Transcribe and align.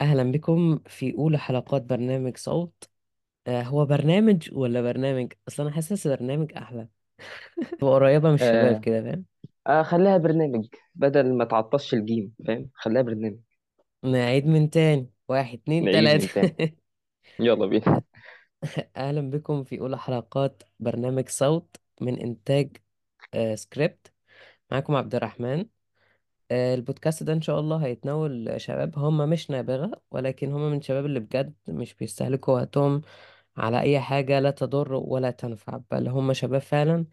أهلا 0.00 0.32
بكم 0.32 0.78
في 0.86 1.14
أولى 1.14 1.38
حلقات 1.38 1.82
برنامج 1.82 2.36
صوت. 2.36 2.90
آه 3.46 3.62
هو 3.62 3.86
برنامج 3.86 4.50
ولا 4.52 4.82
برنامج؟ 4.82 5.32
أصلا 5.48 5.66
أنا 5.66 5.74
حاسس 5.74 6.06
برنامج 6.08 6.52
أحلى. 6.56 6.88
تبقى 7.78 7.94
قريبة 7.94 8.28
من 8.28 8.34
الشباب 8.34 8.76
آه 8.76 8.80
كده 8.80 9.02
فاهم؟ 9.02 9.24
آه 9.66 9.82
خليها 9.82 10.16
برنامج 10.18 10.66
بدل 10.94 11.34
ما 11.34 11.44
تعطش 11.44 11.94
الجيم 11.94 12.34
فاهم؟ 12.46 12.70
خليها 12.74 13.02
برنامج. 13.02 13.38
نعيد 14.04 14.46
من 14.46 14.70
تاني. 14.70 15.10
واحد 15.28 15.58
اتنين 15.58 15.84
نعيد 15.84 15.94
تلاتة. 15.94 16.24
من 16.42 16.56
تاني. 16.56 16.76
يلا 17.40 17.66
بينا. 17.66 18.02
أهلا 18.96 19.30
بكم 19.30 19.64
في 19.64 19.80
أولى 19.80 19.98
حلقات 19.98 20.62
برنامج 20.80 21.28
صوت 21.28 21.76
من 22.00 22.20
إنتاج 22.20 22.76
آه 23.34 23.54
سكريبت. 23.54 24.12
معاكم 24.70 24.96
عبد 24.96 25.14
الرحمن. 25.14 25.66
البودكاست 26.52 27.22
ده 27.22 27.32
إن 27.32 27.42
شاء 27.42 27.60
الله 27.60 27.84
هيتناول 27.86 28.54
شباب 28.60 28.98
هم 28.98 29.28
مش 29.30 29.50
نابغة 29.50 30.02
ولكن 30.10 30.52
هم 30.52 30.70
من 30.72 30.80
شباب 30.82 31.06
اللي 31.06 31.20
بجد 31.20 31.54
مش 31.68 31.94
بيستهلكوا 31.94 32.54
وقتهم 32.54 33.02
على 33.56 33.80
أي 33.80 34.00
حاجة 34.00 34.40
لا 34.40 34.50
تضر 34.50 34.94
ولا 34.94 35.30
تنفع 35.30 35.80
بل 35.90 36.08
هم 36.08 36.32
شباب 36.32 36.60
فعلا 36.60 37.06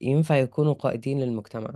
ينفع 0.00 0.36
يكونوا 0.36 0.74
قائدين 0.74 1.20
للمجتمع. 1.20 1.74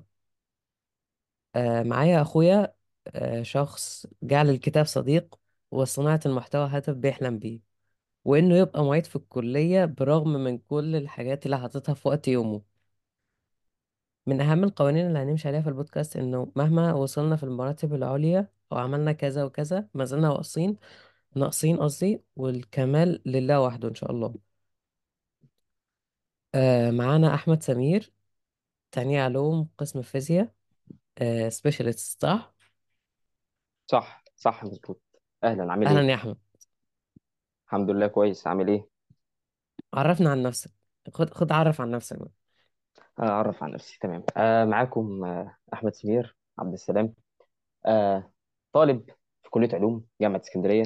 آه 1.57 1.83
معايا 1.83 2.23
أخويا 2.23 2.75
آه 3.09 3.43
شخص 3.43 4.07
جعل 4.23 4.51
الكتاب 4.51 4.85
صديق 4.87 5.39
وصناعة 5.71 6.21
المحتوى 6.27 6.69
هدف 6.73 6.91
بيحلم 6.95 7.39
بيه 7.39 7.61
وإنه 8.25 8.57
يبقى 8.59 8.85
معيد 8.85 9.07
في 9.07 9.17
الكلية 9.17 9.85
برغم 9.85 10.29
من 10.35 10.59
كل 10.59 10.97
الحاجات 10.97 11.47
اللي 11.47 11.59
حاططها 11.59 11.95
في 11.95 12.09
وقت 12.09 12.29
يومه. 12.29 12.63
من 14.31 14.41
أهم 14.41 14.65
القوانين 14.65 15.07
اللي 15.07 15.19
هنمشي 15.19 15.49
عليها 15.49 15.61
في 15.61 15.69
البودكاست 15.69 16.17
إنه 16.17 16.53
مهما 16.57 16.93
وصلنا 16.93 17.37
في 17.37 17.43
المراتب 17.43 17.95
العليا 17.95 18.49
أو 18.73 18.79
عملنا 18.79 19.13
كذا 19.13 19.45
وكذا 19.45 19.89
ما 19.95 20.05
زلنا 20.05 20.29
ناقصين 20.29 20.77
ناقصين 21.37 21.77
قصدي 21.77 22.23
والكمال 22.37 23.23
لله 23.27 23.61
وحده 23.61 23.89
إن 23.89 23.95
شاء 23.95 24.11
الله. 24.11 24.35
آه 26.55 26.91
معانا 26.91 27.35
أحمد 27.35 27.63
سمير 27.63 28.13
تانية 28.93 29.23
علوم 29.23 29.69
قسم 29.79 30.03
فيزياء 30.03 30.53
آه 31.19 31.49
سبيشالست 31.49 32.23
صح؟ 32.23 32.55
صح 33.87 34.25
صح 34.37 34.65
مظبوط. 34.65 35.03
أهلا 35.45 35.73
عامل 35.73 35.87
أهلا 35.87 36.01
إيه 36.01 36.07
يا 36.09 36.15
أحمد. 36.15 36.37
الحمد 37.67 37.91
لله 37.91 38.07
كويس 38.07 38.47
عامل 38.47 38.69
إيه؟ 38.69 38.89
عرفنا 39.95 40.31
عن 40.31 40.43
نفسك. 40.43 40.71
خد 41.15 41.35
خد 41.35 41.53
عرف 41.53 41.81
عن 41.81 41.91
نفسك 41.91 42.19
بقى. 42.19 42.40
أعرف 43.21 43.63
عن 43.63 43.71
نفسي 43.73 43.99
تمام. 44.01 44.25
آه 44.37 44.65
معاكم 44.65 45.25
آه 45.25 45.57
أحمد 45.75 45.95
سمير 45.95 46.37
عبد 46.59 46.73
السلام. 46.73 47.15
آه 47.87 48.33
طالب 48.73 49.11
في 49.43 49.51
كلية 49.51 49.69
علوم 49.75 50.05
جامعة 50.21 50.41
اسكندرية. 50.41 50.83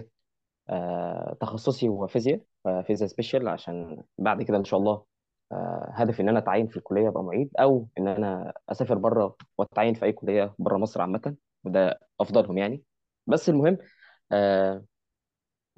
آه 0.71 1.37
تخصصي 1.41 1.89
هو 1.89 2.07
فيزياء 2.07 2.41
آه 2.67 2.83
فيزياء 2.83 3.11
سبيشال 3.11 3.49
عشان 3.49 4.03
بعد 4.19 4.43
كده 4.43 4.57
إن 4.57 4.65
شاء 4.65 4.81
الله 4.81 5.05
آه 5.53 5.93
هدفي 5.95 6.23
إن 6.23 6.29
أنا 6.29 6.39
أتعين 6.39 6.69
في 6.69 6.77
الكلية 6.77 7.09
أبقى 7.09 7.25
معيد 7.25 7.51
أو 7.61 7.89
إن 7.99 8.09
أنا 8.09 8.53
أسافر 8.71 8.95
بره 8.99 9.37
وأتعين 9.59 9.95
في 9.95 10.05
أي 10.05 10.12
كلية 10.12 10.55
بره 10.59 10.77
مصر 10.79 11.01
عامة. 11.03 11.37
وده 11.65 12.01
أفضلهم 12.21 12.59
يعني. 12.59 12.83
بس 13.27 13.49
المهم 13.49 13.79
آه، 14.33 14.85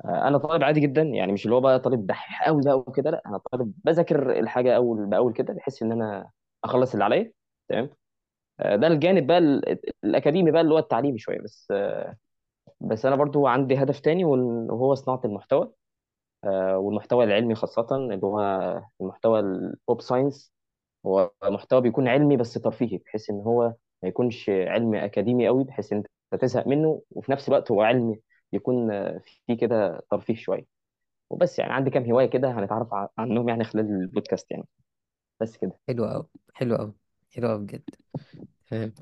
آه، 0.04 0.28
أنا 0.28 0.38
طالب 0.38 0.64
عادي 0.64 0.80
جدا 0.80 1.02
يعني 1.02 1.32
مش 1.32 1.44
اللي 1.44 1.56
هو 1.56 1.60
بقى 1.60 1.80
طالب 1.80 2.06
دحيح 2.06 2.42
قوي 2.46 2.62
بقى 2.64 2.78
وكده 2.78 3.10
لأ 3.10 3.22
أنا 3.26 3.38
طالب 3.38 3.72
بذاكر 3.84 4.38
الحاجة 4.40 4.76
أول 4.76 5.06
بأول 5.06 5.32
كده 5.32 5.54
بحيث 5.54 5.82
إن 5.82 5.92
أنا 5.92 6.30
أخلص 6.66 6.92
اللي 6.92 7.04
عليا 7.04 7.32
تمام؟ 7.68 7.90
آه، 8.60 8.76
ده 8.76 8.86
الجانب 8.86 9.26
بقى 9.26 9.38
ال- 9.38 9.78
الأكاديمي 10.04 10.50
بقى 10.50 10.60
اللي 10.62 10.74
هو 10.74 10.78
التعليمي 10.78 11.18
شوية 11.18 11.40
بس 11.42 11.68
آه، 11.72 12.16
بس 12.80 13.06
أنا 13.06 13.16
برضو 13.16 13.46
عندي 13.46 13.76
هدف 13.82 14.00
تاني 14.00 14.24
وهو 14.24 14.94
صناعة 14.94 15.20
المحتوى 15.24 15.72
آه، 16.44 16.78
والمحتوى 16.78 17.24
العلمي 17.24 17.54
خاصة 17.54 17.86
اللي 17.96 18.20
هو 18.26 18.40
المحتوى 19.00 19.40
ال 19.40 19.55
pop 19.55 20.00
science 20.00 20.52
هو 21.06 21.32
محتوى 21.44 21.80
بيكون 21.80 22.08
علمي 22.08 22.36
بس 22.36 22.54
ترفيهي 22.54 22.98
بحيث 22.98 23.30
إن 23.30 23.40
هو 23.42 23.74
ما 24.02 24.08
يكونش 24.08 24.50
علم 24.50 24.94
أكاديمي 24.94 25.46
قوي 25.48 25.64
بحيث 25.64 25.92
إن 25.92 26.04
أنت 26.32 26.42
تزهق 26.42 26.66
منه 26.66 27.02
وفي 27.10 27.32
نفس 27.32 27.48
الوقت 27.48 27.70
هو 27.72 27.82
علمي 27.82 28.20
يكون 28.52 28.90
فيه 29.46 29.58
كده 29.58 30.02
ترفيه 30.10 30.34
شوية. 30.36 30.66
وبس 31.30 31.58
يعني 31.58 31.72
عندي 31.72 31.90
كام 31.90 32.04
هواية 32.12 32.26
كده 32.26 32.50
هنتعرف 32.52 32.88
عنهم 33.18 33.48
يعني 33.48 33.64
خلال 33.64 33.86
البودكاست 33.86 34.50
يعني. 34.50 34.64
بس 35.40 35.56
كده. 35.56 35.78
حلو 35.88 36.04
أوي 36.04 36.26
حلو 36.54 36.76
أوي 36.76 36.94
حلو 37.30 37.50
أوي 37.52 37.58
بجد. 37.66 37.84
فاهم 38.66 38.94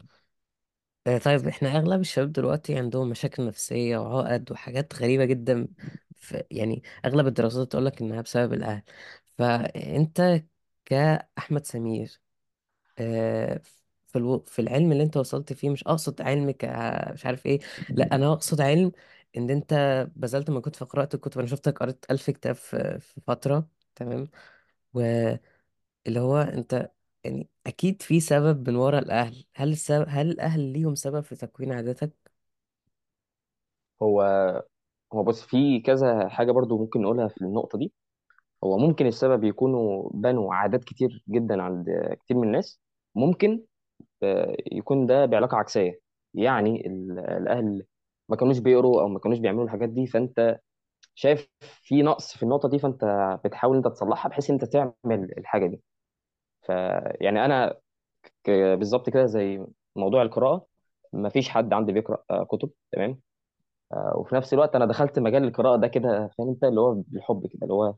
آه 1.07 1.19
طيب 1.19 1.49
إحنا 1.49 1.77
أغلب 1.77 2.01
الشباب 2.01 2.33
دلوقتي 2.33 2.79
عندهم 2.79 3.09
مشاكل 3.09 3.47
نفسية 3.47 3.99
وعقد 3.99 4.53
وحاجات 4.53 4.95
غريبة 4.95 5.25
جدا 5.25 5.69
في 6.17 6.45
يعني 6.51 6.83
أغلب 7.05 7.27
الدراسات 7.27 7.73
تقولك 7.73 8.01
إنها 8.03 8.21
بسبب 8.23 8.53
الأهل. 8.53 8.83
فأنت 9.39 10.43
كأحمد 10.85 11.67
سمير 11.67 12.21
آه 12.99 13.59
في. 14.07 14.41
في 14.47 14.59
العلم 14.63 14.93
اللي 14.93 15.03
أنت 15.03 15.17
وصلت 15.19 15.53
فيه 15.53 15.71
مش 15.71 15.85
أقصد 15.85 16.23
علم 16.23 16.51
ك 16.53 16.65
مش 17.15 17.27
عارف 17.27 17.47
إيه 17.47 17.61
لأ 17.97 18.17
أنا 18.17 18.33
أقصد 18.33 18.61
علم 18.61 18.93
إن 19.39 19.51
أنت 19.51 19.75
بذلت 20.17 20.51
مجهود 20.51 20.77
في 20.77 20.85
قراءة 20.85 21.17
الكتب 21.17 21.39
أنا 21.41 21.49
شفتك 21.49 21.79
قريت 21.81 22.07
ألف 22.11 22.31
كتاب 22.31 22.55
في 22.57 23.01
فترة. 23.29 23.69
تمام. 23.97 24.31
اللي 26.07 26.21
هو 26.21 26.37
أنت 26.39 26.91
يعني 27.25 27.49
أكيد 27.67 28.03
في 28.03 28.21
سبب 28.21 28.71
من 28.71 28.77
ورا 28.77 28.99
الأهل. 28.99 29.45
هل 29.55 29.73
السبب 29.73 30.07
هل 30.09 30.31
الأهل 30.31 30.61
ليهم 30.61 30.95
سبب 30.95 31.21
في 31.21 31.37
تكوين 31.37 31.73
عاداتك؟ 31.73 32.35
هو 34.03 34.23
هو 35.15 35.25
بص 35.25 35.43
في 35.43 35.81
كذا 35.81 36.29
حاجة 36.29 36.53
برضو 36.53 36.79
ممكن 36.79 37.03
نقولها 37.03 37.29
في 37.29 37.43
النقطة 37.43 37.79
دي. 37.79 37.93
هو 38.65 38.79
ممكن 38.79 39.07
السبب 39.07 39.45
يكونوا 39.45 40.11
بنوا 40.15 40.55
عادات 40.55 40.85
كتير 40.85 41.25
جدا 41.29 41.63
عند 41.63 41.87
كتير 42.25 42.39
من 42.39 42.49
الناس. 42.49 42.81
ممكن 43.15 43.65
آه، 44.23 44.57
يكون 44.73 45.07
ده 45.07 45.27
بعلاقة 45.27 45.57
عكسية. 45.59 46.01
يعني 46.35 46.89
ال- 46.89 47.21
الأهل 47.21 47.87
ما 48.29 48.37
كانوش 48.37 48.59
بيقروا 48.59 49.03
أو 49.03 49.09
ما 49.09 49.19
كانوش 49.21 49.39
بيعملوا 49.39 49.65
الحاجات 49.65 49.89
دي 49.89 50.07
فأنت 50.07 50.61
شايف 51.15 51.51
في 51.83 52.03
نقص 52.03 52.37
في 52.37 52.43
النقطة 52.43 52.69
دي 52.71 52.79
فأنت 52.81 53.05
بتحاول 53.47 53.77
أنت 53.77 53.89
تصلحها 53.89 54.31
بحيث 54.31 54.51
أنت 54.51 54.65
تعمل 54.67 54.95
الحاجة 55.39 55.67
دي. 55.67 55.83
ف 56.65 56.69
يعني 57.21 57.45
أنا 57.45 57.75
ك- 58.45 58.51
بالظبط 58.79 59.11
كده 59.11 59.27
زي 59.27 59.67
موضوع 59.97 60.23
القراءة 60.23 60.67
ما 61.13 61.29
فيش 61.29 61.49
حد 61.49 61.73
عندي 61.73 61.93
بيقرأ 61.93 62.25
آه، 62.31 62.45
كتب 62.45 62.71
تمام؟ 62.93 63.21
آه، 63.93 64.15
وفي 64.19 64.35
نفس 64.37 64.55
الوقت 64.55 64.77
أنا 64.77 64.87
دخلت 64.87 65.19
مجال 65.19 65.45
القراءة 65.45 65.77
ده 65.77 65.89
كده 65.89 66.31
فاهم 66.39 66.49
أنت؟ 66.51 66.65
اللي 66.65 66.81
هو 66.81 66.95
بالحب 66.95 67.47
كده 67.47 67.61
اللي 67.63 67.75
هو 67.75 67.95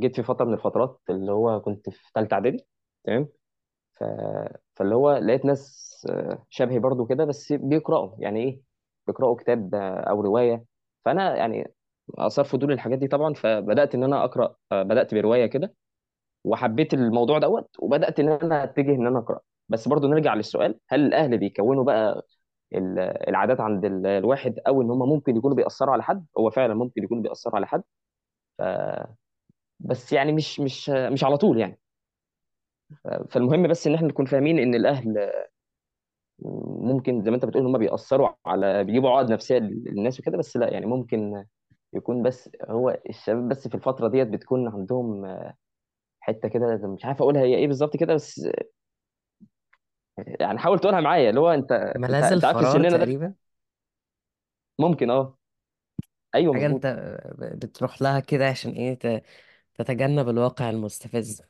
جيت 0.00 0.16
في 0.16 0.22
فترة 0.22 0.44
من 0.44 0.54
الفترات 0.54 1.00
اللي 1.10 1.32
هو 1.32 1.60
كنت 1.60 1.90
في 1.90 2.10
ثالثه 2.14 2.34
إعدادي 2.34 2.66
تمام؟ 3.04 3.28
ف... 3.94 4.04
فاللي 4.76 4.94
هو 4.94 5.12
لقيت 5.18 5.44
ناس 5.44 5.92
آه، 6.10 6.46
شبهي 6.50 6.78
برضو 6.78 7.06
كده 7.06 7.24
بس 7.24 7.52
بيقرأوا 7.52 8.16
يعني 8.18 8.40
إيه؟ 8.44 8.62
بيقرأوا 9.06 9.36
كتاب 9.36 9.74
أو 9.76 10.20
رواية. 10.20 10.64
فأنا 11.04 11.36
يعني 11.36 11.74
آثار 12.18 12.44
فضول 12.44 12.72
الحاجات 12.72 12.98
دي 12.98 13.08
طبعا 13.08 13.34
فبدأت 13.34 13.94
إن 13.94 14.04
أنا 14.04 14.24
أقرأ 14.24 14.56
آه، 14.72 14.82
بدأت 14.82 15.14
برواية 15.14 15.46
كده. 15.46 15.74
وحبيت 16.44 16.94
الموضوع 16.94 17.38
دوت 17.38 17.70
وبدأت 17.78 18.20
إن 18.20 18.28
أنا 18.28 18.64
أتجه 18.64 18.94
إن 18.94 19.06
أنا 19.06 19.18
أقرأ. 19.18 19.40
بس 19.68 19.88
برضو 19.88 20.08
نرجع 20.08 20.34
للسؤال 20.34 20.78
هل 20.88 21.00
الأهل 21.06 21.38
بيكونوا 21.38 21.84
بقى 21.84 22.26
ال- 22.74 22.98
العادات 23.28 23.60
عند 23.60 23.84
ال- 23.84 24.06
الواحد 24.06 24.58
أو 24.68 24.82
إن 24.82 24.90
هم 24.90 24.98
ممكن 25.08 25.36
يكونوا 25.36 25.56
بيأثروا 25.56 25.92
على 25.92 26.02
حد؟ 26.02 26.26
هو 26.38 26.50
فعلا 26.50 26.74
ممكن 26.74 27.04
يكونوا 27.04 27.22
بيأثروا 27.22 27.56
على 27.56 27.66
حد؟ 27.66 27.82
ف... 28.58 28.62
بس 29.80 30.12
يعني 30.12 30.32
مش 30.32 30.60
مش 30.60 30.90
مش 30.90 31.24
على 31.24 31.36
طول 31.38 31.58
يعني. 31.60 31.80
فالمهم 33.30 33.68
بس 33.68 33.86
إن 33.86 33.94
إحنا 33.94 34.08
نكون 34.08 34.26
فاهمين 34.26 34.58
إن 34.58 34.74
الأهل 34.74 35.32
ممكن 36.82 37.22
زي 37.22 37.30
ما 37.30 37.36
أنت 37.36 37.44
بتقول 37.44 37.66
هم 37.66 37.78
بيأثروا 37.78 38.28
على 38.46 38.84
بيجيبوا 38.84 39.10
عقد 39.10 39.32
نفسية 39.32 39.58
للناس 39.58 40.20
وكده 40.20 40.38
بس 40.38 40.56
لأ 40.56 40.72
يعني 40.72 40.86
ممكن 40.86 41.44
يكون 41.94 42.22
بس 42.22 42.50
هو 42.68 42.98
الشباب 43.10 43.48
بس 43.48 43.68
في 43.68 43.74
الفترة 43.74 44.08
ديت 44.08 44.28
بتكون 44.28 44.68
عندهم 44.68 45.24
حتة 46.22 46.48
كده 46.48 46.76
مش 46.88 47.04
عارف 47.04 47.22
أقولها 47.22 47.42
هي 47.42 47.56
إيه 47.56 47.66
بالظبط 47.68 47.96
كده 47.96 48.14
بس 48.14 48.40
يعني 50.40 50.58
حاول 50.58 50.78
تقولها 50.78 51.00
معايا 51.00 51.30
اللي 51.30 51.40
هو 51.40 51.48
أنت 51.50 51.72
أنت 51.72 51.92
ملاذ 51.94 52.32
أنت 52.32 52.44
عارف 52.44 52.68
سننا 52.68 52.96
ده 52.96 52.98
تقريبا؟ 52.98 53.34
ممكن 54.78 55.10
آه. 55.10 55.36
أيوه 56.34 56.54
حاجة 56.54 56.66
مظبوط. 56.66 56.82
أنت 56.86 56.86
بتروح 57.64 58.02
لها 58.02 58.20
كده 58.20 58.48
عشان 58.48 58.70
إيه 58.72 58.94
ت- 58.94 59.22
تتجنب 59.74 60.28
الواقع 60.28 60.70
المستفز. 60.70 61.42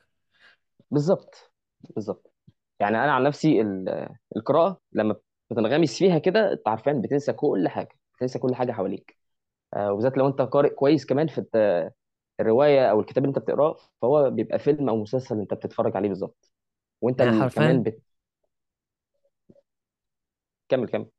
بالظبط 0.91 1.53
بالظبط. 1.95 2.33
يعني 2.79 2.97
أنا 2.97 3.11
عن 3.13 3.23
نفسي 3.23 3.61
ال- 3.61 4.09
القراءة 4.37 4.81
لما 4.93 5.15
بتنغمس 5.51 5.97
فيها 5.99 6.19
كده 6.19 6.53
أنت 6.53 6.67
عارفين 6.67 7.01
بتنسى 7.01 7.33
كل 7.33 7.67
حاجة 7.69 7.89
بتنسى 8.17 8.39
كل 8.39 8.55
حاجة 8.55 8.71
حواليك. 8.71 9.17
آه، 9.75 9.93
وبالذات 9.93 10.17
لو 10.17 10.27
أنت 10.27 10.41
قارئ 10.41 10.69
كويس 10.75 11.07
كمان 11.07 11.27
في 11.27 11.39
الرواية 12.39 12.91
أو 12.91 12.99
الكتاب 12.99 13.23
اللي 13.25 13.29
أنت 13.37 13.39
بتقراه 13.43 13.77
فهو 14.01 14.29
بيبقى 14.31 14.59
فيلم 14.59 14.89
أو 14.89 14.97
مسلسل 14.97 15.39
أنت 15.39 15.53
بتتفرج 15.53 15.97
عليه 15.97 16.09
بالظبط. 16.09 16.51
وأنت 17.01 17.21
يعني 17.21 17.31
ال- 17.31 17.51
كمان 17.51 17.83
حرفيا 17.83 17.85
بتكمل 20.63 20.87
كمل. 20.89 21.09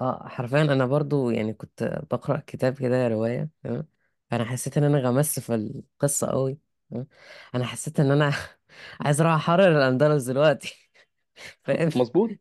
آه 0.00 0.28
حرفيا 0.28 0.62
أنا 0.62 0.86
برضو 0.86 1.30
يعني 1.30 1.54
كنت 1.54 2.02
بقرأ 2.10 2.42
كتاب 2.46 2.78
كده 2.78 3.08
رواية 3.08 3.50
تمام؟ 3.62 3.88
أنا 4.32 4.44
حسيت 4.44 4.78
إن 4.78 4.84
أنا 4.84 4.98
غمست 4.98 5.40
في 5.40 5.54
القصة 5.54 6.26
قوي 6.26 6.58
تمام؟ 6.90 7.06
أنا 7.54 7.64
حسيت 7.64 8.00
إن 8.00 8.10
أنا 8.10 8.32
عايز 9.00 9.20
أروح 9.20 9.32
أحرر 9.34 9.76
الأندلس 9.78 10.24
دلوقتي 10.24 10.90
فاهم؟ 11.64 11.90
مظبوط. 11.94 12.38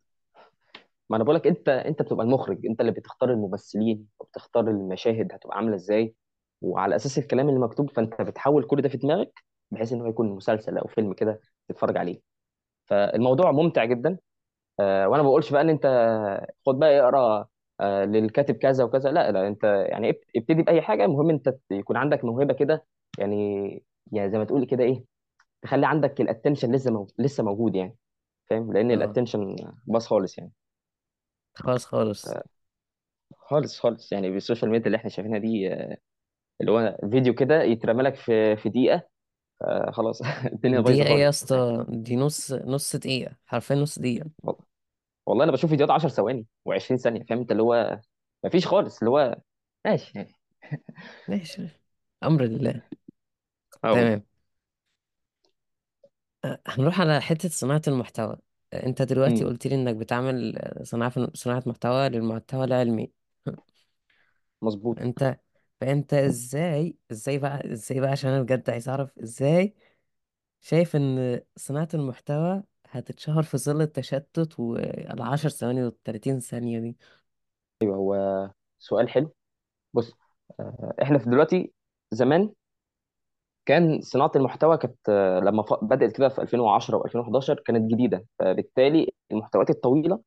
ما 1.10 1.16
أنا 1.18 1.24
بقول 1.24 1.36
لك 1.36 1.48
أنت 1.48 1.70
أنت 1.70 2.02
بتبقى 2.02 2.26
المخرج 2.26 2.66
أنت 2.66 2.82
اللي 2.82 2.92
بتختار 2.92 3.32
الممثلين 3.32 4.08
وبتختار 4.20 4.68
المشاهد 4.70 5.34
هتبقى 5.34 5.58
عاملة 5.58 5.76
إزاي. 5.76 6.16
وعلى 6.64 6.98
أساس 6.98 7.20
الكلام 7.20 7.50
اللي 7.50 7.62
مكتوب 7.62 7.92
فأنت 7.92 8.22
بتحول 8.24 8.66
كل 8.68 8.84
ده 8.84 8.90
في 8.90 8.98
دماغك 8.98 9.34
بحيث 9.72 9.94
إن 9.94 10.02
هو 10.02 10.08
يكون 10.08 10.30
مسلسل 10.32 10.80
أو 10.80 10.88
فيلم 10.88 11.14
كده 11.14 11.42
تتفرج 11.70 11.98
عليه. 11.98 12.22
فالموضوع 12.86 13.52
ممتع 13.52 13.86
جدا. 13.86 14.20
آه، 14.80 15.08
وأنا 15.10 15.24
ما 15.24 15.30
بقولش 15.30 15.52
بقى 15.52 15.62
إن 15.62 15.70
أنت 15.70 15.88
خد 16.66 16.80
بقى 16.80 17.00
اقرأ 17.00 17.48
آه، 17.82 18.06
للكاتب 18.06 18.56
كذا 18.56 18.84
وكذا. 18.84 19.12
لا 19.12 19.32
لا 19.32 19.48
أنت 19.48 19.64
يعني 19.64 20.10
اب- 20.10 20.20
ابتدي 20.38 20.64
بأي 20.64 20.82
حاجة. 20.82 21.06
المهم 21.06 21.30
أنت 21.30 21.56
يكون 21.72 21.98
عندك 21.98 22.26
موهبة 22.26 22.54
كده 22.54 22.86
يعني 23.20 23.70
يعني 24.12 24.32
زي 24.32 24.38
ما 24.38 24.44
تقول 24.46 24.66
كده 24.66 24.84
إيه 24.84 25.06
تخلي 25.62 25.88
عندك 25.88 26.22
ال 26.22 26.27
attention 26.27 26.72
لسه 26.76 26.92
مو... 26.92 27.08
لسه 27.20 27.44
موجود 27.44 27.76
يعني. 27.76 27.98
فاهم؟ 28.50 28.74
لأن 28.74 28.92
آه. 28.92 28.96
ال 28.96 29.02
attention 29.02 29.56
باظ 29.88 30.06
خالص 30.06 30.38
يعني. 30.38 30.52
خلاص 31.56 31.86
خالص 31.86 32.26
خالص 33.38 33.80
خالص. 33.80 34.12
يعني 34.12 34.30
بال 34.32 34.42
social 34.42 34.72
media 34.72 34.86
اللي 34.88 34.98
إحنا 34.98 35.10
شايفينها 35.10 35.40
دي 35.40 35.74
آه، 35.74 35.98
اللي 36.64 36.74
هو 36.74 36.98
فيديو 37.12 37.36
كده 37.36 37.64
يترمى 37.64 38.04
لك 38.04 38.16
في 38.16 38.58
في 38.58 38.70
دقيقة 38.70 39.04
آه، 39.64 39.92
خلاص 39.92 40.22
الدنيا 40.54 40.80
دي 40.80 40.82
بايظه 40.82 41.04
إيه 41.04 41.20
يا 41.22 41.30
خالص. 41.30 41.30
اسطى؟ 41.30 41.86
دي 41.90 42.16
نص 42.16 42.52
نص 42.54 42.96
دقيقة 42.96 43.36
حرفيا 43.46 43.76
نص 43.76 44.00
دقيقة. 44.00 44.30
والله 44.44 44.66
والله 45.28 45.44
أنا 45.44 45.52
بشوف 45.52 45.70
فيديوهات 45.72 45.92
10 45.96 46.10
ثواني 46.10 46.48
و20 46.70 46.96
ثانية 46.96 47.24
فاهم؟ 47.26 47.40
أنت 47.40 47.52
اللي 47.52 47.64
هو 47.64 48.02
مفيش 48.46 48.68
خالص 48.68 49.00
اللي 49.00 49.12
هو 49.12 49.38
ماشي. 49.86 50.16
يعني 50.16 50.36
ماشي. 51.28 51.70
أمر 52.24 52.44
لله 52.46 52.84
آه 53.84 53.94
والله 53.94 54.14
تمام 54.14 54.24
هنروح 56.68 57.02
على 57.02 57.22
حتة 57.22 57.50
صناعة 57.50 57.82
المحتوى. 57.88 58.38
آه، 58.74 58.86
أنت 58.86 59.02
دلوقتي 59.02 59.44
امم 59.44 59.46
قلت 59.46 59.68
لي 59.68 59.76
إنك 59.76 59.96
بتعمل 59.96 60.60
صناعة 60.84 61.14
صناعة 61.34 61.64
محتوى 61.68 62.10
للمحتوى 62.10 62.64
العلمي. 62.66 63.12
مظبوط. 64.62 65.00
أنت 65.02 65.40
فأنت 65.84 66.14
إزاي 66.14 66.96
إزاي 67.12 67.38
بقى 67.38 67.72
إزاي 67.74 68.00
بقى؟ 68.00 68.10
عشان 68.12 68.30
أنا 68.30 68.42
بجد 68.44 68.70
عايز 68.70 68.90
أعرف 68.90 69.20
إزاي 69.20 69.74
شايف 70.62 70.96
إن 70.96 71.42
صناعة 71.56 71.88
المحتوى 71.94 72.64
هتتشهر 72.90 73.44
في 73.44 73.58
ظل 73.58 73.82
التشتت 73.82 74.60
والعشر 74.60 75.50
ثواني 75.50 75.84
والتلاتين 75.84 76.40
ثانية 76.40 76.80
دي؟ 76.80 76.98
أيوه 77.82 77.96
هو 77.96 78.52
سؤال 78.80 79.10
حلو. 79.10 79.34
بص 79.94 80.14
آه، 80.60 80.94
إحنا 81.02 81.18
في 81.18 81.30
دلوقتي 81.30 81.74
زمان 82.12 82.54
كان 83.66 84.02
صناعة 84.02 84.32
المحتوى 84.36 84.78
كانت 84.78 85.10
آه، 85.10 85.40
لما 85.40 85.64
بدأت 85.82 86.18
كده 86.18 86.30
في 86.30 86.42
2010 86.42 87.00
و2011 87.00 87.54
كانت 87.54 87.92
جديدة. 87.92 88.26
فبالتالي 88.40 89.14
المحتويات 89.32 89.70
الطويلة 89.70 90.20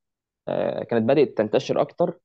آه، 0.48 0.82
كانت 0.84 1.08
بدأت 1.08 1.28
تنتشر 1.38 1.80
أكتر 1.80 2.18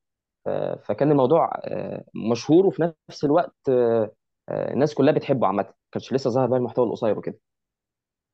فكان 0.85 1.11
الموضوع 1.11 1.51
آه، 1.63 2.03
مشهور 2.31 2.65
وفي 2.65 2.93
نفس 3.09 3.23
الوقت 3.25 3.55
آه، 3.69 4.11
آه، 4.49 4.73
الناس 4.73 4.93
كلها 4.93 5.13
بتحبه 5.13 5.47
عامة. 5.47 5.63
ما 5.63 5.73
كانش 5.91 6.13
لسه 6.13 6.29
ظهر 6.29 6.47
بقى 6.47 6.59
المحتوى 6.59 6.85
القصير 6.85 7.17
وكده. 7.17 7.39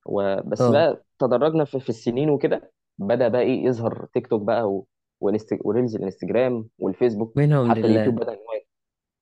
وبس 0.06 0.62
آه. 0.62 0.72
بقى 0.72 1.04
تدرجنا 1.20 1.66
في, 1.66 1.80
في 1.80 1.90
السنين 1.90 2.30
وكده 2.30 2.72
بدأ 2.98 3.28
بقى 3.28 3.42
إيه 3.42 3.66
يظهر 3.66 4.08
تيك 4.14 4.28
توك 4.28 4.42
بقى 4.42 4.64
و... 4.72 4.88
والإنست... 5.22 5.58
وريلز 5.66 5.96
الإنستجرام 5.96 6.70
والفيسبوك 6.80 7.38
منهم 7.38 7.72
حتى 7.72 7.80
اليوتيوب 7.80 8.16
لله 8.16 8.24
بدأ 8.24 8.32
إن 8.34 8.38
هو 8.38 8.62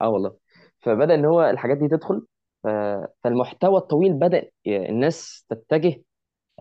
آه 0.01 0.09
والله. 0.09 0.37
فبدأ 0.79 1.15
إن 1.15 1.25
هو 1.25 1.43
الحاجات 1.49 1.77
دي 1.77 1.87
تدخل 1.87 2.27
ف... 2.63 2.67
فالمحتوى 3.23 3.77
الطويل 3.77 4.13
بدأ 4.13 4.49
ي- 4.65 4.89
الناس 4.89 5.45
تتجه 5.49 6.03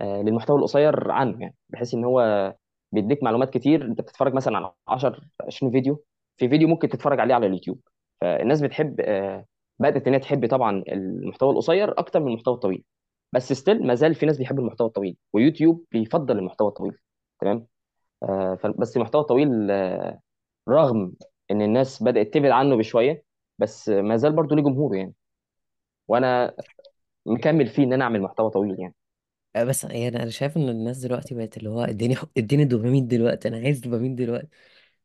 آه، 0.00 0.23
للمحتوى 0.23 0.59
القصير 0.59 1.11
عنه 1.11 1.41
يعني. 1.43 1.56
بحيث 1.69 1.94
إن 1.94 2.05
هو 2.05 2.55
بيديك 2.93 3.23
معلومات 3.23 3.50
كتير. 3.55 3.85
أنت 3.87 4.00
بتتفرج 4.00 4.35
مثلا 4.35 4.56
على 4.56 4.73
10 4.88 5.21
20 5.49 5.73
فيديو 5.73 6.05
في 6.37 6.49
فيديو 6.49 6.69
ممكن 6.69 6.89
تتفرج 6.89 7.21
عليه 7.21 7.35
على 7.35 7.47
اليوتيوب. 7.47 7.81
فالناس 8.21 8.61
بتحب 8.61 9.01
آه، 9.01 9.47
بدأت 9.79 10.07
ان 10.07 10.13
هي 10.15 10.21
تحب 10.21 10.49
طبعا 10.49 10.85
المحتوى 10.89 11.51
القصير 11.51 11.99
أكتر 11.99 12.21
من 12.21 12.29
المحتوى 12.29 12.55
الطويل. 12.55 12.85
بس 13.33 13.53
still 13.53 13.87
ما 13.87 13.95
زال 13.95 14.15
في 14.15 14.27
ناس 14.27 14.39
بيحبوا 14.39 14.63
المحتوى 14.63 14.87
الطويل 14.87 15.17
ويوتيوب 15.33 15.85
بيفضل 15.93 16.39
المحتوى 16.39 16.69
الطويل 16.69 16.99
تمام؟ 17.41 17.67
آه، 18.23 18.59
بس 18.79 18.97
المحتوى 18.97 19.21
الطويل 19.21 19.71
آه، 19.71 20.21
رغم 20.69 21.13
إن 21.51 21.63
الناس 21.63 22.03
بدأت 22.03 22.35
تبعد 22.35 22.51
عنه 22.51 22.77
بشوية 22.77 23.25
بس 23.59 23.89
ما 23.89 24.17
زال 24.17 24.33
برضه 24.33 24.57
ليه 24.57 24.63
جمهوره 24.63 24.97
يعني. 24.97 25.15
وأنا 26.09 26.55
مكمل 27.27 27.67
فيه 27.67 27.85
إن 27.85 27.93
أنا 27.93 28.05
أعمل 28.05 28.23
محتوى 28.23 28.51
طويل 28.51 28.81
يعني. 28.81 28.95
بس 29.57 29.85
يعني 29.85 30.23
أنا 30.23 30.31
شايف 30.31 30.57
إن 30.57 30.69
الناس 30.69 30.99
دلوقتي 30.99 31.35
بقت 31.35 31.57
اللي 31.57 31.71
هو 31.71 31.81
اديني 31.81 32.17
اديني 32.37 32.65
دوبامين 32.65 33.07
دلوقتي 33.07 33.49
أنا 33.49 33.57
عايز 33.57 33.81
دوبامين 33.81 34.15
دلوقتي. 34.15 34.49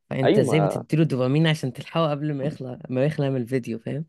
فانت 0.10 0.40
أيوه 0.40 0.44
إزاي 0.44 0.60
ما 0.60 0.62
بتديله 0.62 1.04
دوبامين 1.04 1.48
عشان 1.48 1.74
تلحقه 1.74 2.12
قبل 2.12 2.34
ما 2.34 2.44
يخلق 2.46 2.80
ما 2.90 3.06
يخلق 3.06 3.28
من 3.28 3.36
الفيديو 3.42 3.80
فاهم؟ 3.80 4.06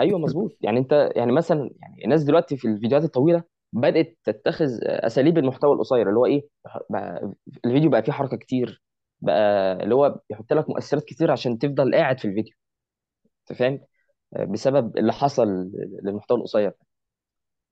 أيوه 0.00 0.18
مظبوط. 0.18 0.56
يعني 0.60 0.78
انت 0.78 1.10
يعني 1.16 1.32
مثلا 1.32 1.70
يعني 1.82 2.04
الناس 2.04 2.22
دلوقتي 2.24 2.56
في 2.56 2.68
الفيديوهات 2.68 3.04
الطويلة 3.04 3.42
بدأت 3.72 4.18
تتخذ 4.24 4.66
أساليب 4.82 5.38
المحتوى 5.38 5.74
القصير 5.74 6.08
اللي 6.08 6.18
هو 6.18 6.26
إيه 6.26 6.48
بقى 6.90 7.32
الفيديو 7.64 7.90
بقى 7.90 8.02
فيه 8.02 8.12
حركة 8.12 8.36
كتير 8.36 8.82
بقى 9.20 9.72
اللي 9.82 9.94
هو 9.94 10.20
بيحط 10.30 10.52
لك 10.52 10.68
مؤثرات 10.70 11.04
كتير 11.04 11.30
عشان 11.30 11.58
تفضل 11.58 11.94
قاعد 11.94 12.18
في 12.18 12.24
الفيديو. 12.28 12.54
أنت 13.50 13.58
فاهم؟ 13.58 13.80
بسبب 14.52 14.98
اللي 14.98 15.12
حصل 15.12 15.48
للمحتوى 16.04 16.38
القصير 16.38 16.72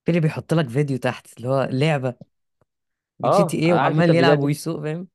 في 0.04 0.08
اللي 0.10 0.20
بيحط 0.20 0.54
لك 0.54 0.68
فيديو 0.68 0.96
تحت 0.98 1.36
اللي 1.36 1.48
هو 1.48 1.68
لعبة 1.72 2.14
GTA 3.22 3.58
إيه 3.58 3.74
عارف 3.74 3.98
انت 3.98 4.08
وعمال 4.08 4.10
الفيديوهات 4.10 4.38
يلعب 4.38 4.42
دي 4.44 4.44
ويسوق 4.44 4.80
فاهم؟ 4.82 5.08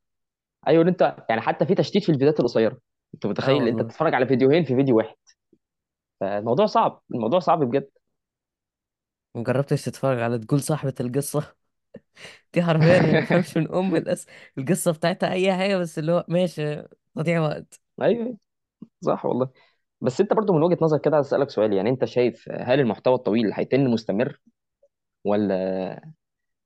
أيوه 0.68 0.84
أنت 0.88 1.16
يعني 1.30 1.42
حتى 1.42 1.66
في 1.66 1.76
تشتيت 1.76 2.04
في 2.04 2.10
الفيديوهات 2.10 2.40
القصيرة. 2.40 2.78
أنت 3.14 3.26
آه 3.42 3.54
متخيل 3.54 3.68
أنت 3.68 3.82
والله 3.82 3.84
بتتفرج 3.84 4.14
على 4.14 4.28
فيديوهين 4.28 4.64
في 4.66 4.76
فيديو 4.76 4.98
واحد. 4.98 5.16
فالموضوع 6.20 6.66
صعب 6.66 7.02
الموضوع 7.14 7.40
صعب 7.40 7.60
بجد. 7.64 7.90
مجربتش 9.36 9.86
تتفرج 9.86 10.20
على 10.22 10.40
تقول 10.40 10.62
صاحبة 10.62 10.94
القصة؟ 11.00 11.56
دي 12.54 12.64
حرفيا 12.64 13.00
ما 13.00 13.20
بفهمش 13.20 13.58
من 13.58 13.72
أم 13.76 13.96
الأس... 13.96 14.26
القصة 14.58 14.92
بتاعتها 14.92 15.32
أي 15.32 15.54
حاجة 15.58 15.78
بس 15.78 16.00
اللي 16.00 16.12
هو 16.12 16.26
ماشي 16.28 16.84
تضييع 17.16 17.42
وقت. 17.42 17.82
أيوه 18.02 18.38
صح 19.02 19.26
والله. 19.26 19.50
بس 20.02 20.22
أنت 20.22 20.34
برضو 20.34 20.54
من 20.54 20.64
وجهة 20.64 20.78
نظرك 20.82 21.02
كده 21.02 21.16
عايز 21.18 21.28
اسالك 21.28 21.50
سؤال 21.50 21.74
يعني 21.74 21.90
أنت 21.90 22.06
شايف 22.06 22.50
هل 22.50 22.80
المحتوى 22.82 23.16
الطويل 23.16 23.54
هيتم 23.54 23.82
مستمر 23.84 24.40
ولا 25.26 26.14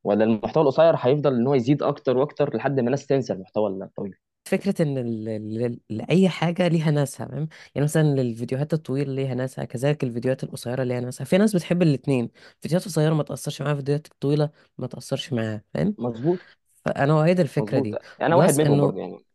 ولا 0.03 0.23
المحتوى 0.23 0.63
القصير 0.63 0.95
هيفضل 0.97 1.35
إن 1.35 1.47
هو 1.47 1.53
يزيد 1.55 1.83
أكتر 1.83 2.17
وأكتر 2.17 2.55
لحد 2.57 2.79
ما 2.79 2.85
الناس 2.85 3.05
تنسى 3.07 3.33
المحتوى 3.33 3.69
الطويل 3.83 4.15
فكرة 4.45 4.81
إن 4.81 4.97
ال... 4.97 5.29
ال... 5.29 5.79
ال- 5.91 6.09
اي 6.11 6.29
حاجة 6.29 6.67
ليها 6.67 6.91
ناسها 6.91 7.27
فاهم؟ 7.27 7.47
يعني 7.75 7.83
مثلا 7.85 8.21
الفيديوهات 8.21 8.73
الطويلة 8.73 9.13
ليها 9.13 9.33
ناسها 9.35 9.65
كذلك 9.65 10.03
الفيديوهات 10.03 10.43
القصيرة 10.43 10.83
ليها 10.83 10.99
ناسها. 10.99 11.25
في 11.25 11.37
ناس 11.37 11.55
بتحب 11.55 11.81
الاثنين 11.81 12.29
فيديوهات 12.61 12.85
قصيرة 12.85 13.13
ما 13.13 13.23
تأثرش 13.23 13.61
معاها 13.61 13.75
فيديوهات 13.75 14.07
طويلة 14.19 14.49
ما 14.77 14.87
تأثرش 14.87 15.33
معاها 15.33 15.63
فاهم؟ 15.73 15.95
مظبوط. 15.97 16.41
فأنا 16.85 17.13
اؤيد 17.21 17.39
الفكرة 17.39 17.79
مظبوط. 17.79 17.79
دي. 17.79 17.97
أنا 18.21 18.35
واحد 18.35 18.53
plus 18.53 18.59
منهم 18.59 18.79
إنه 18.79 18.81
برضو 18.81 18.99
يعني. 18.99 19.25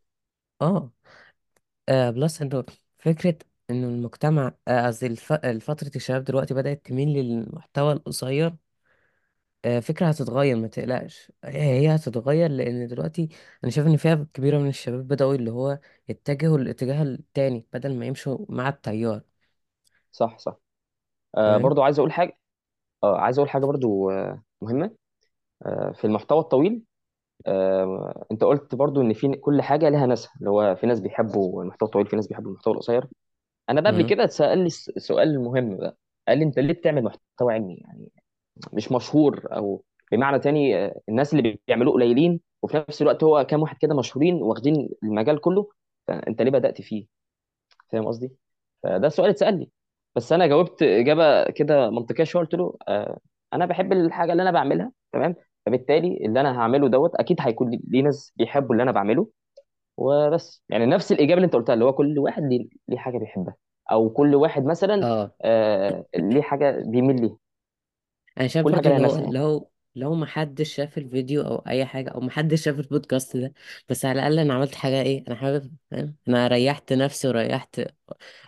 آه. 0.61 0.91
آه، 1.89 2.09
plus 2.09 2.41
إنه 2.41 2.63
فكرة 2.99 3.37
إنه 3.69 3.87
المجتمع 3.87 4.53
آه، 4.67 4.87
قصدي 4.87 5.07
الف... 5.07 5.33
فتره 5.61 5.91
الشباب 5.95 6.23
دلوقتي 6.23 6.53
بدأت 6.53 6.85
تميل 6.85 7.07
للمحتوى 7.09 7.93
القصير 7.93 8.55
آه، 9.67 9.79
فكرة 9.79 10.07
هتتغير 10.07 10.55
ما 10.57 10.67
تقلقش. 10.67 11.31
هي 11.45 11.95
هتتغير 11.95 12.51
لأن 12.51 12.87
دلوقتي 12.87 13.29
أنا 13.63 13.71
شايف 13.71 13.87
إن 13.87 13.97
فئة 13.97 14.27
كبيرة 14.33 14.57
من 14.59 14.69
الشباب 14.69 15.07
بدأوا 15.07 15.35
اللي 15.35 15.51
هو 15.51 15.79
يتجهوا 16.09 16.57
الاتجاه 16.57 17.03
التاني 17.03 17.67
بدل 17.73 17.95
ما 17.99 18.05
يمشوا 18.05 18.45
مع 18.49 18.69
التيار. 18.69 19.21
صح 20.11 20.37
صح. 20.39 20.57
آه 21.37 21.57
فاهم؟ 21.57 21.57
برضو 21.57 21.83
عايز 21.83 21.99
أقول 21.99 22.11
حاجة 22.11 22.39
آه 23.03 23.17
عايز 23.19 23.39
أقول 23.39 23.49
حاجة 23.51 23.65
برضو 23.65 24.11
آه 24.11 24.43
مهمة. 24.61 24.95
آه 25.65 25.91
في 25.93 26.05
المحتوى 26.05 26.39
الطويل 26.39 26.83
آه 27.47 28.27
أنت 28.31 28.45
قلت 28.45 28.75
برضو 28.75 29.01
إن 29.01 29.13
في 29.13 29.29
كل 29.37 29.61
حاجة 29.61 29.89
لها 29.89 30.05
ناسها 30.05 30.31
اللي 30.39 30.49
هو 30.49 30.75
في 30.75 30.87
ناس 30.87 30.99
بيحبوا 30.99 31.63
المحتوى 31.63 31.87
الطويل 31.87 32.07
في 32.07 32.15
ناس 32.15 32.27
بيحبوا 32.27 32.51
المحتوى 32.51 32.73
القصير. 32.73 33.07
أنا 33.69 33.81
بقى 33.81 33.91
قبل 33.93 34.01
مم. 34.01 34.03
كده 34.03 34.23
اتسال 34.23 34.59
لي 34.63 34.69
سؤال 34.99 35.39
مهم 35.41 35.77
بقى. 35.77 35.97
قال 36.27 36.37
لي 36.39 36.45
أنت 36.45 36.59
ليه 36.59 36.73
بتعمل 36.75 37.03
محتوى 37.03 37.53
علمي؟ 37.53 37.75
يعني 37.75 38.11
مش 38.73 38.91
مشهور 38.91 39.47
أو 39.51 39.83
بمعنى 40.11 40.39
تاني 40.39 40.91
الناس 41.09 41.33
اللي 41.33 41.59
بيعملوه 41.67 41.93
قليلين 41.93 42.39
وفي 42.61 42.77
نفس 42.89 43.01
الوقت 43.01 43.23
هو 43.23 43.43
كام 43.45 43.61
واحد 43.61 43.77
كده 43.77 43.95
مشهورين 43.95 44.35
واخدين 44.35 44.89
المجال 45.03 45.41
كله 45.41 45.69
فأنت 46.07 46.41
ليه 46.41 46.51
بدأت 46.51 46.81
فيه؟ 46.81 47.05
فاهم 47.91 48.05
قصدي؟ 48.07 48.31
فده 48.83 49.09
سؤال 49.09 49.29
اتسأل 49.29 49.59
لي 49.59 49.69
بس 50.15 50.33
أنا 50.33 50.47
جاوبت 50.47 50.83
إجابة 50.83 51.43
كده 51.51 51.89
منطقية 51.89 52.23
شوية 52.23 52.43
قلت 52.43 52.53
له 52.55 52.77
آه 52.87 53.19
أنا 53.53 53.65
بحب 53.65 53.93
الحاجة 53.93 54.31
اللي 54.31 54.43
أنا 54.43 54.51
بعملها 54.51 54.91
تمام؟ 55.13 55.35
فبالتالي 55.65 56.17
اللي 56.25 56.41
أنا 56.41 56.59
هعمله 56.59 56.87
دوت 56.89 57.15
أكيد 57.15 57.37
هيكون 57.41 57.79
ليه 57.87 58.01
ناس 58.03 58.33
بيحبوا 58.35 58.71
اللي 58.71 58.83
أنا 58.83 58.91
بعمله 58.91 59.27
وبس. 59.97 60.63
يعني 60.69 60.85
نفس 60.85 61.11
الإجابة 61.11 61.33
اللي 61.33 61.45
أنت 61.45 61.55
قلتها 61.55 61.73
اللي 61.73 61.85
هو 61.85 61.93
كل 61.93 62.19
واحد 62.19 62.43
ليه 62.43 62.69
ليه 62.87 62.97
حاجة 62.97 63.17
بيحبها 63.17 63.55
أو 63.91 64.09
كل 64.09 64.35
واحد 64.35 64.65
مثلا 64.65 65.05
آه. 65.07 65.31
آه 65.41 66.05
ليه 66.15 66.41
حاجة 66.41 66.83
بيميل 66.87 67.21
ليها. 67.21 67.37
أنا 68.39 68.47
شايف 68.47 68.65
كل 68.65 68.71
برضو 68.71 68.89
ليها 68.89 68.97
اللي 68.97 69.07
هو 69.07 69.11
ناسها 69.11 69.21
يعني 69.21 69.37
لو 69.37 69.71
لو 69.95 70.13
ما 70.13 70.25
حدش 70.25 70.75
شاف 70.75 70.97
الفيديو 70.97 71.41
أو 71.41 71.55
أي 71.67 71.85
حاجة 71.85 72.09
أو 72.09 72.19
ما 72.19 72.31
حدش 72.31 72.63
شاف 72.63 72.79
البودكاست 72.79 73.37
ده 73.37 73.53
بس 73.89 74.05
على 74.05 74.19
الأقل 74.19 74.39
أنا 74.39 74.53
عملت 74.53 74.75
حاجة 74.75 75.01
إيه 75.01 75.23
أنا 75.27 75.35
حابب 75.35 75.71
فاهم؟ 75.91 76.15
أنا 76.27 76.47
ريحت 76.47 76.93
نفسي 76.93 77.27
وريحت 77.27 77.81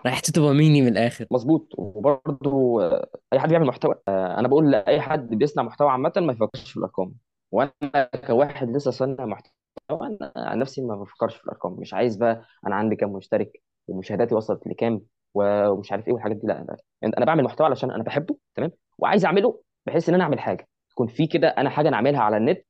ريحت 0.05 0.31
دوباميني 0.35 0.81
من 0.81 0.87
الآخر. 0.87 1.25
مظبوط. 1.31 1.67
وبرضه 1.77 2.83
آه، 2.83 3.09
أي 3.33 3.39
حد 3.39 3.49
بيعمل 3.49 3.65
محتوى 3.67 3.95
آه، 4.07 4.39
أنا 4.39 4.47
بقول 4.47 4.71
لأي 4.71 5.01
حد 5.01 5.29
بيصنع 5.29 5.63
محتوى 5.63 5.89
عامة 5.89 6.13
ما 6.17 6.33
يفكرش 6.33 6.71
في 6.71 6.77
الأرقام. 6.77 7.13
وأنا 7.51 8.09
كواحد 8.27 8.69
لسه 8.69 8.91
صانع 8.91 9.25
محتوى 9.25 9.51
أنا 9.91 10.33
عن 10.35 10.59
نفسي 10.59 10.81
ما 10.81 10.95
بفكرش 10.95 11.35
في 11.35 11.43
الأرقام. 11.43 11.73
مش 11.79 11.93
عايز 11.93 12.15
بقى 12.15 12.45
أنا 12.67 12.75
عندي 12.75 12.95
كام 12.95 13.09
مشترك 13.13 13.61
ومشاهداتي 13.87 14.35
وصلت 14.35 14.67
لكام 14.67 15.01
و- 15.33 15.67
ومش 15.69 15.91
عارف 15.91 16.07
إيه 16.07 16.13
والحاجات 16.13 16.37
دي. 16.37 16.47
لا 16.47 16.77
أنا 17.03 17.25
بعمل 17.25 17.43
محتوى 17.43 17.67
علشان 17.67 17.91
أنا 17.91 18.03
بحبه 18.03 18.37
تمام؟ 18.55 18.71
وعايز 18.97 19.25
أعمله 19.25 19.61
بحيث 19.89 20.09
إن 20.09 20.15
أنا 20.15 20.23
أعمل 20.23 20.39
حاجة. 20.39 20.67
تكون 20.91 21.07
في 21.07 21.27
كده 21.27 21.47
أنا 21.49 21.69
حاجة 21.69 21.87
أنا 21.87 21.95
اعملها 21.95 22.21
على 22.21 22.37
النت 22.37 22.65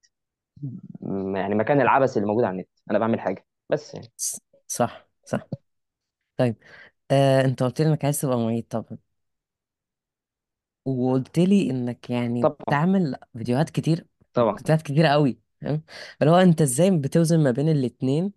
م- 1.01 1.35
يعني 1.35 1.55
مكان 1.55 1.81
العبث 1.81 2.17
اللي 2.17 2.27
موجود 2.27 2.43
على 2.43 2.53
النت. 2.53 2.69
أنا 2.91 2.99
بعمل 2.99 3.19
حاجة. 3.19 3.45
بس 3.69 3.93
يعني. 3.95 4.11
ص- 4.17 4.39
صح 4.67 5.07
صح. 5.25 5.47
طيب 6.37 6.57
آه 7.11 7.45
أنت 7.45 7.63
قلت 7.63 7.81
لي 7.81 7.89
إنك 7.89 8.05
عايز 8.05 8.21
تبقى 8.21 8.37
معيد 8.39 8.67
طبعا 8.69 8.97
وقلت 10.85 11.39
لي 11.39 11.69
إنك 11.71 12.09
يعني 12.09 12.43
طبعا. 12.43 12.55
بتعمل 12.67 13.15
فيديوهات 13.37 13.69
كتير 13.69 14.07
طبعا. 14.33 14.57
فيديوهات 14.57 14.81
كتير 14.81 15.05
قوي 15.05 15.39
فاهم؟ 15.61 15.83
اللي 16.21 16.31
هو 16.31 16.35
أنت 16.37 16.61
إزاي 16.61 16.91
بتوزن 16.99 17.39
ما 17.43 17.51
بين 17.51 17.69
الاتنين 17.69 18.33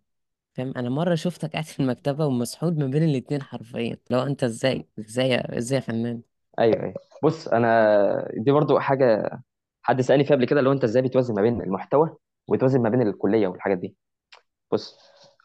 فاهم؟ 0.55 0.75
أنا 0.79 0.91
مرة 0.91 1.15
شفتك 1.15 1.53
قاعد 1.53 1.65
في 1.65 1.81
المكتبة 1.81 2.27
ومسحول 2.27 2.79
ما 2.81 2.87
بين 2.87 3.03
الاتنين 3.05 3.43
حرفيا. 3.43 3.99
لو 4.11 4.21
أنت 4.23 4.45
إزاي 4.45 4.89
إزاي 5.01 5.37
إزاي 5.59 5.77
يا 5.79 5.83
فنان؟ 5.85 6.23
أيوه 6.59 6.83
أيوه. 6.83 6.95
بص 7.23 7.49
أنا 7.49 8.29
دي 8.37 8.51
برضو 8.53 8.79
حاجة 8.79 9.41
حد 9.83 10.01
سألني 10.01 10.25
فيها 10.25 10.37
قبل 10.37 10.45
كده 10.47 10.61
هو 10.63 10.73
أنت 10.73 10.85
إزاي 10.85 11.03
بتوازن 11.03 11.35
ما 11.35 11.43
بين 11.43 11.63
المحتوى 11.63 12.17
وتوازن 12.49 12.83
ما 12.83 12.89
بين 12.89 13.03
الكلية 13.03 13.47
والحاجات 13.49 13.79
دي؟ 13.79 13.97
بص 14.73 14.99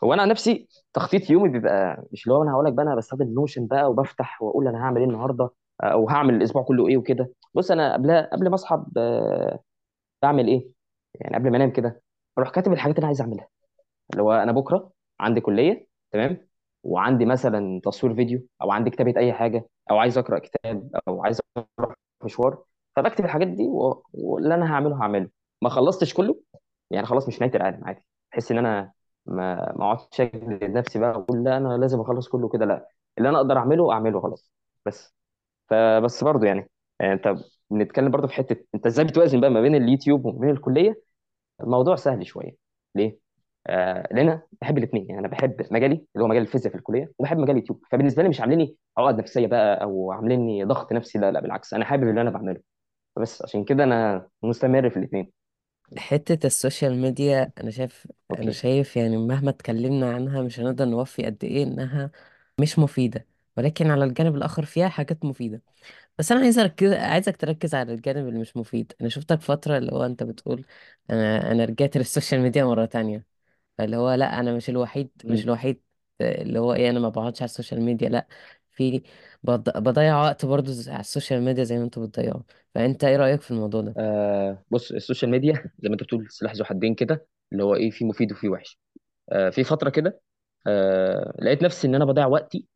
هو 0.03 0.13
أنا 0.13 0.21
عن 0.21 0.29
نفسي 0.29 0.67
تخطيط 0.93 1.29
يومي 1.29 1.49
بيبقى 1.49 2.03
مش 2.11 2.23
اللي 2.27 2.35
هو 2.37 2.43
أنا 2.43 2.51
هقول 2.53 2.65
لك 2.65 2.73
بقى 2.73 2.85
أنا 2.85 2.95
بستخدم 2.95 3.33
نوشن 3.33 3.67
بقى 3.67 3.91
وبفتح 3.91 4.41
وأقول 4.41 4.67
أنا 4.67 4.77
هعمل 4.83 4.97
إيه 5.01 5.07
النهارده 5.07 5.49
أو 5.83 6.09
هعمل 6.09 6.33
الأسبوع 6.35 6.63
كله 6.63 6.87
إيه 6.87 6.97
وكده. 6.97 7.31
بص 7.53 7.71
أنا 7.71 7.93
قبل 7.93 8.21
قبل 8.31 8.49
ما 8.49 8.55
أصحى 8.55 8.83
بعمل 10.21 10.47
إيه؟ 10.47 10.67
يعني 11.15 11.35
قبل 11.35 11.51
ما 11.51 11.57
أنام 11.57 11.71
كده 11.71 12.01
أروح 12.37 12.49
كاتب 12.49 12.73
الحاجات 12.73 12.95
اللي 12.95 12.99
أنا 13.03 13.07
عايز 13.07 13.21
أعملها. 13.21 13.47
اللي 14.11 14.23
هو 14.23 14.31
أنا 14.33 14.51
بكرة 14.51 14.91
عندي 15.19 15.41
كلية 15.41 15.87
تمام؟ 16.11 16.47
وعندي 16.83 17.25
مثلا 17.25 17.81
تصوير 17.83 18.15
فيديو 18.15 18.41
أو 18.61 18.71
عندي 18.71 18.89
كتابة 18.89 19.13
أي 19.17 19.33
حاجة. 19.33 19.65
أو 19.91 19.97
عايز 19.97 20.17
أقرأ 20.17 20.39
كتاب 20.39 20.89
أو 21.07 21.23
عايز 21.25 21.41
أروح 21.79 21.93
مشوار 22.25 22.63
فبكتب 22.95 23.25
الحاجات 23.25 23.47
دي 23.47 23.63
واللي 24.13 24.55
أنا 24.55 24.73
هعمله 24.73 24.95
هعمله. 25.03 25.29
ما 25.61 25.69
خلصتش 25.69 26.13
كله 26.13 26.39
يعني 26.91 27.05
خلاص 27.07 27.27
مش 27.27 27.41
نهايه 27.41 27.55
العالم 27.55 27.85
عادي. 27.85 28.03
بحس 28.31 28.51
إن 28.51 28.57
أنا 28.57 28.91
ما 29.25 29.55
ما 29.77 29.85
أقعدش 29.85 30.21
أجلد 30.21 30.63
نفسي 30.63 30.99
بقى 30.99 31.09
وأقول 31.09 31.43
لا 31.43 31.57
أنا 31.57 31.77
لازم 31.77 31.99
أخلص 32.01 32.27
كله 32.27 32.49
كده 32.49 32.65
لا. 32.65 32.89
اللي 33.17 33.29
أنا 33.29 33.37
أقدر 33.37 33.57
أعمله 33.57 33.91
أعمله 33.93 34.21
خلاص 34.21 34.51
بس. 34.85 35.15
فبس 35.69 36.23
برضه 36.23 36.47
يعني 36.47 36.69
يعني 36.99 37.13
أنت 37.13 37.35
بنتكلم 37.69 38.11
برضه 38.11 38.27
في 38.27 38.33
حتة 38.33 38.65
أنت 38.75 38.85
إزاي 38.85 39.05
بتوازن 39.05 39.41
بقى 39.41 39.49
ما 39.49 39.61
بين 39.61 39.75
اليوتيوب 39.75 40.25
وما 40.25 40.39
بين 40.39 40.49
الكلية؟ 40.49 41.01
الموضوع 41.61 41.95
سهل 41.95 42.27
شوية. 42.27 42.57
ليه؟ 42.95 43.19
آه 43.67 44.07
لأن 44.11 44.29
أنا 44.29 44.41
بحب 44.61 44.77
الاثنين 44.77 45.05
يعني 45.09 45.19
أنا 45.19 45.27
بحب 45.27 45.67
مجالي 45.71 45.93
اللي 45.95 46.23
هو 46.23 46.27
مجال 46.27 46.41
الفيزياء 46.41 46.71
في 46.73 46.79
الكلية 46.79 47.11
وبحب 47.19 47.37
مجال 47.37 47.51
اليوتيوب. 47.51 47.83
فبالنسبة 47.91 48.23
لي 48.23 48.29
مش 48.29 48.41
عامليني 48.41 48.77
عقد 48.97 49.19
نفسية 49.19 49.47
بقى 49.47 49.83
أو 49.83 50.11
عامليني 50.11 50.63
ضغط 50.63 50.93
نفسي 50.93 51.19
لا 51.19 51.31
لا 51.31 51.39
بالعكس. 51.41 51.73
أنا 51.73 51.85
حابب 51.85 52.09
اللي 52.09 52.21
أنا 52.21 52.29
بعمله. 52.29 52.61
بس 53.17 53.41
عشان 53.43 53.65
كده 53.65 53.83
أنا 53.85 54.29
مستمر 54.43 54.91
في 54.91 54.97
الاثنين 54.97 55.31
حتة 55.97 56.47
السوشيال 56.47 56.95
ميديا 57.01 57.51
أنا 57.61 57.71
شايف 57.71 58.07
أنا 58.37 58.51
أوكي. 58.51 58.51
شايف 58.51 58.97
يعني 58.97 59.17
مهما 59.17 59.49
اتكلمنا 59.49 60.13
عنها 60.15 60.41
مش 60.41 60.59
هنقدر 60.59 60.85
نوفي 60.85 61.25
قد 61.25 61.43
إيه 61.43 61.63
إنها 61.63 62.11
مش 62.59 62.79
مفيدة. 62.79 63.27
ولكن 63.57 63.91
على 63.91 64.03
الجانب 64.05 64.35
الآخر 64.35 64.65
فيها 64.65 64.89
حاجات 64.89 65.25
مفيدة. 65.25 65.61
بس 66.19 66.31
أنا 66.31 66.41
عايز 66.41 66.59
أركز 66.59 66.93
عايزك 66.93 67.37
تركز 67.37 67.75
على 67.75 67.93
الجانب 67.93 68.27
اللي 68.27 68.39
مش 68.39 68.57
مفيد. 68.57 68.93
أنا 69.01 69.09
شفتك 69.09 69.41
فترة 69.41 69.77
اللي 69.77 69.91
هو 69.93 70.05
أنت 70.05 70.23
بتقول 70.23 70.65
أنا 71.09 71.51
أنا 71.51 71.65
رجعت 71.65 71.97
للسوشيال 71.97 72.41
ميديا 72.41 72.65
مرة 72.65 72.85
تانية. 72.85 73.36
اللي 73.79 73.97
هو 73.97 74.13
لأ 74.13 74.39
أنا 74.39 74.55
مش 74.55 74.69
الوحيد 74.69 75.11
مش 75.25 75.43
مم. 75.43 75.45
الوحيد 75.45 75.81
اللي 76.21 76.59
هو 76.59 76.73
إيه 76.73 76.89
أنا 76.89 76.99
ما 76.99 77.09
بقعدش 77.09 77.41
على 77.41 77.49
السوشيال 77.49 77.81
ميديا 77.81 78.09
لأ 78.09 78.27
في 78.71 79.01
بض- 79.43 79.77
بضيع 79.79 80.21
وقت 80.23 80.45
برضو 80.45 80.71
ز- 80.71 80.89
على 80.89 80.99
السوشيال 80.99 81.41
ميديا 81.41 81.63
زي 81.63 81.77
ما 81.77 81.83
أنتوا 81.83 82.05
بتضيعوا. 82.07 82.41
فأنت 82.75 83.03
إيه 83.03 83.15
رأيك 83.17 83.41
في 83.41 83.51
الموضوع 83.51 83.81
ده؟ 83.81 83.97
آه 83.97 84.63
بص 84.71 84.91
السوشيال 84.91 85.31
ميديا 85.31 85.53
زي 85.79 85.89
ما 85.89 85.93
أنت 85.93 86.03
بتقول 86.03 86.31
سلاح 86.31 86.53
ذو 86.53 86.63
حدين 86.65 86.95
كده 86.95 87.27
اللي 87.51 87.63
هو 87.63 87.75
إيه 87.75 87.91
في 87.91 88.05
مفيد 88.05 88.31
وفي 88.31 88.49
وحش. 88.49 88.79
آه 89.31 89.49
في 89.49 89.63
فترة 89.63 89.89
كده 89.89 90.21
آه 90.67 91.35
لقيت 91.41 91.63
نفسي 91.63 91.87
إن 91.87 91.95
أنا 91.95 92.05
بضيع 92.05 92.27
وقتي 92.27 92.67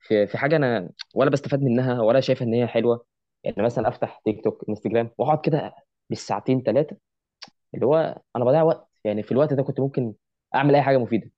في 0.00 0.26
في 0.28 0.38
حاجة 0.38 0.56
أنا 0.56 0.90
ولا 1.14 1.30
بستفاد 1.30 1.62
منها 1.62 2.02
ولا 2.02 2.20
شايفها 2.20 2.46
إن 2.48 2.54
هي 2.54 2.66
حلوة. 2.68 3.06
يعني 3.44 3.62
مثلا 3.62 3.88
أفتح 3.88 4.22
تيك 4.26 4.44
توك 4.44 4.64
إنستجرام 4.70 5.10
وأقعد 5.18 5.40
كده 5.44 5.74
بالساعتين 6.10 6.62
ثلاثة 6.62 6.98
اللي 7.74 7.86
هو 7.86 8.22
أنا 8.36 8.44
بضيع 8.44 8.62
وقت. 8.62 8.88
يعني 9.04 9.22
في 9.22 9.32
الوقت 9.32 9.52
ده 9.54 9.62
كنت 9.62 9.80
ممكن 9.80 10.14
اعمل 10.54 10.74
اي 10.74 10.82
حاجة 10.82 10.98
مفيده. 10.98 11.30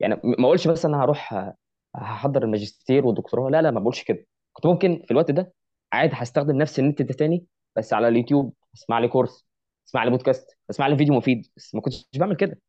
يعني 0.00 0.20
ما 0.24 0.44
اقولش 0.46 0.68
بس 0.68 0.84
أنا 0.86 1.04
هروح 1.04 1.52
هحضر 1.96 2.44
الماجستير 2.44 3.06
والدكتوراه 3.06 3.50
لا 3.50 3.62
لا 3.62 3.70
ما 3.70 3.80
بقولش 3.80 4.04
كده. 4.04 4.26
كنت 4.52 4.66
ممكن 4.66 5.02
في 5.06 5.10
الوقت 5.10 5.30
ده 5.30 5.54
عادي 5.92 6.12
هستخدم 6.16 6.56
نفس 6.56 6.78
النت 6.78 7.02
ده 7.02 7.14
تاني 7.14 7.46
بس 7.76 7.92
على 7.94 8.08
اليوتيوب 8.08 8.54
اسمع 8.76 8.98
لي 8.98 9.08
course 9.08 9.46
اسمع 9.88 10.04
لي 10.04 10.10
بودكاست 10.10 10.58
اسمع 10.70 10.86
لي 10.86 10.96
فيديو 10.96 11.14
مفيد 11.14 11.48
بس 11.56 11.74
ما 11.74 11.80
كنتش 11.80 12.08
بعمل 12.18 12.36
كده. 12.36 12.60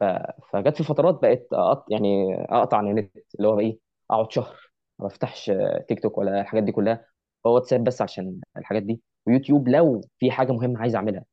ف... 0.00 0.04
فجت 0.52 0.76
في 0.76 0.84
فترات 0.84 1.14
بقيت 1.22 1.48
أقط... 1.52 1.84
يعني 1.92 2.34
أقطع 2.50 2.76
عن 2.78 2.88
النت 2.88 3.12
اللي 3.36 3.48
هو 3.48 3.60
إيه 3.60 3.78
أقعد 4.10 4.32
شهر 4.32 4.56
ما 4.98 5.06
بفتحش 5.06 5.52
تيك 5.88 6.00
توك 6.02 6.18
ولا 6.18 6.40
الحاجات 6.40 6.62
دي 6.64 6.72
كلها 6.72 7.06
هو 7.46 7.54
واتساب 7.54 7.84
بس 7.84 8.02
عشان 8.02 8.40
الحاجات 8.56 8.82
دي. 8.82 9.02
ويوتيوب 9.26 9.68
لو 9.68 10.00
في 10.18 10.30
حاجة 10.30 10.52
مهمة 10.52 10.80
عايز 10.80 10.94
أعملها. 10.96 11.24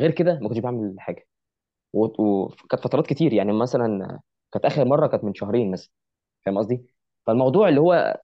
غير 0.00 0.10
كده 0.10 0.40
ما 0.40 0.48
كنتش 0.48 0.60
بعمل 0.60 0.96
حاجة. 1.00 1.26
وكانت 1.92 2.82
فترات 2.84 3.06
كتير 3.06 3.32
يعني 3.32 3.52
مثلا 3.52 4.20
كانت 4.52 4.64
آخر 4.64 4.84
مرة 4.84 5.06
كانت 5.06 5.24
من 5.24 5.34
شهرين 5.34 5.70
مثلا 5.70 5.90
فاهم 6.46 6.58
قصدي؟ 6.58 6.86
فالموضوع 7.26 7.68
اللي 7.68 7.80
هو 7.80 8.20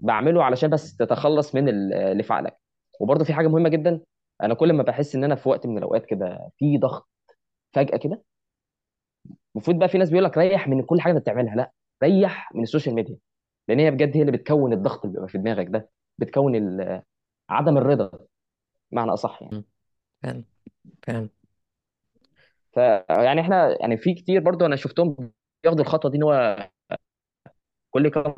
بعمله 0.00 0.44
علشان 0.44 0.70
بس 0.70 0.96
تتخلص 0.96 1.54
من 1.54 1.68
ال- 1.68 1.92
اللي 1.94 2.22
في 2.22 2.32
عقلك. 2.32 2.56
وبرضه 3.00 3.24
في 3.24 3.32
حاجة 3.34 3.48
مهمة 3.48 3.68
جدا 3.68 4.00
أنا 4.42 4.54
كل 4.54 4.72
ما 4.72 4.82
بحس 4.82 5.14
إن 5.14 5.24
أنا 5.24 5.34
في 5.34 5.48
وقت 5.48 5.66
من 5.66 5.78
الأوقات 5.78 6.06
كده 6.06 6.50
في 6.58 6.78
ضغط 6.78 7.08
فجأة 7.74 7.96
كده 7.98 8.22
المفروض 9.54 9.78
بقى 9.78 9.88
في 9.88 9.98
ناس 9.98 10.10
بيقول 10.10 10.24
لك 10.24 10.38
ريح 10.38 10.68
من 10.68 10.82
كل 10.82 11.00
حاجة 11.00 11.12
أنت 11.12 11.20
بتعملها 11.22 11.56
لا 11.56 11.72
ريح 12.02 12.54
من 12.54 12.62
السوشيال 12.62 12.94
ميديا. 12.94 13.16
لأن 13.68 13.78
هي 13.80 13.90
بجد 13.90 14.16
هي 14.16 14.20
اللي 14.20 14.32
بتكون 14.32 14.72
الضغط 14.72 15.04
اللي 15.04 15.14
بيبقى 15.14 15.28
في 15.28 15.38
دماغك 15.38 15.66
ده 15.66 15.90
بتكون 16.18 16.54
عدم 17.50 17.78
الرضا 17.78 18.10
معنى 18.92 19.12
أصح 19.12 19.42
يعني. 19.42 19.54
مم. 19.56 19.64
فعلا 20.22 20.44
فعلا 21.06 21.28
ف 22.72 22.76
يعني 23.10 23.40
إحنا 23.40 23.76
يعني 23.80 23.96
في 23.96 24.14
كتير 24.14 24.40
برضه 24.40 24.66
أنا 24.66 24.76
شفتهم 24.76 25.32
بياخدوا 25.64 25.84
الخطوة 25.84 26.10
دي 26.10 26.16
إن 26.16 26.22
هو 26.22 26.56
كل 27.90 28.08
كام 28.10 28.34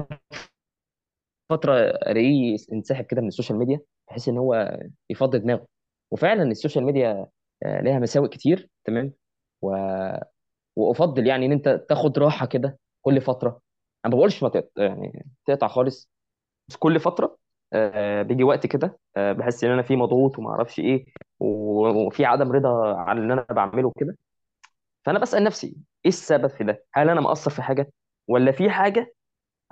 فترة 1.50 1.74
ألاقيه 1.76 2.56
انسحب 2.72 3.04
كده 3.04 3.20
من 3.20 3.28
السوشيال 3.28 3.58
ميديا 3.58 3.80
بحيث 4.08 4.28
إن 4.28 4.38
هو 4.38 4.78
يفضي 5.10 5.38
دماغه. 5.38 5.66
وفعلا 6.10 6.42
السوشيال 6.42 6.84
ميديا 6.84 7.26
ليها 7.66 7.98
مساوئ 7.98 8.28
كتير 8.28 8.68
تمام؟ 8.84 9.12
و... 9.62 9.76
وأفضل 10.76 11.26
يعني 11.26 11.46
إن 11.46 11.52
أنت 11.52 11.68
تاخد 11.88 12.18
راحة 12.18 12.46
كده 12.46 12.78
كل 13.02 13.20
فترة. 13.20 13.60
أنا 14.06 14.14
ما 14.14 14.18
بقولش 14.18 14.42
ما 14.42 14.48
تقطع 14.48 14.82
يعني 14.84 15.26
تقطع 15.46 15.68
خالص. 15.68 16.10
بس 16.68 16.76
كل 16.76 17.00
فترة 17.00 17.38
آه، 17.72 18.22
بيجي 18.22 18.44
وقت 18.44 18.66
كده 18.66 18.98
آه، 19.16 19.32
بحس 19.32 19.64
إن 19.64 19.70
أنا 19.70 19.82
في 19.82 19.96
مضغوط 19.96 20.38
وما 20.38 20.50
أعرفش 20.50 20.78
إيه. 20.80 21.06
وفي 21.72 22.24
عدم 22.24 22.52
رضا 22.52 22.96
عن 22.96 23.18
اللي 23.18 23.32
أنا 23.32 23.46
بعمله 23.50 23.92
كده 24.00 24.16
فأنا 25.04 25.18
بسأل 25.18 25.44
نفسي 25.44 25.66
إيه 26.04 26.08
السبب 26.10 26.46
في 26.46 26.64
ده؟ 26.64 26.84
هل 26.94 27.10
أنا 27.10 27.20
مقصر 27.20 27.50
في 27.50 27.62
حاجة؟ 27.62 27.92
ولا 28.28 28.52
في 28.52 28.70
حاجة 28.70 29.14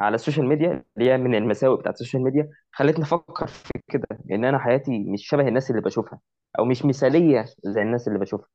على 0.01 0.15
السوشيال 0.15 0.47
ميديا 0.47 0.85
اللي 0.99 1.11
هي 1.11 1.19
من 1.19 1.35
المساوئ 1.35 1.79
بتاعت 1.81 1.95
السوشيال 1.95 2.23
ميديا 2.25 2.51
خلتني 2.73 3.05
أفكر 3.05 3.47
في 3.47 3.71
كده 3.89 4.07
ان 4.31 4.45
أنا 4.45 4.59
حياتي 4.59 4.99
مش 4.99 5.29
شبه 5.29 5.49
الناس 5.49 5.71
اللي 5.71 5.83
بشوفها 5.83 6.21
أو 6.59 6.65
مش 6.65 6.85
مثالية 6.85 7.45
زي 7.65 7.83
الناس 7.83 8.09
اللي 8.09 8.19
بشوفها. 8.19 8.49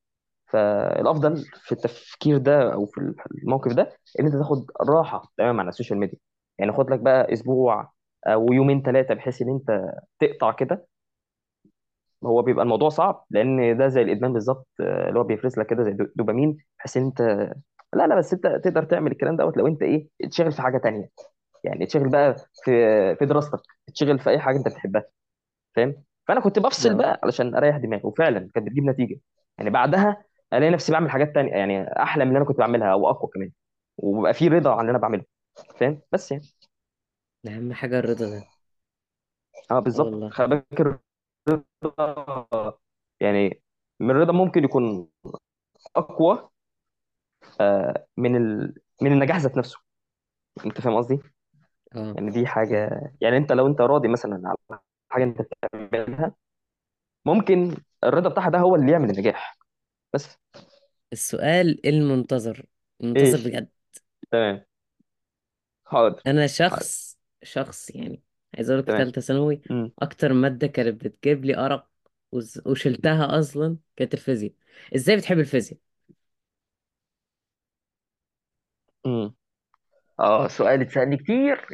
فالأفضل 0.47 1.37
في 1.63 1.71
التفكير 1.71 2.37
ده 2.37 2.73
أو 2.73 2.85
في 2.85 3.13
الموقف 3.43 3.73
ده 3.73 3.97
إن 4.19 4.25
أنت 4.25 4.35
تاخد 4.35 4.65
راحة 4.89 5.31
تماما 5.37 5.61
عن 5.63 5.69
السوشيال 5.69 5.99
ميديا. 5.99 6.17
يعني 6.59 6.73
خد 6.73 6.91
لك 6.91 6.99
بقى 6.99 7.33
أسبوع 7.33 7.91
أو 8.27 8.53
يومين 8.53 8.81
ثلاثة 8.81 9.13
بحيث 9.13 9.41
إن 9.41 9.49
أنت 9.49 9.91
تقطع 10.19 10.51
كده 10.51 10.87
هو 12.25 12.41
بيبقى 12.41 12.63
الموضوع 12.63 12.89
صعب 12.89 13.25
لأن 13.29 13.77
ده 13.77 13.87
زي 13.87 14.01
الإدمان 14.01 14.33
بالظبط 14.33 14.67
آه، 14.81 15.09
اللي 15.09 15.19
هو 15.19 15.23
بيفرز 15.23 15.59
لك 15.59 15.67
كده 15.67 15.83
زي 15.83 15.91
دو- 15.93 16.07
دوبامين 16.15 16.57
بحيث 16.79 16.97
إن 16.97 17.03
أنت 17.05 17.21
لا 17.93 18.07
لا 18.07 18.15
بس 18.15 18.33
أنت 18.33 18.47
تقدر 18.47 18.83
تعمل 18.83 19.11
الكلام 19.11 19.35
دوت 19.37 19.57
لو 19.57 19.67
أنت 19.67 19.81
إيه 19.83 20.07
تشتغل 20.31 20.51
في 20.51 20.61
حاجة 20.61 20.77
تانية. 20.77 21.09
يعني 21.63 21.85
تشتغل 21.85 22.09
بقى 22.09 22.35
في 22.65 22.71
في 23.15 23.25
دراستك 23.25 23.59
تشتغل 23.87 24.19
في 24.19 24.29
أي 24.29 24.39
حاجة 24.39 24.57
أنت 24.57 24.67
بتحبها. 24.67 25.03
فاهم؟ 25.75 26.03
فأنا 26.27 26.39
كنت 26.39 26.59
بفصل 26.59 26.95
بقى 26.95 27.19
علشان 27.23 27.55
أريح 27.55 27.77
دماغي 27.77 28.01
وفعلا 28.05 28.49
كانت 28.55 28.67
بتجيب 28.67 28.83
نتيجة. 28.85 29.19
يعني 29.57 29.69
بعدها 29.69 30.23
ألاقي 30.53 30.71
نفسي 30.71 30.91
بعمل 30.91 31.09
حاجات 31.11 31.35
تانية 31.35 31.51
يعني 31.51 31.83
أحلى 32.03 32.25
من 32.25 32.29
اللي 32.31 32.37
أنا 32.39 32.45
كنت 32.47 32.57
بعملها 32.59 32.91
أو 32.91 33.09
أقوى 33.09 33.31
كمان. 33.33 33.51
وبقى 33.97 34.33
في 34.33 34.47
رضا 34.47 34.71
عن 34.73 34.79
اللي 34.81 34.91
أنا 34.91 34.99
بعمله. 34.99 35.23
فاهم؟ 35.79 36.01
بس 36.11 36.31
يعني. 36.31 36.45
ده 37.43 37.51
أهم 37.55 37.73
حاجة 37.73 37.99
الرضا 37.99 38.29
ده. 38.29 38.47
آه 39.71 39.79
آه 39.79 39.79
بالظبط. 39.79 40.05
والله. 40.05 40.29
خلي 40.29 40.47
بالك 40.71 41.01
الرضا 41.47 42.79
يعني 43.19 43.61
من 43.99 44.11
الرضا 44.11 44.33
ممكن 44.33 44.63
يكون 44.63 45.09
أقوى 45.95 46.49
آه، 47.61 48.07
من 48.17 48.35
ال... 48.35 48.75
من 49.01 49.11
النجاح 49.11 49.37
ذات 49.37 49.57
نفسه. 49.57 49.79
أنت 50.65 50.81
فاهم 50.81 50.97
قصدي؟ 50.97 51.19
آه. 51.95 52.13
يعني 52.17 52.31
دي. 52.31 52.47
حاجة 52.47 53.01
يعني 53.21 53.37
أنت 53.37 53.51
لو 53.51 53.67
أنت 53.67 53.81
راضي 53.81 54.07
مثلا 54.07 54.41
على 54.45 54.79
حاجة 55.09 55.23
أنت 55.23 55.41
بتعملها 55.41 56.35
ممكن 57.25 57.77
الرضا 58.03 58.29
بتاعها 58.29 58.49
ده 58.49 58.59
هو 58.59 58.75
اللي 58.75 58.91
يعمل 58.91 59.09
النجاح. 59.09 59.57
بس. 60.13 60.37
السؤال 61.13 61.87
المنتظر. 61.87 62.65
المنتظر 63.01 63.49
بجد. 63.49 63.69
تمام. 64.31 64.65
حاضر. 65.85 66.21
أنا 66.27 66.41
حاضر 66.41 66.47
شخص 66.47 67.17
شخص 67.43 67.89
يعني 67.89 68.24
عايز 68.55 68.69
أقول 68.69 68.81
لك 68.81 68.87
في 68.87 68.93
تمام. 68.93 68.97
ثالثة 68.97 69.21
ثانوي 69.21 69.61
امم 69.69 69.91
أكتر 69.99 70.33
مادة 70.33 70.67
كانت 70.67 71.05
بتجيب 71.05 71.45
لي 71.45 71.57
أرق 71.57 71.89
وز- 72.31 72.61
وشلتها 72.65 73.39
أصلا 73.39 73.77
كانت 73.95 74.13
الفيزياء. 74.13 74.53
إزاي 74.95 75.17
بتحب 75.17 75.39
الفيزياء؟ 75.39 75.79
امم 79.05 79.35
آه 80.19 80.47
سؤال 80.47 80.81
اتسألني 80.81 81.17
كتير. 81.17 81.67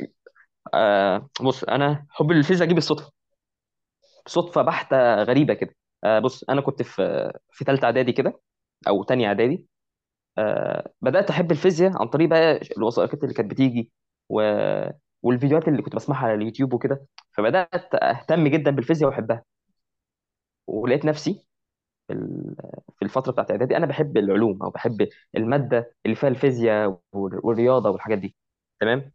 آه 0.76 1.30
بص 1.42 1.64
أنا 1.64 2.08
حب 2.10 2.32
الفيزياء 2.32 2.70
جه 2.70 2.74
بالصدفه 2.74 3.12
صدفة 4.28 4.62
بحتة 4.62 5.24
غريبة 5.24 5.54
كده. 5.54 5.76
آه 6.04 6.20
بص 6.20 6.44
أنا 6.50 6.62
كنت 6.62 6.82
في 6.82 7.32
في 7.52 7.66
ثالثه 7.66 7.86
إعدادي 7.86 8.12
كده 8.14 8.42
أو 8.88 9.04
تانية 9.04 9.28
إعدادي. 9.28 9.68
آه 10.40 10.94
بدأت 11.02 11.30
أحب 11.32 11.52
الفيزياء 11.52 11.92
عن 12.02 12.08
طريق 12.10 12.30
بقى 12.30 12.62
الوثائقيات 12.78 13.24
اللي 13.24 13.34
كانت 13.36 13.52
بتيجي 13.52 13.92
و... 14.30 14.42
والفيديوهات 15.24 15.68
اللي 15.68 15.82
كنت 15.82 15.96
بسمعها 15.96 16.26
على 16.28 16.34
اليوتيوب 16.36 16.74
وكده 16.74 17.06
فبدأت 17.32 17.96
أهتم 17.96 18.48
جدا 18.48 18.72
بالفيزياء 18.72 19.10
وأحبها. 19.10 19.44
ولقيت 20.68 21.06
نفسي 21.06 21.46
في 22.08 22.14
ال- 22.14 22.56
في 23.00 23.06
الفترة 23.06 23.32
بتاعت 23.32 23.52
إعدادي 23.52 23.78
أنا 23.78 23.86
بحب 23.86 24.18
العلوم 24.18 24.64
أو 24.64 24.70
بحب 24.70 25.08
المادة 25.38 25.96
اللي 26.06 26.16
فيها 26.16 26.30
الفيزياء 26.30 27.00
وال- 27.14 27.40
والرياضة 27.44 27.90
والحاجات 27.90 28.18
دي. 28.18 28.36
تمام؟ 28.80 29.12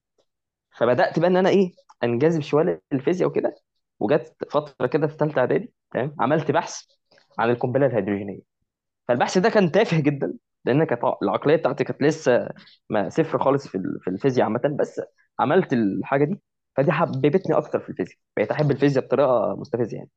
فبدأت 0.79 1.19
بقى 1.19 1.29
إن 1.29 1.37
أنا 1.37 1.49
إيه 1.49 1.73
أنجذب 2.05 2.43
شوية 2.43 2.83
للفيزياء 2.93 3.29
وكده 3.31 3.55
وجت 4.01 4.37
فترة 4.51 4.87
كده 4.87 5.07
في 5.07 5.17
ثالثه 5.17 5.41
إعدادي 5.41 5.73
تمام؟ 5.93 6.17
عملت 6.21 6.51
بحث 6.51 6.83
عن 7.39 7.51
القنبلة 7.51 7.87
الهيدروجينية. 7.87 8.41
فالبحث 9.09 9.39
ده 9.39 9.49
كان 9.51 9.73
تافه 9.73 10.01
جدا 10.01 10.35
لأن 10.65 10.87
العقلية 11.23 11.57
بتاعتي 11.57 11.85
كانت 11.85 12.03
لسه 12.03 12.49
ما 12.91 13.09
صفر 13.09 13.39
خالص 13.39 13.69
في 13.69 13.75
ال- 13.79 14.01
في 14.03 14.11
الفيزياء 14.11 14.45
عامة 14.45 14.77
بس 14.81 15.01
عملت 15.41 15.73
الحاجة 15.73 16.25
دي 16.25 16.41
فدي 16.77 16.93
حببتني 16.93 17.57
أكتر 17.57 17.81
في 17.81 17.89
الفيزياء 17.91 18.19
بقيت 18.37 18.51
أحب 18.51 18.71
الفيزياء 18.71 19.05
بطريقة 19.07 19.57
مستفزة 19.59 19.97
يعني. 19.97 20.11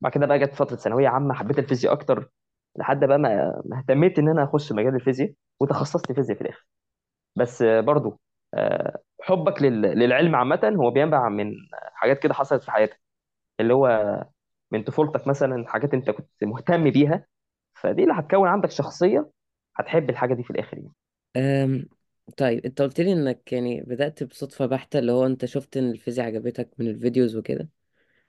بعد 0.00 0.12
كده 0.12 0.26
بقى 0.26 0.38
جت 0.38 0.54
فترة 0.54 0.76
ثانوية 0.76 1.08
عامة 1.08 1.34
حبيت 1.34 1.58
الفيزياء 1.58 1.92
أكتر 1.92 2.30
لحد 2.78 3.04
بقى 3.04 3.18
ما 3.18 3.78
اهتميت 3.78 4.18
إن 4.18 4.28
أنا 4.28 4.44
أخش 4.44 4.72
مجال 4.72 4.94
الفيزياء 4.94 5.32
وتخصصت 5.60 6.12
فيزياء 6.12 6.38
في 6.38 6.44
الآخر. 6.44 6.66
بس 7.36 7.62
برضو 7.62 8.20
آه، 8.54 8.98
حبك 9.22 9.62
لل- 9.62 9.82
للعلم 9.82 10.36
عامة 10.36 10.60
هو 10.80 10.90
بينبع 10.90 11.28
من 11.28 11.52
حاجات 11.94 12.18
كده 12.18 12.34
حصلت 12.34 12.62
في 12.64 12.70
حياتك 12.70 13.00
اللي 13.60 13.74
هو 13.74 13.88
من 14.72 14.84
طفولتك 14.84 15.28
مثلا 15.28 15.64
حاجات 15.68 15.94
أنت 15.94 16.10
كنت 16.10 16.28
مهتم 16.44 16.90
بيها. 16.90 17.26
فدي 17.74 18.02
اللي 18.02 18.14
هتكون 18.14 18.48
عندك 18.48 18.70
شخصيه 18.70 19.30
هتحب 19.76 20.10
الحاجة 20.10 20.34
دي 20.34 20.42
في 20.44 20.50
الآخر 20.50 20.78
يعني. 20.78 20.92
طيب 22.36 22.64
أنت 22.66 22.82
قلت 22.82 23.00
لي 23.00 23.12
إنك 23.12 23.52
يعني 23.52 23.80
بدأت 23.82 24.22
بصدفة 24.22 24.66
بحتة 24.66 24.98
اللي 24.98 25.12
هو 25.12 25.26
أنت 25.26 25.44
شفت 25.44 25.76
إن 25.76 25.90
الفيزياء 25.90 26.26
عجبتك 26.26 26.70
من 26.78 26.88
الفيديوز 26.88 27.36
وكده. 27.36 27.68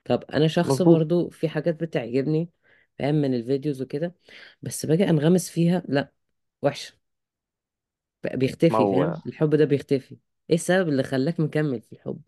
طب 0.06 0.24
أنا 0.34 0.48
شخص 0.48 0.82
مظبوط. 0.82 0.84
برضو 0.84 1.30
في 1.30 1.50
حاجات 1.50 1.76
بتعجبني 1.84 2.52
فاهم 3.00 3.16
من 3.16 3.34
ال 3.36 3.42
videos 3.42 3.82
وكده 3.82 4.16
بس 4.62 4.86
باجي 4.86 5.10
أنغمس 5.10 5.50
فيها 5.52 5.84
لأ 5.90 6.14
وحشة. 6.64 6.96
بقى 8.24 8.38
ما 8.70 8.78
بيختفي 8.78 8.86
هو 8.86 9.04
فاهم 9.04 9.22
الحب 9.28 9.56
ده 9.56 9.66
بيختفي. 9.66 10.18
إيه 10.50 10.56
السبب 10.56 10.90
اللي 10.90 11.04
خلاك 11.04 11.40
مكمل 11.40 11.82
في 11.82 11.94
الحب؟ 11.94 12.22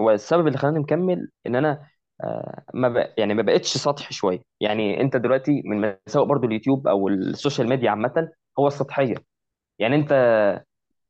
هو 0.00 0.10
السبب 0.10 0.46
اللي 0.46 0.58
خلاني 0.58 0.78
مكمل 0.78 1.30
إن 1.46 1.56
أنا 1.56 1.88
آه، 2.24 2.62
ما 2.74 2.88
بق... 2.88 3.14
يعني 3.18 3.34
ما 3.34 3.42
بقتش 3.42 3.76
سطحي 3.78 4.14
شوية. 4.14 4.42
يعني 4.60 5.00
أنت 5.00 5.16
دلوقتي 5.16 5.62
من 5.64 5.94
مساوئ 6.06 6.26
برضو 6.26 6.46
اليوتيوب 6.46 6.88
أو 6.88 7.08
السوشيال 7.08 7.68
ميديا 7.68 7.90
عامة 7.90 8.28
هو 8.58 8.66
السطحية. 8.66 9.14
يعني 9.78 9.96
انت 9.96 10.12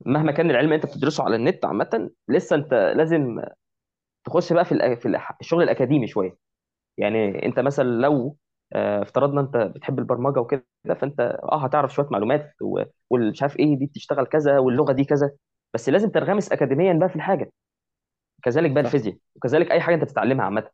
مهما 0.06 0.32
كان 0.32 0.50
العلم 0.50 0.66
اللي 0.72 0.76
انت 0.76 0.86
بتدرسه 0.86 1.24
على 1.24 1.36
النت 1.36 1.64
عامة 1.64 2.10
لسه 2.28 2.56
انت 2.56 2.74
لازم 2.96 3.42
تخش 4.24 4.52
بقى 4.52 4.64
في 4.64 4.72
الأ- 4.74 5.00
في 5.02 5.08
الشغل 5.42 5.62
الأكاديمي 5.64 6.06
شوية. 6.08 6.36
يعني 6.98 7.46
انت 7.46 7.60
مثلا 7.60 7.84
لو 7.88 8.36
آه، 8.74 9.02
افترضنا 9.02 9.40
انت 9.42 9.56
بتحب 9.56 10.00
البرمجة 10.00 10.40
وكده 10.40 10.64
فانت 11.00 11.20
آه 11.20 11.64
هتعرف 11.64 11.94
شوية 11.94 12.08
معلومات 12.10 12.54
و- 12.62 12.82
والمش 13.10 13.42
عارف 13.42 13.56
إيه 13.58 13.78
دي 13.78 13.86
بتشتغل 13.86 14.26
كذا 14.26 14.58
واللغة 14.58 14.92
دي 14.92 15.04
كذا 15.04 15.32
بس 15.74 15.88
لازم 15.88 16.10
تنغمس 16.10 16.52
اكاديميا 16.52 16.94
بقى 16.94 17.08
في 17.08 17.16
الحاجة. 17.16 17.52
كذلك 18.44 18.70
بقى 18.70 18.80
صح. 18.82 18.84
الفيزياء 18.84 19.16
وكذلك 19.36 19.70
أي 19.72 19.80
حاجة 19.80 19.94
انت 19.94 20.04
بتتعلمها 20.04 20.44
عامة. 20.44 20.70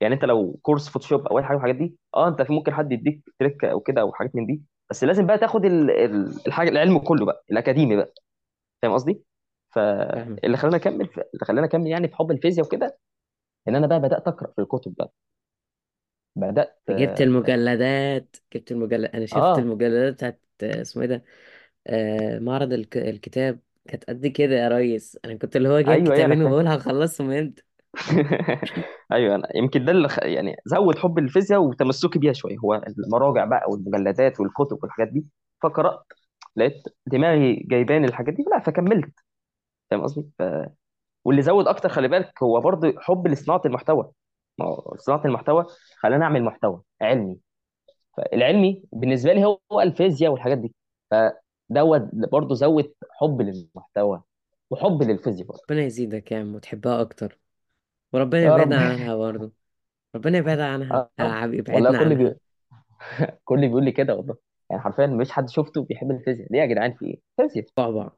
يعني 0.00 0.14
انت 0.14 0.24
لو 0.24 0.58
course 0.62 0.88
فوتوشوب 0.88 1.26
أو 1.26 1.38
أي 1.38 1.44
حاجة 1.44 1.52
من 1.56 1.58
الحاجات 1.58 1.76
دي 1.76 1.96
آه 2.14 2.28
انت 2.28 2.42
في 2.42 2.52
ممكن 2.52 2.74
حد 2.74 2.92
يديك 2.92 3.22
trick 3.38 3.64
أو 3.64 3.80
كده 3.80 4.00
أو 4.00 4.12
حاجات 4.12 4.36
من 4.36 4.46
دي 4.46 4.62
بس 4.90 5.04
لازم 5.04 5.26
بقى 5.26 5.38
تاخد 5.38 5.64
ال- 5.64 5.90
ال- 5.90 6.46
الحاجة 6.46 6.68
العلم 6.68 6.98
كله 6.98 7.26
بقى 7.26 7.44
الأكاديمي 7.50 7.96
بقى. 7.96 8.14
فاهم 8.82 8.92
قصدي؟ 8.94 9.24
فاللي 9.70 10.56
خلاني 10.58 10.76
أكمل 10.76 11.06
في... 11.08 11.18
اللي 11.34 11.46
خلاني 11.46 11.66
أكمل 11.68 11.86
يعني 11.88 12.08
في 12.08 12.16
حب 12.16 12.30
الفيزياء 12.30 12.66
وكده 12.66 12.98
إن 13.68 13.76
أنا 13.76 13.86
بقى 13.86 14.00
بدأت 14.00 14.28
أقرأ 14.28 14.52
في 14.56 14.60
الكتب 14.62 14.94
بقى. 14.98 15.12
بدأت 16.36 16.82
جبت 16.88 17.20
المجلدات 17.20 18.36
جبت 18.54 18.72
المجلد 18.72 19.04
أنا 19.14 19.26
شفت 19.26 19.58
آه. 19.58 19.58
المجلدات 19.58 20.12
بتاعت 20.14 20.40
اسمه 20.62 21.02
إيه 21.02 21.08
ده؟ 21.08 21.24
آه 21.86 22.38
معرض 22.38 22.72
الك... 22.72 22.96
الكتاب. 22.96 23.60
كانت 23.88 24.04
قد 24.04 24.26
كده 24.26 24.56
يا 24.56 24.68
ريس. 24.68 25.18
أنا 25.24 25.34
كنت 25.36 25.56
اللي 25.56 25.68
هو 25.68 25.80
جايب 25.80 26.00
أيوه 26.00 26.14
أيوه 26.14 26.26
أنا 26.26 26.34
كتابين 26.34 26.42
وبقول 26.42 26.68
هخلصهم 26.68 27.30
إمتى؟ 27.30 27.62
أيوه 29.12 29.34
أنا 29.34 29.48
يمكن 29.56 29.84
ده 29.84 29.92
اللي 29.92 30.08
خ... 30.08 30.18
يعني 30.22 30.56
زود 30.66 30.98
حب 30.98 31.18
الفيزياء 31.18 31.60
وتمسكي 31.62 32.18
بيها 32.18 32.32
شوية. 32.32 32.56
هو 32.64 32.74
المراجع 32.74 33.44
بقى 33.44 33.70
والمجلدات 33.70 34.40
والكتب 34.40 34.78
والحاجات 34.82 35.08
دي 35.12 35.26
فقرأت 35.62 36.04
لقيت 36.56 36.82
دماغي 37.06 37.54
جايباني 37.70 38.06
الحاجات 38.06 38.34
دي 38.34 38.44
لا 38.52 38.58
فكملت. 38.60 39.12
فاهم 39.90 40.02
قصدي؟ 40.02 40.30
ف... 40.38 40.42
واللي 41.24 41.42
زود 41.42 41.68
أكتر 41.68 41.88
خلي 41.88 42.08
بالك 42.08 42.42
هو 42.42 42.60
برضه 42.60 42.94
حب 43.00 43.26
لصناعة 43.28 43.62
المحتوى. 43.66 44.12
ما 44.58 44.66
هو 44.66 44.96
صناعة 44.98 45.22
المحتوى 45.26 45.66
خلاني 45.98 46.24
أعمل 46.24 46.44
محتوى 46.44 46.82
علمي. 47.02 47.38
فالعلمي 48.16 48.84
بالنسبة 48.92 49.32
لي 49.32 49.44
هو 49.44 49.60
هو 49.72 49.80
الفيزياء 49.80 50.32
والحاجات 50.32 50.58
دي. 50.58 50.74
فدوت 51.10 52.02
برضه 52.32 52.54
زود 52.54 52.94
حب 53.20 53.42
للمحتوى 53.42 54.22
وحب 54.70 55.02
للفيزياء 55.02 55.48
برضه. 55.48 55.62
ربنا 55.70 55.82
يزيدك 55.84 56.32
يا 56.32 56.40
عم 56.40 56.54
وتحبها 56.54 57.00
أكتر. 57.02 57.38
وربنا 58.12 58.40
يا 58.42 58.46
يبعد 58.46 58.72
رب. 58.72 58.72
عنها 58.72 59.16
برضه. 59.16 59.52
ربنا 60.14 60.38
يبعد 60.38 60.60
عنها 60.60 60.90
آه 60.96 61.10
آه، 61.20 61.24
والله 61.68 61.90
يبعدنا 61.90 61.98
كل 61.98 61.98
عنها 61.98 62.16
بي... 62.16 62.34
كل 63.44 63.60
بيقول 63.68 63.84
لي 63.84 63.92
كده 63.92 64.14
والله. 64.14 64.36
يعني 64.70 64.82
حرفيا 64.82 65.06
مفيش 65.06 65.30
حد 65.32 65.48
شفته 65.50 65.84
بيحب 65.84 66.10
الفيزياء. 66.10 66.52
ليه 66.52 66.58
يا 66.60 66.66
جدعان 66.66 66.94
في 66.94 67.04
إيه؟ 67.06 67.20
فيزياء. 67.36 67.66
بعبع 67.76 68.10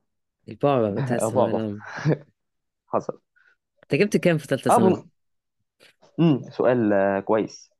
البعبع 0.48 0.90
بتاع 1.02 1.16
آه 1.22 1.28
الثانوية 1.28 1.30
بابا 1.30 1.58
العامة. 1.58 1.82
حصل. 2.86 3.20
انت 3.82 3.94
جبت 4.00 4.16
كام 4.16 4.38
في 4.38 4.46
ثالثة 4.46 4.70
آه 4.70 4.76
ثانوي؟ 4.76 5.08
امم 6.20 6.50
سؤال 6.50 6.92
آه 6.92 7.20
كويس. 7.20 7.70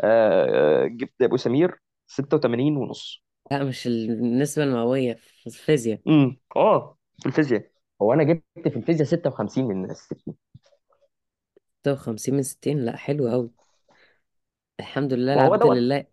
آه 0.00 0.84
آه، 0.84 0.86
جبت 0.86 1.22
أبو 1.22 1.36
سمير 1.36 1.78
86 2.06 2.76
ونص. 2.76 3.24
لا 3.50 3.64
مش 3.64 3.86
النسبة 3.86 4.64
المئوية 4.64 5.14
في 5.14 5.46
الفيزياء. 5.46 6.00
امم 6.06 6.36
آه 6.56 6.98
في 7.20 7.26
الفيزياء. 7.26 7.70
هو 8.02 8.12
أنا 8.12 8.22
جبت 8.22 8.68
في 8.68 8.76
الفيزياء 8.76 9.08
56 9.08 9.64
من 9.68 9.94
60 9.94 10.36
56 11.86 12.34
من 12.36 12.42
60 12.42 12.78
لا 12.84 12.96
حلو 12.96 13.28
أوي. 13.32 13.50
الحمد 14.80 15.12
لله 15.12 15.34
ما 15.34 15.42
هو 15.42 15.54
العبد 15.54 15.56
دوت. 15.56 15.78
لله 15.78 16.06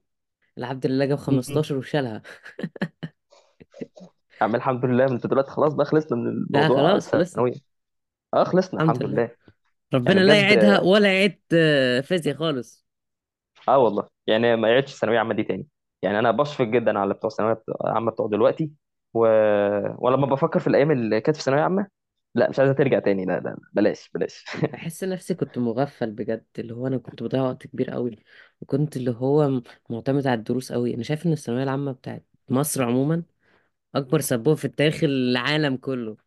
العبد 0.57 0.87
لله 0.87 1.05
جاب 1.05 1.17
مم. 1.27 1.41
15 1.41 1.77
وشالها. 1.77 2.23
يا 4.41 4.43
عم 4.45 4.55
الحمد 4.55 4.85
لله. 4.85 5.05
انت 5.05 5.27
دلوقتي 5.27 5.51
خلاص 5.51 5.73
بقى 5.73 5.85
خلصنا 5.85 6.17
من 6.17 6.27
لا 6.49 6.67
الموضوع. 6.67 6.67
خلاص 6.69 7.07
خلصنا. 7.07 7.43
الثانويه 7.43 7.53
آه 8.33 8.43
خلصنا. 8.43 8.79
الحمد 8.81 8.97
الحمد 8.97 9.03
لله. 9.03 9.21
لله. 9.21 9.31
يعني 10.05 10.19
ربنا 10.19 10.21
لا 10.21 10.35
بجد 10.35 10.41
يعيدها 10.41 10.81
ولا 10.81 11.13
يعيد 11.13 11.41
آه، 11.53 12.01
فيزياء 12.01 12.35
خالص. 12.37 12.85
آه 13.67 13.77
والله. 13.77 14.09
يعني 14.27 14.55
ما 14.55 14.69
يعيدش 14.69 14.95
ثانويه 14.95 15.19
عامه 15.19 15.33
دي 15.33 15.43
تاني. 15.43 15.67
يعني 16.01 16.19
أنا 16.19 16.31
بشفق 16.31 16.65
جدا 16.65 16.99
على 16.99 17.13
بتوع 17.13 17.29
ثانويه 17.29 17.63
عامه 17.85 18.11
بتوع 18.11 18.27
دلوقتي 18.27 18.71
و... 19.13 19.19
ولما 19.97 20.27
بفكر 20.27 20.59
في 20.59 20.67
الأيام 20.67 20.91
اللي 20.91 21.21
كانت 21.21 21.37
في 21.37 21.43
ثانويه 21.43 21.61
عامه 21.61 21.87
لا 22.35 22.49
مش 22.49 22.59
عايزة 22.59 22.73
ترجع 22.73 22.99
تاني. 22.99 23.25
لا 23.25 23.31
لا 23.39 23.49
لا، 23.49 23.57
بلاش 23.73 24.09
بلاش. 24.13 24.45
بحس 24.71 25.03
نفسي 25.03 25.33
كنت 25.35 25.57
مغفل 25.57 26.11
بجد 26.11 26.45
اللي 26.59 26.73
هو 26.73 26.87
أنا 26.87 26.97
كنت 26.97 27.23
بضيع 27.23 27.41
وقت 27.43 27.67
كبير 27.67 27.89
قوي 27.91 28.19
وكنت 28.61 28.97
اللي 28.97 29.11
هو 29.11 29.49
م- 29.49 29.63
معتمد 29.89 30.27
على 30.27 30.37
الدروس 30.39 30.71
قوي 30.71 30.95
أنا 30.95 31.03
شايف 31.03 31.25
إن 31.25 31.31
الثانوية 31.33 31.63
العامة 31.63 31.91
بتاعت 31.91 32.25
مصر 32.49 32.83
عموما 32.83 33.23
أكبر 33.95 34.21
سبوبة 34.21 34.55
في 34.55 34.65
التاريخ 34.65 35.03
العالم 35.03 35.77
كله. 35.77 36.17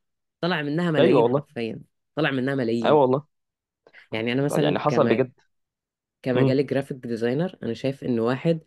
طلع 0.40 0.62
منها 0.62 0.90
أيوه 0.98 1.20
ملايين 1.20 1.22
والله. 1.22 1.46
حرفيا. 1.48 1.82
طلع 2.16 2.30
منها 2.30 2.54
أيوه 2.84 2.94
ملايين 2.94 3.00
والله. 3.00 3.26
يعني 4.12 4.32
أنا 4.32 4.42
مثلا 4.44 4.64
يعني 4.64 4.78
حصل 4.78 5.08
كما 5.08 5.08
بجد. 5.08 5.32
امم 6.34 6.54
كمجال 6.54 6.66
graphic 6.66 6.96
designer 6.98 7.58
أنا 7.62 7.74
شايف 7.74 8.04
إن 8.04 8.20
واحد 8.20 8.60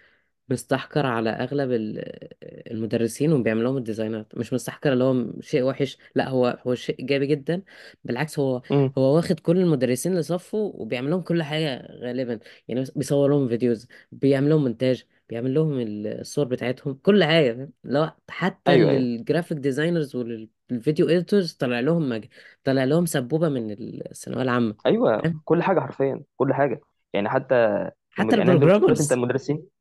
مستحقر 0.49 1.05
على 1.05 1.29
أغلب 1.29 1.71
ال- 1.71 2.29
المدرسين 2.71 3.33
وبيعمل 3.33 3.63
لهم 3.63 3.77
ال 3.78 3.85
design 3.85 4.30
ات 4.30 4.38
مش 4.38 4.53
مستحقر 4.53 4.93
اللي 4.93 5.03
هو 5.03 5.41
شيء 5.41 5.63
وحش 5.63 5.97
لأ 6.15 6.29
هو 6.29 6.59
هو 6.67 6.75
شيء 6.75 6.99
إيجابي 6.99 7.25
جدا. 7.27 7.62
بالعكس 8.03 8.39
هو 8.39 8.62
هو 8.71 9.15
واخد 9.15 9.39
كل 9.39 9.57
المدرسين 9.57 10.12
اللي 10.12 10.23
صفه 10.23 10.57
وبيعمل 10.57 11.09
لهم 11.09 11.21
كل 11.21 11.43
حاجة 11.43 11.88
غالبا. 12.01 12.39
يعني 12.67 12.81
بس- 12.81 12.91
بيصور 12.91 13.29
لهم 13.29 13.47
videos 13.47 13.88
بيعمل 14.12 14.49
لهم 14.49 14.63
مونتاج 14.63 15.03
بيعمل 15.29 15.53
لهم 15.53 15.79
ال- 15.79 16.07
الصور 16.07 16.45
بتاعتهم 16.45 16.93
كل 16.93 17.23
حاجة. 17.23 17.53
فاهم؟ 17.53 17.71
لو 17.83 18.09
حتى 18.29 18.71
أيوه 18.71 18.89
أيوه. 18.89 19.01
لل 19.02 19.14
graphic 19.14 19.58
designers 19.58 20.15
ولل 20.15 20.49
video 20.49 21.06
editors 21.10 21.54
طلع 21.53 21.79
لهم 21.79 22.09
مج... 22.09 22.25
طلع 22.63 22.83
لهم 22.83 23.05
سبوبة 23.05 23.49
من 23.49 23.71
الثانوية 23.71 24.41
العامة. 24.43 24.75
أيوه 24.85 25.21
فاهم؟ 25.21 25.41
كل 25.45 25.63
حاجة 25.63 25.79
حرفيا 25.79 26.23
كل 26.38 26.53
حاجة. 26.53 26.81
يعني 27.13 27.29
حتى 27.29 27.89
حتى 28.09 28.35
المد... 28.35 28.38
يعني 28.38 28.51
أنا 28.51 28.59
دلوقتي 28.59 29.01
أنت 29.01 29.12
ال 29.12 29.12
programmers 29.12 29.13
المدرسين 29.13 29.79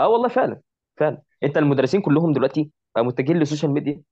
آه 0.00 0.08
والله 0.08 0.28
فعلا 0.28 0.60
فعلا. 0.96 1.22
أنت 1.42 1.56
المدرسين 1.58 2.00
كلهم 2.00 2.32
دلوقتي 2.32 2.70
بقى 2.94 3.04
متجهين 3.04 3.36
للسوشيال 3.38 3.70
ميديا 3.72 4.02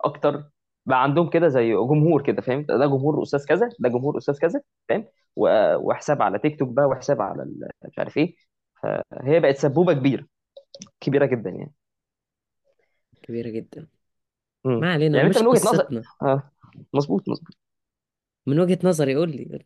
أكتر 0.00 0.50
بقى 0.86 1.02
عندهم 1.02 1.30
كده 1.30 1.48
زي 1.48 1.72
جمهور 1.74 2.22
كده 2.22 2.42
فاهم؟ 2.42 2.62
ده 2.62 2.86
جمهور 2.86 3.22
أستاذ 3.22 3.46
كذا 3.46 3.68
ده 3.78 3.88
جمهور 3.88 4.18
أستاذ 4.18 4.38
كذا 4.40 4.62
فاهم؟ 4.88 5.06
و- 5.36 5.76
وحساب 5.76 6.22
على 6.22 6.38
تيك 6.38 6.58
توك 6.58 6.68
بقى 6.68 6.86
وحساب 6.86 7.22
على 7.22 7.42
ال- 7.42 7.70
مش 7.84 7.98
عارف 7.98 8.16
إيه. 8.18 8.36
فهي 8.82 9.40
بقت 9.40 9.56
سبوبة 9.56 9.92
كبيرة 9.92 10.26
كبيرة 11.00 11.26
جدا 11.26 11.50
يعني. 11.50 11.72
كبيرة 13.22 13.48
جدا. 13.50 13.86
امم 14.66 14.80
ما 14.80 14.92
علينا 14.92 15.18
يعني 15.18 15.28
أنت 15.28 15.38
مش 15.38 15.42
من 15.42 15.46
وجهة 15.46 15.60
نظر 15.68 15.88
قصتنا 15.88 16.02
آه 16.22 16.50
مظبوط 16.94 17.28
مظبوط. 17.28 17.56
من 18.46 18.60
وجهة 18.60 18.78
نظري 18.84 19.14
قول 19.16 19.30
لي 19.36 19.64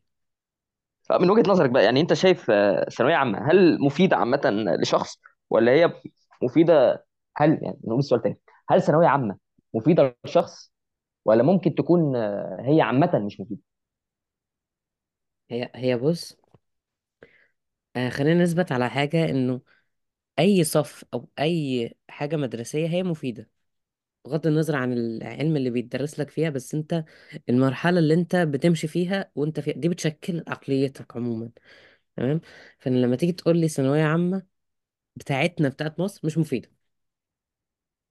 من 1.21 1.31
وجهة 1.31 1.51
نظرك 1.51 1.71
بقى 1.71 1.85
يعني 1.85 2.01
أنت 2.01 2.13
شايف 2.13 2.51
آه، 2.51 2.85
ثانوية 2.91 3.15
عامة 3.15 3.39
هل 3.51 3.81
مفيدة 3.81 4.17
عامة 4.17 4.41
لشخص 4.83 5.21
ولا 5.51 5.73
هي 5.73 5.93
مفيدة؟ 6.43 7.05
هل 7.37 7.51
يعني 7.63 7.79
نقول 7.85 7.99
السؤال 7.99 8.23
تاني 8.23 8.39
هل 8.71 8.83
ثانوية 8.83 9.07
عامة 9.09 9.39
مفيدة 9.75 10.17
للشخص 10.25 10.73
ولا 11.25 11.43
ممكن 11.43 11.77
تكون 11.77 12.17
آه، 12.17 12.59
هي 12.63 12.83
عامة 12.83 13.19
مش 13.27 13.41
مفيدة؟ 13.41 13.61
هي 15.51 15.71
هي 15.75 15.97
بص 15.97 16.37
آه 17.97 18.09
خلينا 18.09 18.43
نثبت 18.45 18.73
على 18.73 18.91
حاجة 18.91 19.31
إنه 19.31 19.61
أي 20.39 20.65
صف 20.65 21.05
أو 21.15 21.31
أي 21.41 21.95
حاجة 22.11 22.37
مدرسية 22.37 22.89
هي 22.89 23.03
مفيدة 23.03 23.51
بغض 24.27 24.49
النظر 24.49 24.77
عن 24.77 24.93
العلم 24.93 25.57
اللي 25.57 25.71
بيتدرس 25.71 26.21
لك 26.21 26.31
فيها 26.31 26.51
بس 26.51 26.75
أنت 26.77 27.05
المرحلة 27.49 27.99
اللي 28.01 28.15
أنت 28.15 28.37
بتمشي 28.37 28.89
فيها 28.89 29.33
وأنت 29.37 29.61
فيها 29.61 29.75
دي 29.75 29.91
بتشكل 29.91 30.45
عقليتك 30.49 31.17
عموما 31.17 31.51
تمام؟ 32.17 32.41
فأنا 32.81 32.97
لما 32.99 33.17
تيجي 33.17 33.33
تقول 33.33 33.59
لي 33.59 33.69
ثانوية 33.69 34.05
عامة 34.05 34.43
بتاعتنا 35.19 35.69
بتاعت 35.69 36.01
مصر 36.01 36.21
مش 36.25 36.39
مفيدة. 36.39 36.71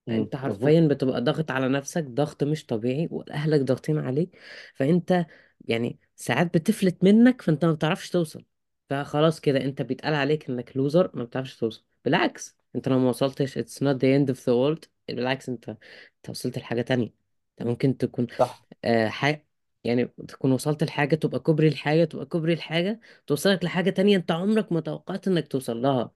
أنت 0.07 0.35
مظبوط. 0.45 0.75
حرفيا 0.75 0.87
بتبقى 0.91 1.21
ضاغط 1.21 1.51
على 1.51 1.69
نفسك 1.69 2.03
ضغط 2.03 2.43
مش 2.43 2.65
طبيعي 2.65 3.07
وأهلك 3.11 3.61
ضاغطين 3.61 3.97
عليك. 3.99 4.37
فأنت 4.75 5.25
يعني 5.67 5.99
ساعات 6.15 6.53
بتفلت 6.57 7.03
منك 7.03 7.41
فأنت 7.41 7.65
ما 7.65 7.73
بتعرفش 7.73 8.09
توصل. 8.09 8.45
فخلاص 8.89 9.39
كده 9.39 9.61
أنت 9.65 9.81
بيتقال 9.81 10.13
عليك 10.13 10.49
إنك 10.49 10.77
لوزر 10.77 11.11
ما 11.13 11.23
بتعرفش 11.23 11.57
توصل. 11.57 11.83
بالعكس 12.05 12.57
أنت 12.75 12.87
لو 12.89 12.99
ما 12.99 13.09
وصلتش 13.09 13.57
it's 13.59 13.83
not 13.83 13.95
the 13.97 14.05
end 14.19 14.29
of 14.33 14.37
the 14.39 14.53
world. 14.53 14.87
بالعكس 15.09 15.49
أنت 15.49 15.69
أنت 15.69 16.29
وصلت 16.29 16.57
لحاجة 16.57 16.81
تانية. 16.81 17.13
أنت 17.59 17.67
ممكن 17.67 17.97
تكون 17.97 18.27
صح. 18.39 18.67
آه 18.85 19.07
حاجة 19.09 19.47
يعني 19.83 20.05
تكون 20.05 20.51
وصلت 20.51 20.83
لحاجة 20.83 21.15
تبقى 21.15 21.39
كوبري 21.39 21.67
الحاجة 21.67 22.03
تبقى 22.05 22.25
كوبري 22.25 22.53
الحاجة 22.53 22.99
توصلك 23.27 23.63
لحاجة 23.63 23.89
تانية 23.89 24.17
أنت 24.17 24.31
عمرك 24.31 24.71
ما 24.71 24.79
توقعت 24.79 25.27
إنك 25.27 25.47
توصل 25.47 25.81
لها. 25.81 26.11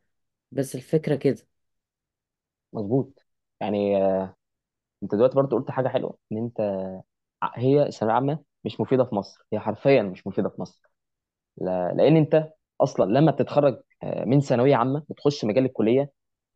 بس 0.52 0.76
الفكرة 0.76 1.16
كده. 1.16 1.48
مظبوط. 2.74 3.26
يعني 3.62 3.98
آه، 4.04 4.36
انت 5.04 5.16
دلوقتي 5.16 5.36
برضه 5.36 5.58
قلت 5.58 5.72
حاجة 5.72 5.88
حلوة 5.88 6.18
إن 6.32 6.38
أنت 6.38 6.62
ع- 7.44 7.60
هي 7.60 7.88
الثانويه 7.88 8.12
العامه 8.14 8.40
مش 8.66 8.82
مفيدة 8.82 9.06
في 9.06 9.16
مصر. 9.16 9.46
هي 9.54 9.60
حرفيا 9.60 10.04
مش 10.04 10.28
مفيدة 10.28 10.50
في 10.50 10.62
مصر. 10.62 10.82
لا- 11.58 11.94
لأن 11.94 12.18
أنت 12.18 12.50
أصلا 12.82 13.06
لما 13.14 13.32
بتتخرج 13.32 13.82
آه، 14.04 14.26
من 14.26 14.42
ثانوية 14.42 14.76
عامة 14.78 15.04
وتخش 15.10 15.46
مجال 15.46 15.66
الكلية 15.66 16.12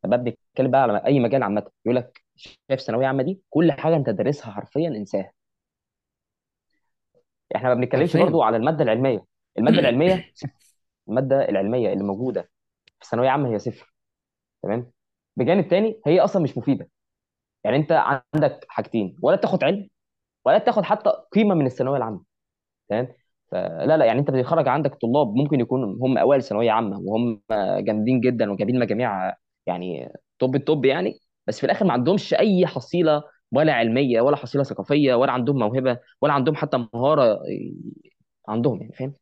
بقى 0.05 0.19
بنتكلم 0.23 0.71
بقى 0.71 0.81
على 0.83 1.05
أي 1.05 1.19
مجال 1.21 1.43
عامة. 1.43 1.67
يقول 1.85 1.95
لك 1.97 2.23
شايف 2.35 2.81
ثانوية 2.81 3.07
عامة 3.07 3.23
دي 3.23 3.41
كل 3.49 3.73
حاجة 3.73 3.95
أنت 3.97 4.09
دارسها 4.11 4.51
حرفيا 4.53 4.89
انساها. 4.89 5.33
إحنا 7.55 7.69
ما 7.69 7.73
بنتكلمش 7.75 8.15
حرفيا. 8.15 8.17
برضو 8.17 8.41
على 8.43 8.57
المادة 8.57 8.83
العلمية. 8.83 9.25
المادة 9.57 9.79
العلمية 9.81 10.25
المادة 11.09 11.49
العلمية 11.49 11.93
اللي 11.93 12.03
موجودة 12.03 12.49
في 13.05 13.11
ثانوية 13.11 13.29
عامة 13.29 13.49
هي 13.53 13.59
صفر 13.59 13.93
تمام؟ 14.63 14.91
بجانب 15.37 15.67
تاني 15.67 16.01
هي 16.07 16.19
أصلا 16.19 16.43
مش 16.43 16.57
مفيدة. 16.57 16.89
يعني 17.63 17.77
أنت 17.77 17.91
عندك 18.35 18.65
حاجتين 18.69 19.17
ولا 19.21 19.37
تاخد 19.37 19.63
علم 19.63 19.89
ولا 20.45 20.57
تاخد 20.59 20.83
حتى 20.83 21.11
قيمة 21.33 21.55
من 21.55 21.65
الثانوية 21.65 21.97
العامة 21.97 22.23
تمام؟ 22.89 23.07
فلا 23.51 23.97
لا 23.97 24.05
يعني 24.05 24.19
أنت 24.19 24.31
بيخرج 24.31 24.67
عندك 24.67 24.95
طلاب 24.95 25.35
ممكن 25.35 25.59
يكونوا 25.59 25.95
هم 26.07 26.17
أوائل 26.17 26.43
ثانوية 26.43 26.71
عامة 26.71 26.99
وهم 26.99 27.41
جامدين 27.79 28.21
جدا 28.21 28.51
وجايبين 28.51 28.79
مجاميع 28.79 29.35
يعني 29.67 30.13
توب 30.39 30.55
التوب 30.55 30.85
يعني 30.85 31.19
بس 31.47 31.59
في 31.59 31.65
الآخر 31.65 31.85
ما 31.85 31.93
عندهمش 31.93 32.33
أي 32.33 32.67
حصيلة 32.67 33.23
ولا 33.51 33.73
علمية 33.73 34.21
ولا 34.21 34.35
حصيلة 34.37 34.63
ثقافية 34.63 35.15
ولا 35.15 35.31
عندهم 35.31 35.59
موهبة 35.59 35.99
ولا 36.21 36.33
عندهم 36.33 36.55
حتى 36.55 36.87
مهارة 36.93 37.39
عندهم 38.47 38.81
يعني 38.81 38.93
فاهم؟ 38.93 39.13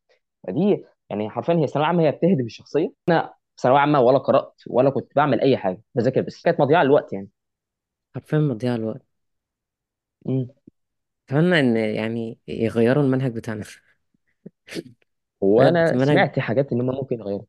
فدي 0.48 0.86
يعني 1.10 1.30
حرفيا 1.30 1.54
هي 1.54 1.68
ثانويه 1.68 1.88
عامه 1.88 2.04
هي 2.04 2.12
بتهدم 2.12 2.46
الشخصية. 2.46 2.94
أنا 3.10 3.34
ثانوية 3.58 3.80
عامة 3.80 4.00
ولا 4.02 4.18
قرأت 4.18 4.62
ولا 4.68 4.90
كنت 4.90 5.16
بعمل 5.16 5.42
أي 5.42 5.58
حاجة 5.58 5.82
بذاكر 5.96 6.22
بس. 6.22 6.42
كانت 6.44 6.60
مضيعة 6.62 6.84
للوقت 6.84 7.14
يعني. 7.14 7.30
حرفيا 8.16 8.38
مضيع 8.40 8.76
الوقت. 8.76 9.02
أتمنى 11.30 11.60
إن 11.60 11.78
يعني 11.78 12.40
يغيروا 12.48 13.04
المنهج 13.04 13.32
بتاعنا. 13.36 13.64
بجد 15.58 15.82
وأنا 15.82 15.92
المنهج 15.92 16.24
سمعت 16.24 16.40
حاجات 16.40 16.72
إن 16.72 16.82
هم 16.82 16.88
ممكن 16.96 17.20
يغيروا. 17.20 17.46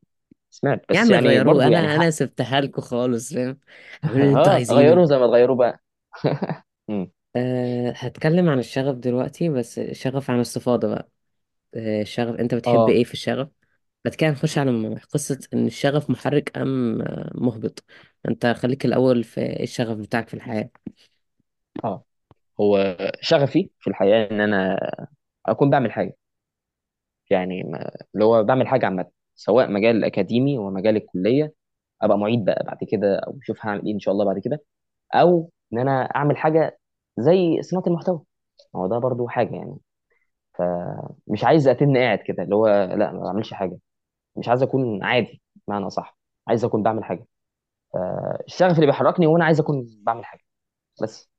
سمعت 0.49 0.85
يا 0.91 0.99
بس 0.99 0.99
عم 0.99 1.13
يعني 1.13 1.27
غيروه 1.27 1.43
برضو 1.43 1.69
يعني 1.69 1.79
أنا 1.79 1.95
أنا 1.95 2.09
حق 2.09 2.09
سبتها 2.09 2.61
لكم 2.61 2.81
خالص 2.81 3.33
فاهم؟ 3.33 3.59
اعملوا 4.05 4.23
اللي 4.23 4.33
أنتوا 4.33 4.51
ها 4.51 4.53
عايزينه. 4.53 4.75
غيروا 4.75 5.05
زي 5.05 5.17
ما 5.17 5.27
تغيروا 5.27 5.55
بقى. 5.55 5.79
أه 7.35 7.91
هتكلم 7.97 8.49
عن 8.49 8.59
الشغف 8.59 8.95
دلوقتي 8.95 9.49
بس 9.49 9.79
الشغف 9.79 10.29
عن 10.29 10.39
استفاضة 10.39 10.87
بقى. 10.87 11.09
أه 11.75 12.01
الشغف 12.01 12.35
أنت 12.39 12.55
بتحب 12.55 12.89
آه. 12.89 12.89
إيه 12.89 13.05
في 13.05 13.13
الشغف؟ 13.13 13.49
بعد 14.05 14.15
كده 14.15 14.29
نخش 14.31 14.57
على 14.57 14.95
قصة 15.13 15.39
إن 15.53 15.67
الشغف 15.67 16.09
محرك 16.09 16.57
أم 16.57 17.01
آه، 17.01 17.31
محبط 17.35 17.85
أنت 18.29 18.45
خليك 18.47 18.85
الأول 18.85 19.23
في 19.23 19.41
إيه 19.41 19.63
الشغف 19.63 19.97
بتاعك 19.97 20.27
في 20.29 20.33
الحياة؟ 20.33 20.69
آه 21.83 22.05
هو 22.61 22.97
شغفي 23.21 23.71
في 23.79 23.91
الحياة 23.91 24.31
إن 24.31 24.41
أنا 24.41 24.79
أكون 25.47 25.71
بعمل 25.71 25.93
حاجة. 25.93 26.17
يعني 27.29 27.63
ما- 27.63 27.91
اللي 28.15 28.25
هو 28.25 28.43
بعمل 28.43 28.67
حاجة 28.67 28.85
عامة 28.85 29.05
سواء 29.35 29.71
مجال 29.71 29.95
الاكاديمي 29.97 30.57
ومجال 30.57 30.95
الكلية 30.97 31.53
أبقى 32.01 32.17
معيد 32.17 32.45
بقى 32.45 32.63
بعد 32.65 32.77
كده 32.91 33.19
أو 33.19 33.39
أشوف 33.43 33.65
هعمل 33.65 33.85
إيه 33.85 33.93
إن 33.93 33.99
شاء 33.99 34.13
الله 34.13 34.25
بعد 34.25 34.39
كده. 34.39 34.63
أو 35.15 35.51
إن 35.73 35.79
أنا 35.79 36.03
أعمل 36.17 36.37
حاجة 36.37 36.79
زي 37.19 37.63
صناعة 37.63 37.85
المحتوى. 37.87 38.21
هو 38.77 38.87
ده 38.87 38.99
برضو 38.99 39.29
حاجة 39.29 39.55
يعني. 39.55 39.77
فمش 40.59 41.45
عايز 41.45 41.69
اتن 41.69 41.97
قاعد 41.97 42.19
كده 42.19 42.43
اللي 42.43 42.55
هو 42.55 42.67
لأ 42.69 43.13
ما 43.13 43.19
بعملش 43.23 43.53
حاجة. 43.53 43.79
مش 44.37 44.47
عايز 44.49 44.63
أكون 44.63 45.03
عادي 45.03 45.41
بمعنى 45.67 45.89
صح 45.89 46.17
عايز 46.47 46.65
أكون 46.65 46.83
بعمل 46.83 47.03
حاجة. 47.03 47.27
فالشغف 47.93 48.75
اللي 48.75 48.85
بيحركني 48.85 49.27
وأنا 49.27 49.45
عايز 49.45 49.59
أكون 49.59 49.87
بعمل 50.03 50.25
حاجة. 50.25 50.43
بس. 51.03 51.29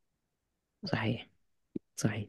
صحيح. 0.85 1.29
صحيح. 1.97 2.29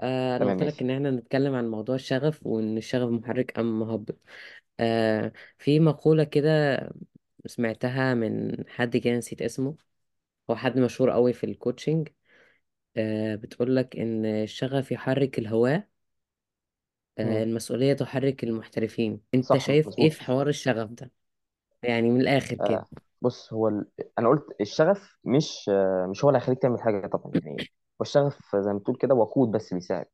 آه، 0.00 0.36
أنا 0.36 0.44
تمام 0.44 0.46
قلت 0.46 0.62
لك 0.62 0.74
ماشي. 0.74 0.82
إن 0.82 0.90
إحنا 0.90 1.10
نتكلم 1.10 1.54
عن 1.54 1.68
موضوع 1.70 1.94
الشغف 1.94 2.46
وإن 2.46 2.76
الشغف 2.78 3.10
محرك 3.10 3.58
أم 3.58 3.80
مهبط. 3.80 4.18
أه 4.80 5.32
في 5.58 5.80
مقولة 5.80 6.24
كده 6.24 6.78
سمعتها 7.46 8.14
من 8.14 8.56
حد 8.70 8.96
كده 8.96 9.14
نسيت 9.18 9.42
اسمه. 9.42 9.76
هو 10.50 10.56
حد 10.56 10.78
مشهور 10.78 11.10
قوي 11.10 11.32
في 11.32 11.44
الكوتشنج 11.46 12.08
آه 12.98 13.36
بتقول 13.36 13.76
لك 13.76 13.96
إن 13.96 14.26
الشغف 14.26 14.92
يحرك 14.92 15.38
الهواة 15.40 15.88
آه 17.18 17.22
مم. 17.24 17.42
المسؤولية 17.42 17.92
تحرك 17.92 18.44
المحترفين. 18.44 19.20
أنت 19.34 19.44
صح 19.44 19.58
شايف 19.58 19.86
إيه 19.86 19.88
مظبوط. 19.88 20.12
في 20.12 20.22
حوار 20.24 20.48
الشغف 20.48 20.90
ده؟ 20.90 21.10
يعني 21.82 22.10
من 22.10 22.20
الآخر 22.20 22.56
كده. 22.68 22.86
بص 23.22 23.52
هو 23.52 23.68
ال... 23.68 23.86
أنا 24.18 24.28
قلت 24.28 24.46
الشغف 24.60 25.16
مش 25.24 25.68
آه، 25.68 26.06
مش 26.10 26.24
هو 26.24 26.30
اللي 26.30 26.38
هيخليك 26.38 26.58
تعمل 26.62 26.80
حاجة 26.82 27.06
طبعا. 27.06 27.32
يعني 27.44 27.56
هو 28.00 28.02
الشغف 28.02 28.56
زي 28.56 28.72
ما 28.72 28.78
تقول 28.78 28.96
كده 28.96 29.14
وقود 29.14 29.50
بس 29.50 29.74
بيساعد. 29.74 30.06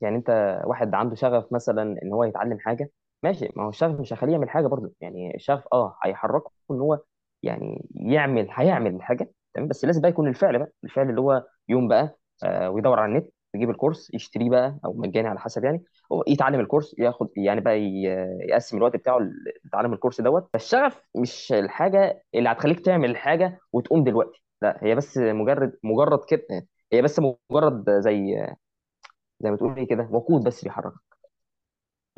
يعني 0.00 0.16
أنت 0.16 0.60
واحد 0.66 0.94
عنده 0.94 1.14
شغف 1.14 1.52
مثلا 1.52 1.82
إن 2.02 2.12
هو 2.12 2.24
يتعلم 2.24 2.58
حاجة 2.58 2.90
ماشي 3.22 3.48
ما 3.56 3.64
هو 3.64 3.68
الشغف 3.68 4.00
مش 4.00 4.12
هيخليه 4.12 4.32
يعمل 4.32 4.50
حاجة 4.50 4.66
برضه. 4.66 4.92
يعني 5.00 5.34
الشغف 5.34 5.64
آه 5.72 5.96
هيحركه 6.04 6.50
إن 6.70 6.80
هو 6.80 7.00
يعني 7.42 7.88
يعمل 7.94 8.48
هيعمل 8.50 8.94
الحاجة 8.94 9.30
تمام؟ 9.54 9.68
بس 9.68 9.84
لازم 9.84 10.00
بقى 10.00 10.10
يكون 10.10 10.28
الفعل 10.28 10.58
بقى 10.58 10.72
الفعل 10.84 11.10
اللي 11.10 11.20
هو 11.20 11.46
يوم 11.68 11.88
بقى 11.88 12.18
آه 12.44 12.70
ويدور 12.70 13.00
على 13.00 13.12
النت. 13.12 13.30
يجيب 13.56 13.70
الكورس 13.70 14.10
يشتريه 14.14 14.50
بقى 14.50 14.78
أو 14.84 14.92
مجاني 14.94 15.28
على 15.28 15.40
حسب 15.40 15.64
يعني. 15.64 15.84
هو 16.12 16.24
يتعلم 16.28 16.60
الكورس 16.60 16.94
ياخد 16.98 17.28
يعني 17.36 17.60
بقى 17.60 17.80
يقسم 18.48 18.76
الوقت 18.76 18.96
بتاعه 18.96 19.18
لتعلم 19.64 19.92
الكورس 19.92 20.20
دوت. 20.20 20.48
فالشغف 20.52 21.02
مش 21.16 21.52
الحاجة 21.52 22.22
اللي 22.34 22.48
هتخليك 22.48 22.80
تعمل 22.80 23.10
الحاجة 23.10 23.58
وتقوم 23.72 24.04
دلوقتي 24.04 24.42
لا 24.62 24.78
هي 24.82 24.94
بس 24.94 25.18
مجرد 25.18 25.78
مجرد 25.84 26.20
كده 26.28 26.42
هي 26.92 27.02
بس 27.02 27.20
مجرد 27.50 27.90
زي 28.00 28.46
زي 29.40 29.50
ما 29.50 29.56
تقول 29.56 29.76
إيه 29.78 29.88
كده 29.88 30.08
وقود 30.12 30.44
بس 30.44 30.64
بيحرك 30.64 30.92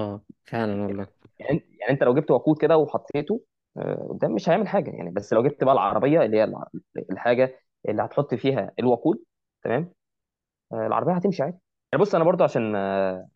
آه 0.00 0.22
فعلا 0.44 0.82
والله. 0.82 1.06
يعني 1.38 1.62
يعني 1.80 1.92
أنت 1.92 2.02
لو 2.02 2.14
جبت 2.14 2.30
وقود 2.30 2.58
كده 2.58 2.76
وحطيته 2.76 3.40
آه، 3.76 4.06
قدام 4.10 4.32
مش 4.34 4.48
هيعمل 4.48 4.68
حاجة 4.68 4.90
يعني. 4.90 5.10
بس 5.10 5.32
لو 5.32 5.42
جبت 5.42 5.64
بقى 5.64 5.74
العربية 5.74 6.22
اللي 6.22 6.36
هي 6.38 6.54
الحاجة 7.10 7.60
اللي 7.88 8.02
هتحط 8.02 8.34
فيها 8.34 8.72
الوقود 8.78 9.24
تمام؟ 9.64 9.92
آه، 10.72 10.86
العربية 10.86 11.12
هتمشي 11.12 11.42
عادي. 11.42 11.58
يعني 11.92 12.02
بص 12.04 12.14
أنا 12.14 12.24
برضو 12.24 12.44
عشان 12.44 12.76
آه، 12.76 13.28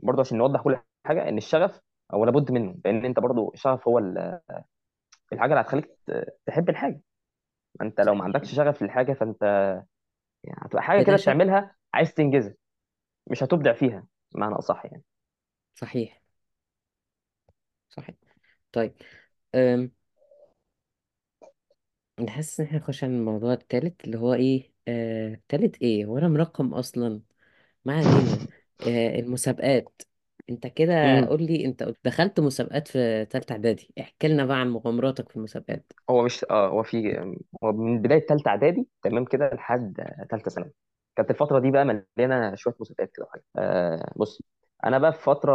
برضو 0.00 0.20
عشان 0.20 0.38
نوضح 0.38 0.62
كل 0.62 0.78
حاجة 1.06 1.30
إن 1.30 1.38
الشغف 1.38 1.80
هو 2.14 2.24
لابد 2.24 2.52
منه 2.52 2.76
لأن 2.84 3.04
أنت 3.04 3.18
برضو 3.20 3.52
الشغف 3.54 3.88
هو 3.88 3.98
ال- 3.98 4.40
الحاجة 5.32 5.50
اللي 5.50 5.60
هتخليك 5.62 5.86
ت- 6.06 6.38
تحب 6.46 6.70
الحاجة. 6.70 7.00
أنت 7.82 8.00
لو 8.02 8.14
ما 8.14 8.24
عندكش 8.24 8.54
شغف 8.54 8.82
للحاجة 8.82 9.12
فأنت 9.12 9.42
يعني 10.44 10.58
هتبقى 10.62 10.82
حاجة 10.82 11.02
كده 11.02 11.16
شك 11.16 11.36
بتعملها 11.36 11.76
عايز 11.94 12.14
تنجزها 12.14 12.54
مش 13.30 13.42
هتبدع 13.42 13.72
فيها 13.74 14.06
بمعنى 14.34 14.54
أصح 14.54 14.84
يعني. 14.86 15.04
صحيح. 15.74 16.20
صحيح. 17.90 18.14
طيب 18.72 18.94
أم... 19.54 19.92
نحس 22.20 22.60
إن 22.60 22.66
إحنا 22.66 22.78
نخش 22.78 23.04
على 23.04 23.12
الموضوع 23.12 23.52
التالت 23.52 24.04
اللي 24.04 24.18
هو 24.18 24.34
إيه؟ 24.34 24.72
آه... 24.90 25.34
التالت 25.34 25.82
إيه 25.82 26.04
هو 26.04 26.18
أنا 26.18 26.28
مرقم 26.28 26.74
أصلا. 26.74 27.20
ما 27.84 27.98
علينا. 27.98 28.40
آه... 28.86 29.20
المسابقات. 29.20 30.02
انت 30.50 30.66
كده 30.66 30.94
امم 31.02 31.28
قول 31.28 31.42
لي 31.44 31.64
انت 31.66 31.94
دخلت 32.04 32.40
مسابقات 32.40 32.88
في 32.88 33.26
تالتة 33.26 33.52
إعدادي. 33.52 33.94
احكي 34.00 34.28
لنا 34.28 34.46
بقى 34.46 34.58
عن 34.60 34.70
مغامراتك 34.70 35.30
في 35.30 35.36
المسابقات. 35.36 35.92
هو 36.10 36.22
مش 36.22 36.44
آه 36.50 36.68
هو 36.68 36.82
في 36.82 37.18
هو 37.64 37.72
من 37.72 38.02
بداية 38.02 38.26
ثالثه 38.26 38.50
إعدادي 38.50 38.88
تمام 39.02 39.24
كده 39.24 39.50
لحد 39.54 40.00
ثالثه 40.30 40.50
ثانوي. 40.50 40.72
كانت 41.16 41.30
الفترة 41.30 41.58
دي 41.58 41.70
بقى 41.70 41.84
مليانة 42.18 42.54
شوية 42.54 42.74
مسابقات 42.80 43.10
كده 43.16 43.24
وحاجات. 43.26 43.44
آه 43.56 44.12
بص 44.16 44.42
أنا 44.84 44.98
بقى 44.98 45.12
في 45.12 45.18
فترة 45.22 45.52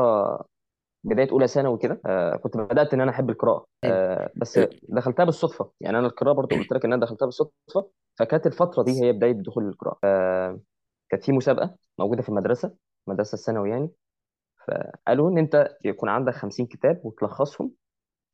بداية 1.05 1.31
أولى 1.31 1.47
ثانوي 1.47 1.77
كده 1.77 2.01
آه 2.05 2.35
كنت 2.35 2.57
بدأت 2.57 2.93
إن 2.93 3.01
أنا 3.01 3.11
أحب 3.11 3.29
القراءة 3.29 3.65
آه 3.83 4.29
بس 4.35 4.59
دخلتها 4.89 5.23
بالصدفة. 5.23 5.71
يعني 5.81 5.99
أنا 5.99 6.07
القراءة 6.07 6.33
برضو 6.33 6.55
قلت 6.55 6.71
لك 6.71 6.85
إن 6.85 6.93
أنا 6.93 7.01
دخلتها 7.05 7.25
بالصدفة 7.25 7.89
فكانت 8.19 8.47
الفترة 8.47 8.83
دي 8.83 8.91
هي 9.03 9.11
بداية 9.11 9.31
دخول 9.31 9.67
القراءة. 9.67 9.99
آه 10.03 10.59
كانت 11.09 11.23
في 11.23 11.31
مسابقة 11.31 11.75
موجودة 11.99 12.21
في 12.21 12.29
المدرسة 12.29 12.73
المدرسة 13.07 13.35
الثانوي 13.35 13.69
يعني. 13.69 13.89
فقالوا 14.67 15.29
إن 15.31 15.37
أنت 15.37 15.77
يكون 15.85 16.09
عندك 16.09 16.33
50 16.33 16.65
كتاب 16.65 17.01
وتلخصهم 17.03 17.71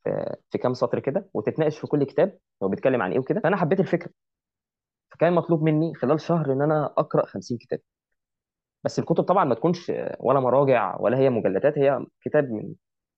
في 0.04 0.36
في 0.50 0.58
كام 0.58 0.74
سطر 0.74 0.98
كده 1.00 1.28
وتتناقش 1.34 1.78
في 1.78 1.86
كل 1.86 2.04
كتاب 2.04 2.38
هو 2.62 2.68
بيتكلم 2.68 3.02
عن 3.02 3.12
إيه 3.12 3.18
وكده. 3.18 3.40
فأنا 3.40 3.56
حبيت 3.56 3.80
الفكرة. 3.80 4.10
فكان 5.12 5.32
مطلوب 5.32 5.62
مني 5.62 5.94
خلال 5.94 6.20
شهر 6.20 6.52
إن 6.52 6.62
أنا 6.62 6.86
أقرأ 6.98 7.26
50 7.26 7.58
كتاب. 7.58 7.80
بس 8.84 8.98
الكتب 8.98 9.24
طبعا 9.24 9.44
ما 9.44 9.54
تكونش 9.54 9.92
ولا 10.20 10.40
مراجع 10.40 10.96
ولا 11.00 11.18
هي 11.18 11.30
مجلدات 11.30 11.78
هي 11.78 12.06
كتاب 12.22 12.50
من 12.50 12.74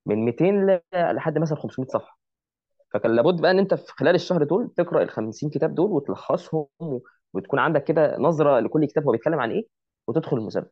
من 0.07 0.25
200 0.25 0.67
ل- 0.67 0.81
لحد 0.95 1.39
مثلا 1.39 1.59
500 1.59 1.89
صفحة. 1.89 2.19
فكان 2.95 3.17
لابد 3.17 3.41
بقى 3.41 3.51
إن 3.51 3.59
أنت 3.59 3.75
في 3.75 3.93
خلال 3.99 4.15
الشهر 4.15 4.45
دول 4.45 4.71
تقرأ 4.77 5.03
ال 5.03 5.11
50 5.11 5.51
كتاب 5.51 5.75
دول 5.75 5.91
وتلخصهم 5.93 6.67
وتكون 7.35 7.59
عندك 7.59 7.85
كده 7.85 8.17
نظرة 8.19 8.61
لكل 8.61 8.85
كتاب 8.87 9.05
هو 9.05 9.13
بيتكلم 9.13 9.41
عن 9.41 9.51
إيه 9.51 9.67
وتدخل 10.09 10.37
المسابقة. 10.37 10.71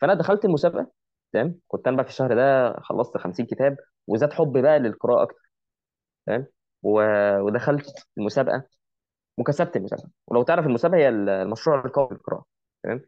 فأنا 0.00 0.14
دخلت 0.14 0.44
المسابقة 0.44 0.90
تمام؟ 1.32 1.60
كنت 1.68 1.88
أنا 1.88 1.96
بقى 1.96 2.04
في 2.04 2.10
الشهر 2.10 2.34
ده 2.34 2.72
خلصت 2.80 3.16
50 3.16 3.46
كتاب 3.46 3.76
وزاد 4.06 4.32
حبي 4.32 4.62
بقى 4.62 4.78
للقراءة 4.78 5.22
أكتر 5.22 5.50
تمام؟ 6.26 6.46
ودخلت 6.82 7.94
المسابقة 8.18 8.64
وكسبت 9.38 9.76
المسابقة. 9.76 10.10
ولو 10.28 10.42
تعرف 10.42 10.66
المسابقة 10.66 10.98
هي 10.98 11.08
المشروع 11.08 11.84
القومي 11.86 12.08
للقراءة 12.12 12.44
تمام؟ 12.84 13.02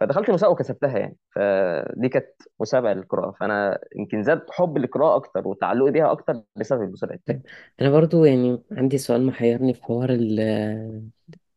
فدخلت 0.00 0.28
المسابقة 0.28 0.52
وكسبتها 0.52 0.98
يعني. 0.98 1.16
فدي 1.34 2.08
كانت 2.08 2.26
مسابقة 2.60 2.92
للقراءة. 2.92 3.30
فأنا 3.40 3.78
يمكن 3.96 4.22
زاد 4.22 4.42
حب 4.50 4.76
القراءة 4.76 5.16
أكتر 5.16 5.48
وتعلقي 5.48 5.90
بيها 5.90 6.12
أكتر 6.12 6.42
بسبب 6.56 6.82
المسابقات 6.82 7.20
طيب 7.26 7.42
أنا 7.80 7.90
برضو 7.90 8.24
يعني 8.24 8.62
عندي 8.72 8.98
سؤال 8.98 9.26
محيرني 9.26 9.74
في 9.74 9.82
حوار 9.84 10.10
ال 10.10 10.40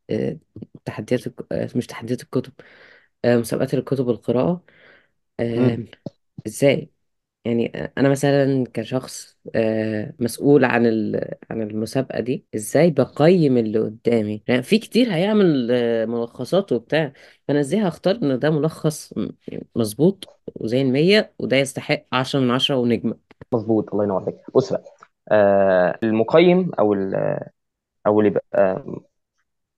آه، 0.09 0.37
تحديات 0.85 1.27
الك- 1.27 1.45
آه، 1.53 1.69
مش 1.75 1.87
تحديات 1.87 2.21
الكتب 2.23 2.53
آه، 3.25 3.37
مسابقات 3.37 3.73
الكتب 3.73 4.09
القراءة 4.09 4.63
آه، 5.41 5.79
امم 5.79 5.87
إزاي؟ 6.47 6.91
يعني 7.45 7.67
أنا 7.97 8.09
مثلا 8.09 8.63
كشخص 8.73 9.37
آه، 9.55 10.13
مسؤول 10.19 10.65
عن 10.65 10.85
عن 11.51 11.61
المسابقة 11.61 12.19
دي 12.19 12.45
إزاي 12.55 12.91
بقيم 12.91 13.57
اللي 13.57 13.79
قدامي؟ 13.79 14.43
يعني 14.47 14.63
في 14.63 14.77
كتير 14.79 15.13
هيعمل 15.13 15.67
آه، 15.71 16.05
ملخصات 16.05 16.71
وبتاع 16.71 17.13
فأنا 17.47 17.59
إزاي 17.59 17.81
هختار 17.87 18.15
إن 18.15 18.39
ده 18.39 18.49
ملخص 18.49 19.13
مظبوط 19.75 20.39
وزي 20.55 20.81
المية 20.81 21.33
وده 21.39 21.57
يستحق 21.57 22.05
عشرة 22.13 22.39
من 22.39 22.51
عشرة 22.51 22.75
ونجمة؟ 22.75 23.17
مظبوط 23.53 23.91
الله 23.93 24.03
ينور 24.03 24.21
عليك. 24.23 24.35
بص 24.55 24.73
بقى 24.73 24.83
آه 25.31 25.99
المقيم 26.03 26.71
أو 26.79 26.93
أو 28.07 28.19
اللي 28.19 28.27
يبقى 28.31 28.83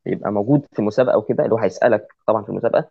يبقى 0.06 0.32
موجود 0.32 0.66
في 0.74 0.80
المسابقه 0.80 1.14
أو 1.14 1.22
كده 1.22 1.44
اللي 1.44 1.56
هو 1.56 1.60
هيسألك 1.60 2.08
طبعا 2.28 2.44
في 2.44 2.50
المسابقة 2.50 2.90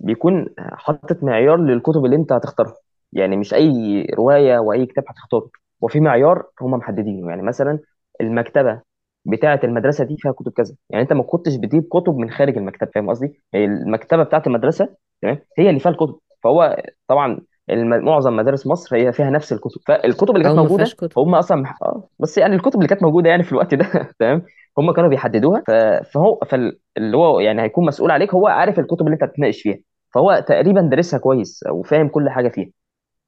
بيكون 0.00 0.46
حاطط 0.58 1.24
معيار 1.24 1.56
للكتب 1.60 2.04
اللي 2.04 2.16
أنت 2.16 2.32
هتختارها. 2.32 2.76
يعني 3.14 3.36
مش 3.36 3.54
أي 3.54 4.02
رواية 4.14 4.58
وأي 4.58 4.86
كتاب 4.86 5.04
هتختاره 5.08 5.50
وفي 5.80 6.00
معيار 6.00 6.46
هم 6.60 6.70
محددينه. 6.70 7.28
يعني 7.30 7.42
مثلا 7.42 7.78
المكتبة 8.20 8.80
بتاعة 9.24 9.60
المدرسة 9.64 10.04
دي 10.04 10.16
فيها 10.18 10.32
كتب 10.32 10.52
كذا. 10.52 10.74
يعني 10.90 11.02
أنت 11.02 11.12
ما 11.12 11.22
كنتش 11.22 11.56
بتجيب 11.56 11.84
كتب 11.90 12.16
من 12.16 12.30
خارج 12.30 12.56
المكتبه 12.58 12.90
فاهم 12.94 13.10
قصدي؟ 13.10 13.42
يعني 13.52 13.64
المكتبة 13.66 14.22
بتاعة 14.22 14.42
المدرسة 14.46 14.88
تمام 15.22 15.38
هي 15.58 15.68
اللي 15.68 15.80
فيها 15.80 15.92
الكتب. 15.92 16.18
فهو 16.44 16.82
طبعا 17.08 17.38
الم- 17.70 18.04
معظم 18.04 18.36
مدارس 18.36 18.66
مصر 18.66 18.96
هي 18.96 19.12
فيها 19.12 19.30
نفس 19.30 19.52
الكتب. 19.52 19.80
فالكتب 19.86 20.30
اللي 20.36 20.44
أو 20.44 20.54
كانت 20.54 20.58
ما 20.58 20.68
فيهاش 20.68 20.94
موجوده 20.94 20.94
كتب. 20.94 21.18
هم 21.18 21.34
أصلا 21.34 21.60
مح... 21.62 21.78
آه 21.82 22.08
بس 22.18 22.38
يعني 22.38 22.54
الكتب 22.54 22.76
اللي 22.76 22.88
كانت 22.88 23.02
موجودة 23.02 23.30
يعني 23.30 23.42
في 23.42 23.52
الوقت 23.52 23.74
ده 23.74 23.84
تمام 24.18 24.42
هم 24.78 24.92
كانوا 24.92 25.10
بيحددوها. 25.10 25.62
ف... 25.66 25.70
فهو 26.14 26.40
فاللي 26.46 27.16
هو 27.16 27.40
يعني 27.40 27.62
هيكون 27.62 27.86
مسؤول 27.86 28.10
عليك 28.10 28.34
هو 28.34 28.46
عارف 28.46 28.78
الكتب 28.78 29.00
اللي 29.06 29.14
أنت 29.14 29.22
هتتناقش 29.24 29.62
فيها. 29.62 29.78
فهو 30.14 30.44
تقريبا 30.48 30.80
دارسها 30.80 31.18
كويس 31.18 31.64
وفاهم 31.70 32.08
كل 32.08 32.30
حاجة 32.30 32.48
فيها. 32.48 32.70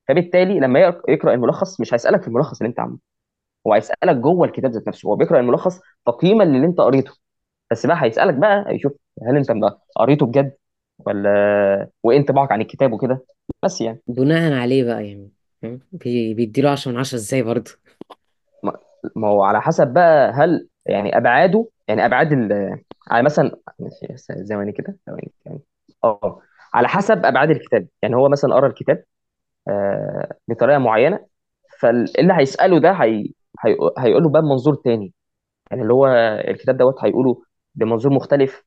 فبالتالي 0.09 0.61
لما 0.61 0.81
يق- 0.81 1.11
يقرأ 1.11 1.35
الملخص 1.35 1.81
مش 1.81 1.95
هيسألك 1.95 2.23
في 2.23 2.29
الملخص 2.29 2.59
اللي 2.61 2.69
انت 2.69 2.81
عامله. 2.81 2.99
هو 3.67 3.75
هيسألك 3.75 4.17
جوه 4.17 4.47
الكتاب 4.47 4.71
ذات 4.73 4.89
نفسه. 4.89 5.09
هو 5.09 5.17
بيقرأ 5.17 5.41
الملخص 5.41 5.81
تقييما 6.07 6.45
للي 6.45 6.67
انت 6.67 6.81
قريته. 6.81 7.13
بس 7.71 7.87
بقى 7.87 8.03
هيسألك 8.03 8.35
بقى 8.35 8.75
يشوف 8.75 8.93
هل 9.29 9.37
انت 9.37 9.51
بقى 9.53 9.81
قريته 9.97 10.27
بجد 10.27 10.53
ولا 10.99 11.91
وايه 12.03 12.19
انطباعك 12.19 12.53
عن 12.53 12.61
الكتاب 12.61 12.93
وكده. 12.93 13.25
بس 13.63 13.81
يعني. 13.81 14.01
بناء 14.07 14.53
عليه 14.53 14.85
بقى 14.85 15.07
يعني؟ 15.09 15.31
بي- 15.93 16.35
بيديله 16.35 16.71
عشرة 16.71 16.93
من 16.93 16.99
عشرة 16.99 17.17
إزاي 17.17 17.43
برضه؟ 17.43 17.71
ما 18.63 18.73
ما 19.17 19.29
هو 19.29 19.43
على 19.43 19.61
حسب 19.63 19.93
بقى 19.93 20.31
هل 20.33 20.69
يعني 20.87 21.17
ابعاده 21.17 21.67
يعني 21.89 22.07
أبعاد 22.07 22.33
ال 22.33 22.79
على 23.11 23.23
مثلا 23.23 23.57
ثواني 24.49 24.73
كده. 24.73 24.97
ثواني 25.07 25.31
ثواني 25.45 25.61
آه. 26.05 26.41
على 26.75 26.89
حسب 26.89 27.27
أبعاد 27.27 27.51
الكتاب. 27.51 27.89
يعني 28.03 28.17
هو 28.17 28.29
مثلا 28.29 28.55
قرأ 28.55 28.67
الكتاب 28.67 29.05
بطريقة 30.49 30.79
معينة. 30.79 31.27
فاللي 31.81 32.35
هيسأله 32.35 32.81
ده 32.81 32.93
هي... 32.93 33.33
هي... 33.65 33.77
هيقول 33.99 34.23
له 34.23 34.31
بقى 34.31 34.43
بمنظور 34.43 34.75
تاني. 34.75 35.13
يعني 35.71 35.83
اللي 35.83 35.95
هو 35.95 36.07
الكتاب 36.49 36.77
دوت 36.79 37.05
هيقوله 37.05 37.43
بمنظور 37.75 38.13
مختلف 38.13 38.65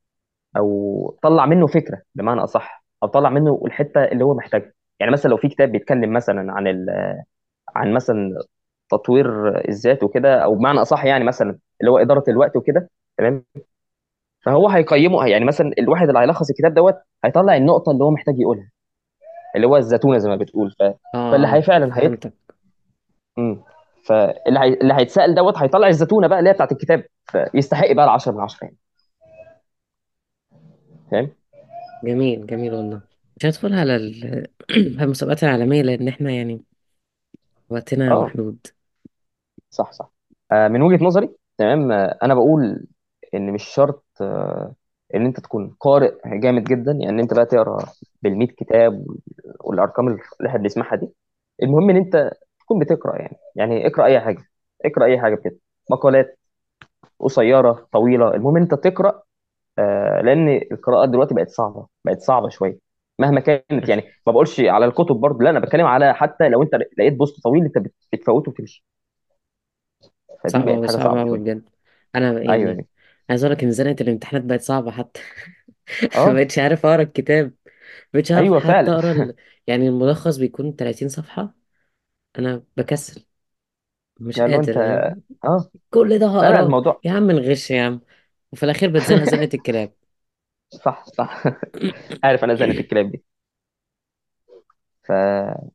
أو 0.57 1.19
طلع 1.23 1.45
منه 1.45 1.67
فكرة 1.67 2.01
بمعنى 2.15 2.41
أصح 2.43 2.85
أو 3.03 3.07
طلع 3.07 3.29
منه 3.29 3.63
الحتة 3.65 4.03
اللي 4.05 4.25
هو 4.25 4.35
محتاجها. 4.35 4.73
يعني 4.99 5.13
مثلا 5.13 5.31
لو 5.31 5.37
في 5.37 5.49
كتاب 5.49 5.71
بيتكلم 5.71 6.13
مثلا 6.13 6.53
عن 6.53 6.67
ال... 6.67 6.87
عن 7.75 7.93
مثلا 7.93 8.31
تطوير 8.91 9.57
الذات 9.69 10.03
وكده 10.03 10.39
أو 10.43 10.55
بمعنى 10.55 10.81
أصح 10.81 11.05
يعني 11.05 11.23
مثلا 11.23 11.59
اللي 11.81 11.91
هو 11.91 11.97
إدارة 11.97 12.23
الوقت 12.29 12.55
وكده 12.57 12.89
تمام؟ 13.17 13.45
فهو 14.45 14.69
هيقيمه 14.69 15.25
يعني 15.27 15.45
مثلا 15.45 15.71
الواحد 15.79 16.07
اللي 16.07 16.19
هيلخص 16.19 16.49
الكتاب 16.49 16.73
دوت 16.73 16.95
هيطلع 17.25 17.55
النقطة 17.57 17.91
اللي 17.91 18.03
هو 18.03 18.11
محتاج 18.11 18.39
يقولها. 18.39 18.69
اللي 19.55 19.67
هو 19.67 19.77
الزتونة 19.77 20.17
زي 20.17 20.29
ما 20.29 20.35
بتقول 20.35 20.71
ف... 20.71 20.81
آه 21.15 21.31
فاللي 21.31 21.47
هي 21.47 21.61
فعلا 21.61 21.91
فهمتك. 21.91 22.33
فاللي 24.05 24.59
هي... 24.59 24.73
اللي 24.73 24.93
هيتسأل 24.93 25.35
دوت 25.35 25.57
هيطلع 25.57 25.87
الزتونة 25.87 26.27
بقى 26.27 26.39
اللي 26.39 26.49
هي 26.49 26.53
بتاعت 26.53 26.71
الكتاب 26.71 27.05
فيستحق 27.51 27.91
بقى 27.91 28.05
ال 28.05 28.09
10 28.09 28.31
من 28.31 28.39
10 28.39 28.63
يعني. 28.63 28.77
فاهم؟ 31.11 31.29
جميل 32.03 32.47
جميل 32.47 32.73
والله. 32.73 33.01
مش 33.37 33.45
هدخل 33.45 33.73
على 33.73 33.95
ال- 33.95 34.47
المسابقات 35.01 35.43
العالمية 35.43 35.81
لأن 35.81 36.07
إحنا 36.07 36.31
يعني 36.31 36.61
وقتنا 37.69 38.11
آه. 38.11 38.23
محدود. 38.25 38.67
صح 39.69 39.91
صح. 39.91 40.11
آه 40.51 40.67
من 40.67 40.81
وجهة 40.81 41.03
نظري 41.03 41.29
تمام 41.57 41.91
آه 41.91 42.17
أنا 42.23 42.33
بقول 42.33 42.87
إن 43.33 43.53
مش 43.53 43.63
شرط 43.63 44.05
آه 44.21 44.75
إن 45.15 45.25
أنت 45.25 45.39
تكون 45.39 45.75
قارئ 45.79 46.13
جامد 46.25 46.63
جدا 46.63 46.91
يعني 46.91 47.21
أنت 47.21 47.33
بقى 47.33 47.45
تقرأ 47.45 47.85
بال 48.21 48.37
100 48.37 48.47
كتاب 48.47 49.05
والأرقام 49.61 50.07
اللي 50.07 50.21
إحنا 50.47 50.59
بنسمعها 50.59 50.95
دي. 50.95 51.09
المهم 51.63 51.89
إن 51.89 51.95
أنت 51.97 52.31
تكون 52.59 52.79
بتقرأ 52.79 53.17
يعني. 53.21 53.37
يعني 53.55 53.87
اقرأ 53.87 54.05
أي 54.05 54.19
حاجة 54.21 54.43
اقرأ 54.85 55.05
أي 55.05 55.19
حاجة 55.21 55.35
كده 55.35 55.57
مقالات 55.91 56.39
قصيرة 57.19 57.87
طويلة. 57.93 58.35
المهم 58.35 58.57
أنت 58.57 58.73
تقرأ 58.75 59.23
آه 59.79 60.21
لأن 60.21 60.49
القراءات 60.71 61.09
دلوقتي 61.09 61.35
بقت 61.35 61.49
صعبة 61.49 61.87
بقت 62.05 62.19
صعبة 62.21 62.49
شوية. 62.49 62.79
مهما 63.19 63.39
كانت 63.39 63.89
يعني 63.89 64.03
ما 64.27 64.33
بقولش 64.33 64.59
على 64.61 64.85
الكتب 64.85 65.15
برضه 65.15 65.39
لا 65.45 65.49
أنا 65.49 65.59
بتكلم 65.59 65.85
على 65.85 66.13
حتى 66.15 66.49
لو 66.49 66.63
أنت 66.63 66.75
لقيت 66.99 67.13
بوست 67.13 67.43
طويل 67.43 67.65
أنت 67.65 67.77
بت- 67.77 67.95
بتفوته 68.13 68.51
وتمشي 68.51 68.85
فدي 70.43 70.63
صعبة 70.63 70.73
بقت 70.73 70.77
أوي 70.77 70.87
حاجة 70.87 70.97
صعبة 70.97 71.19
صعبة 71.19 71.21
أوي 71.21 71.37
شوية. 71.37 71.39
بجد. 71.39 71.69
أنا 72.15 72.39
أيوه 72.49 72.71
يعني 72.71 72.71
يعني 72.71 72.87
عايز 73.29 73.43
أقول 73.43 73.55
لك 73.57 73.63
إن 73.63 73.71
زنقة 73.71 73.95
الامتحانات 74.03 74.45
بقت 74.45 74.61
صعبة 74.61 74.91
حتى. 74.91 75.21
آه. 76.15 76.33
مبقتش 76.33 76.59
عارف 76.59 76.85
أقرأ 76.85 77.01
الكتاب. 77.03 77.53
مبقتش 78.13 78.31
عارف 78.31 78.49
أيوه 78.49 78.59
حتى 78.59 78.91
فعلا. 78.91 78.91
أقرأ 78.91 79.11
ال... 79.11 79.35
يعني 79.67 79.87
الملخص 79.89 80.37
بيكون 80.37 80.75
30 80.75 81.09
صفحة. 81.09 81.55
أنا 82.39 82.65
بكسل. 82.77 83.25
مش 84.19 84.41
يعني 84.41 84.53
لو 84.53 84.61
انت 84.61 84.69
قادر 84.69 84.75
فاهم؟ 84.75 85.23
آه. 85.43 85.71
كل 85.93 86.19
ده 86.19 86.27
لا 86.39 86.51
لا 86.51 86.59
هقراه. 86.59 86.61
الموضوع 86.61 87.03
يا 87.03 87.11
عم 87.11 87.29
الغش 87.29 87.71
يا 87.71 87.83
عم. 87.83 88.01
وفي 88.51 88.63
الأخير 88.63 88.89
بتزنق 88.91 89.23
زنقة 89.23 89.49
الكلاب. 89.55 89.93
صح 90.69 91.05
صح. 91.05 91.43
عارف 92.23 92.43
أنا 92.43 92.55
زنة 92.55 92.71
الكلاب 92.79 93.11
دي. 93.11 93.23
فالمهم 95.07 95.69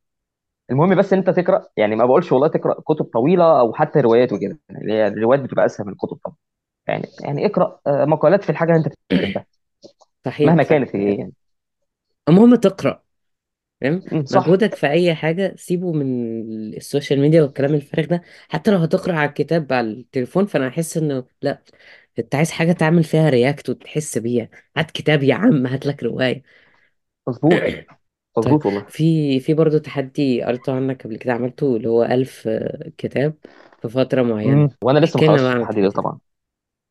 بس 0.99 1.13
إن 1.13 1.19
أنت 1.19 1.31
تقرأ 1.31 1.69
يعني 1.77 1.97
ما 1.97 2.05
بقولش 2.07 2.33
والله 2.33 2.49
تقرأ 2.49 2.81
كتب 2.81 3.05
طويلة 3.05 3.61
أو 3.61 3.73
حتى 3.75 4.01
روايات 4.01 4.33
وكده. 4.33 4.59
يعني 4.71 4.93
هي 4.93 5.07
الروايات 5.09 5.43
بتبقى 5.45 5.67
أسهل 5.67 5.87
من 5.87 5.93
الكتب 5.93 6.17
طبعا. 6.25 6.37
يعني 6.89 7.09
يعني 7.25 7.47
اقرأ 7.47 7.81
آه، 7.87 8.05
مقالات 8.05 8.45
في 8.45 8.51
الحاجة 8.51 8.73
اللي 8.77 8.87
انت 8.87 8.95
بتحبها. 9.11 9.47
صحيح 10.27 10.57
مهما 10.57 10.63
صح 10.63 10.79
كانت 10.79 10.97
هي 10.97 11.03
إيه 11.09 11.19
يعني. 11.19 11.33
المهم 12.29 12.55
تقرأ 12.55 13.03
فاهم؟ 13.81 14.03
مجهودك 14.31 14.75
في 14.75 14.87
أي 14.91 15.15
حاجة 15.15 15.55
سيبه 15.59 15.93
من 15.93 16.07
السوشيال 16.77 17.21
ميديا 17.21 17.43
والكلام 17.43 17.75
الفارغ 17.75 18.07
ده. 18.07 18.23
حتى 18.49 18.71
لو 18.71 18.79
هتقرأ 18.79 19.15
على 19.15 19.29
الكتاب 19.29 19.73
على 19.73 19.89
التليفون 19.91 20.47
فأنا 20.47 20.69
احس 20.69 20.97
إنه 20.97 21.27
لا 21.43 21.63
أنت 22.19 22.35
عايز 22.35 22.51
حاجة 22.51 22.73
تعمل 22.73 23.05
فيها 23.05 23.31
react 23.31 23.69
وتحس 23.71 24.19
بيها. 24.19 24.51
هات 24.77 24.91
كتاب 24.91 25.23
يا 25.23 25.35
عم 25.35 25.67
هات 25.67 25.87
لك 25.87 26.03
رواية. 26.03 26.43
مظبوط 27.29 27.71
طيب 28.43 28.59
مظبوط 28.59 28.67
والله. 28.67 28.87
في 28.89 29.41
في 29.41 29.55
برضه 29.55 29.79
تحدي 29.79 30.43
قريته 30.45 30.75
عنك 30.77 31.03
قبل 31.05 31.17
كده 31.19 31.33
عملته 31.33 31.77
اللي 31.77 31.89
هو 31.89 32.05
ألف 32.05 32.49
آه، 32.49 32.93
كتاب 32.99 33.39
في 33.83 33.89
فترة 33.89 34.23
معينة. 34.23 34.65
مم. 34.65 34.69
وأنا 34.83 34.99
لسه 34.99 35.19
ما 35.21 35.23
احكي 35.23 35.29
لنا 35.29 35.43
بقى 35.43 35.51
خلصتش 35.51 35.53
عن 35.53 35.61
التحدي 35.63 35.83
ده 35.83 35.91
التحدي 35.91 35.91
ده 35.91 35.91
طبعا. 35.91 36.19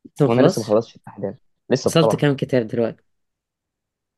لسه 0.06 0.26
ما 0.26 0.30
وأنا 0.30 0.42
لسه 0.42 0.62
ما 0.62 0.68
خلصش 0.68 0.68
خلصتش 0.68 0.96
التحدي 0.96 1.22
ده 1.28 1.40
لسه 1.70 1.90
وصلت 1.90 2.02
طبعا 2.02 2.18
كام 2.18 2.36
كتاب 2.36 2.68
دلوقتي؟ 2.68 3.04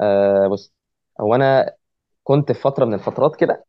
آه 0.01 0.47
بص 0.47 0.73
هو 1.21 1.35
أنا 1.35 1.75
كنت 2.23 2.51
في 2.51 2.61
فترة 2.61 2.85
من 2.85 2.93
الفترات 2.93 3.35
كده 3.35 3.65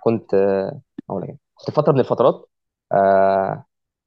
كنت 0.00 0.34
آه، 0.34 0.80
أقول 1.10 1.22
لك 1.22 1.28
إيه؟ 1.28 1.36
كنت 1.54 1.70
في 1.70 1.76
فترة 1.76 1.92
من 1.92 2.00
الفترات 2.00 2.50
آه 2.92 3.64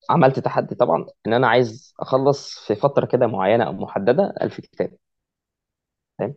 عملت 0.09 0.39
تحدي 0.39 0.75
طبعا 0.75 1.05
إن 1.27 1.33
أنا 1.33 1.47
عايز 1.47 1.93
أخلص 1.99 2.59
في 2.67 2.75
فترة 2.75 3.05
كده 3.05 3.27
معينة 3.27 3.63
أو 3.67 3.73
محددة 3.73 4.33
1000 4.41 4.61
كتاب. 4.61 4.97
فاهم 6.19 6.35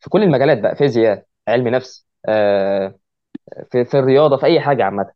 في 0.00 0.10
كل 0.10 0.22
المجالات 0.22 0.58
بقى 0.60 0.76
فيزياء 0.76 1.26
علم 1.48 1.68
نفس 1.68 2.06
آه 2.28 2.98
في 3.72 3.86
في 3.86 3.98
الرياضة 4.00 4.36
في 4.36 4.46
أي 4.46 4.60
حاجة 4.60 4.84
عامة. 4.84 5.12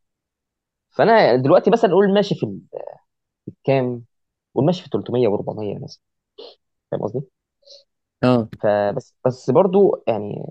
فأنا 0.96 1.36
دلوقتي 1.36 1.70
مثلا 1.70 1.90
نقول 1.90 2.14
ماشي 2.14 2.34
في 2.34 2.46
الكام 3.48 4.04
قول 4.56 4.66
ماشي 4.66 4.82
في 4.84 4.90
300 4.90 5.28
و400 5.28 5.82
مثلا. 5.84 6.02
فاهم 6.92 7.02
قصدي؟ 7.02 7.20
آه. 8.24 8.48
فبس 8.62 9.14
بس 9.26 9.50
برضو 9.50 10.04
يعني 10.08 10.46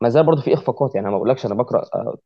ما 0.00 0.08
زال 0.08 0.24
برضو 0.26 0.42
في 0.42 0.54
إخفاقات. 0.54 0.94
يعني 0.94 1.06
أنا 1.08 1.12
ما 1.16 1.18
بقولكش 1.22 1.46
أنا 1.46 1.54
بقرأ 1.54 1.86
آه، 1.94 2.18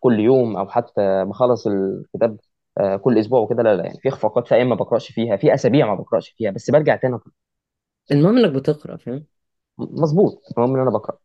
كل 0.00 0.20
يوم 0.20 0.56
أو 0.56 0.68
حتى 0.70 1.24
بخلص 1.26 1.68
الكتاب 1.68 2.38
آه، 2.78 2.96
كل 2.96 3.18
أسبوع 3.18 3.40
وكده. 3.40 3.62
لا 3.62 3.76
لا 3.76 3.84
يعني 3.86 4.00
في 4.00 4.08
إخفاقات 4.10 4.48
في 4.48 4.54
أيام 4.54 4.68
ما 4.68 4.74
بقرأش 4.74 5.12
فيها 5.12 5.36
في 5.36 5.54
أسابيع 5.54 5.86
ما 5.88 5.94
بقرأش 5.94 6.30
فيها 6.30 6.50
بس 6.50 6.70
برجع 6.70 6.96
تاني. 6.96 7.14
أقرأ. 7.16 7.32
المهم 8.12 8.36
إنك 8.38 8.52
بتقرأ 8.52 8.96
فاهم؟ 8.96 9.26
مظبوط. 9.78 10.42
المهم 10.58 10.74
إن 10.74 10.80
أنا 10.82 10.90
بقرأ. 10.90 11.18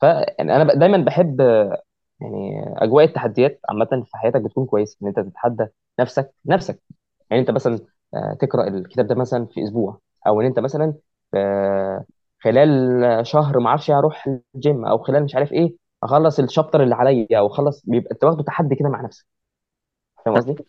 ف 0.00 0.04
يعني 0.38 0.56
أنا 0.56 0.64
ب- 0.64 0.78
دايما 0.78 0.98
بحب 0.98 1.40
آه، 1.40 1.82
يعني 2.20 2.64
أجواء 2.78 3.04
التحديات 3.04 3.60
عامة 3.70 3.86
في 4.06 4.16
حياتك 4.18 4.40
بتكون 4.42 4.66
كويس 4.66 4.98
إن 5.02 5.08
أنت 5.08 5.20
تتحدى 5.20 5.66
نفسك 6.00 6.34
نفسك. 6.46 6.82
يعني 7.30 7.42
أنت 7.42 7.50
مثلا 7.50 7.80
تقرأ 8.40 8.68
الكتاب 8.68 9.06
ده 9.06 9.14
مثلا 9.14 9.46
في 9.46 9.64
أسبوع 9.64 10.00
أو 10.26 10.40
إن 10.40 10.46
أنت 10.46 10.58
مثلا 10.60 10.94
آه، 11.34 12.04
خلال 12.44 13.26
شهر 13.26 13.58
ما 13.60 13.68
أعرفش 13.68 13.90
هروح 13.90 14.28
الجيم 14.54 14.84
أو 14.86 14.98
خلال 14.98 15.24
مش 15.24 15.34
عارف 15.34 15.52
إيه 15.52 15.76
أخلص 16.02 16.38
الشابتر 16.40 16.82
اللي 16.82 16.94
عليا 16.94 17.26
أو 17.38 17.46
أخلص 17.46 17.82
بيبقى 17.86 18.12
أنت 18.14 18.24
واخده 18.24 18.42
تحدي 18.44 18.74
كده 18.76 18.88
مع 18.88 19.00
نفسك 19.02 19.26
فاهم 20.24 20.36
قصدي؟ 20.36 20.60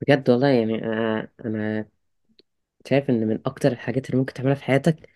بجد 0.00 0.30
والله 0.30 0.48
يعني 0.48 0.84
أنا 0.84 1.28
أنا 1.44 1.88
شايف 2.88 3.10
إن 3.10 3.28
من 3.28 3.40
أكتر 3.46 3.72
الحاجات 3.72 4.06
اللي 4.10 4.18
ممكن 4.20 4.34
تعملها 4.34 4.54
في 4.54 4.64
حياتك 4.64 5.10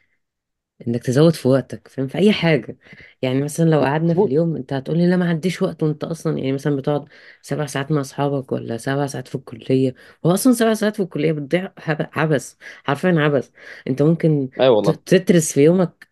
إنك 0.89 1.03
تزود 1.03 1.35
في 1.35 1.49
وقتك 1.49 1.89
فاهم؟ 1.89 2.07
في 2.09 2.19
أي 2.19 2.33
حاجة. 2.33 2.77
يعني 3.23 3.43
مثلا 3.43 3.65
لو 3.71 3.81
قعدنا 3.81 4.15
في 4.15 4.23
مظبوط 4.23 4.27
اليوم 4.27 4.57
أنت 4.57 4.73
هتقولي 4.73 5.07
لا 5.11 5.17
ما 5.17 5.29
عنديش 5.29 5.63
وقت 5.63 5.83
وأنت 5.83 6.05
أصلا 6.05 6.39
يعني 6.39 6.53
مثلا 6.53 6.77
بتقعد 6.77 7.09
سبع 7.43 7.67
ساعات 7.67 7.93
مع 7.93 8.01
أصحابك 8.01 8.53
ولا 8.53 8.77
سبع 8.77 9.07
ساعات 9.07 9.29
في 9.29 9.35
الكلية؟ 9.35 9.95
هو 10.27 10.35
أصلا 10.35 10.53
سبع 10.53 10.75
ساعات 10.75 10.97
في 10.97 11.03
الكلية 11.03 11.33
بتضيع 11.33 11.73
هب- 11.79 12.11
عبث 12.13 12.55
حرفيا 12.85 13.15
عبث. 13.19 13.51
أنت 13.89 14.03
ممكن 14.03 14.51
أيوه 14.61 14.77
ت- 14.83 14.91
والله. 14.91 14.99
تدرس 15.07 15.53
في 15.53 15.61
يومك 15.65 16.09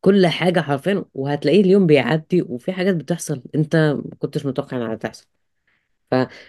كل 0.00 0.26
حاجة 0.26 0.60
حرفيا 0.60 1.04
وهتلاقيه 1.14 1.60
اليوم 1.60 1.86
بيعدي 1.86 2.42
وفي 2.42 2.72
حاجات 2.72 2.96
بتحصل 2.96 3.42
أنت 3.54 3.76
ما 3.76 4.04
كنتش 4.20 4.46
متوقع 4.46 4.78
إنها 4.78 4.94
تحصل. 4.96 5.26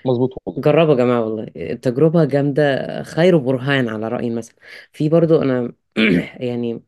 مظبوط 0.05 0.31
والله. 0.45 0.63
فجربوا 0.63 0.91
يا 0.93 0.97
جماعة 0.97 1.21
والله. 1.21 1.47
التجربه 1.55 2.25
جامدة 2.25 3.03
خير 3.03 3.37
برهان 3.37 3.89
على 3.89 4.07
راي 4.07 4.29
مثلا. 4.29 4.55
في 4.93 5.09
برضو 5.09 5.41
أنا 5.41 5.73
يعني 6.39 6.83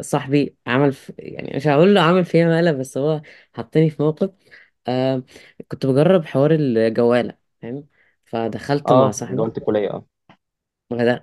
صاحبي 0.00 0.56
عمل 0.66 0.92
في 0.92 1.12
يعني 1.18 1.56
مش 1.56 1.66
هقول 1.68 1.94
له 1.94 2.00
عمل 2.02 2.24
فيها 2.24 2.46
مقلب 2.48 2.78
بس 2.78 2.98
هو 2.98 3.22
حطني 3.54 3.90
في 3.90 4.02
موقف 4.02 4.30
آه 4.88 5.22
كنت 5.68 5.86
بجرب 5.86 6.24
حوار 6.24 6.50
الجوالة 6.54 7.38
فاهم؟ 7.62 7.88
فدخلت 8.24 8.92
مع 8.92 9.10
آه 9.10 9.10
صاحبي. 9.10 9.36
جوانت 9.36 9.58
الكليه 9.58 9.90
آه. 9.90 10.06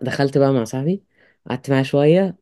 دخلت 0.02 0.38
بقى 0.38 0.54
مع 0.54 0.64
صاحبي 0.64 1.04
قعدت 1.50 1.70
معاه 1.72 1.84
شوية 1.84 2.38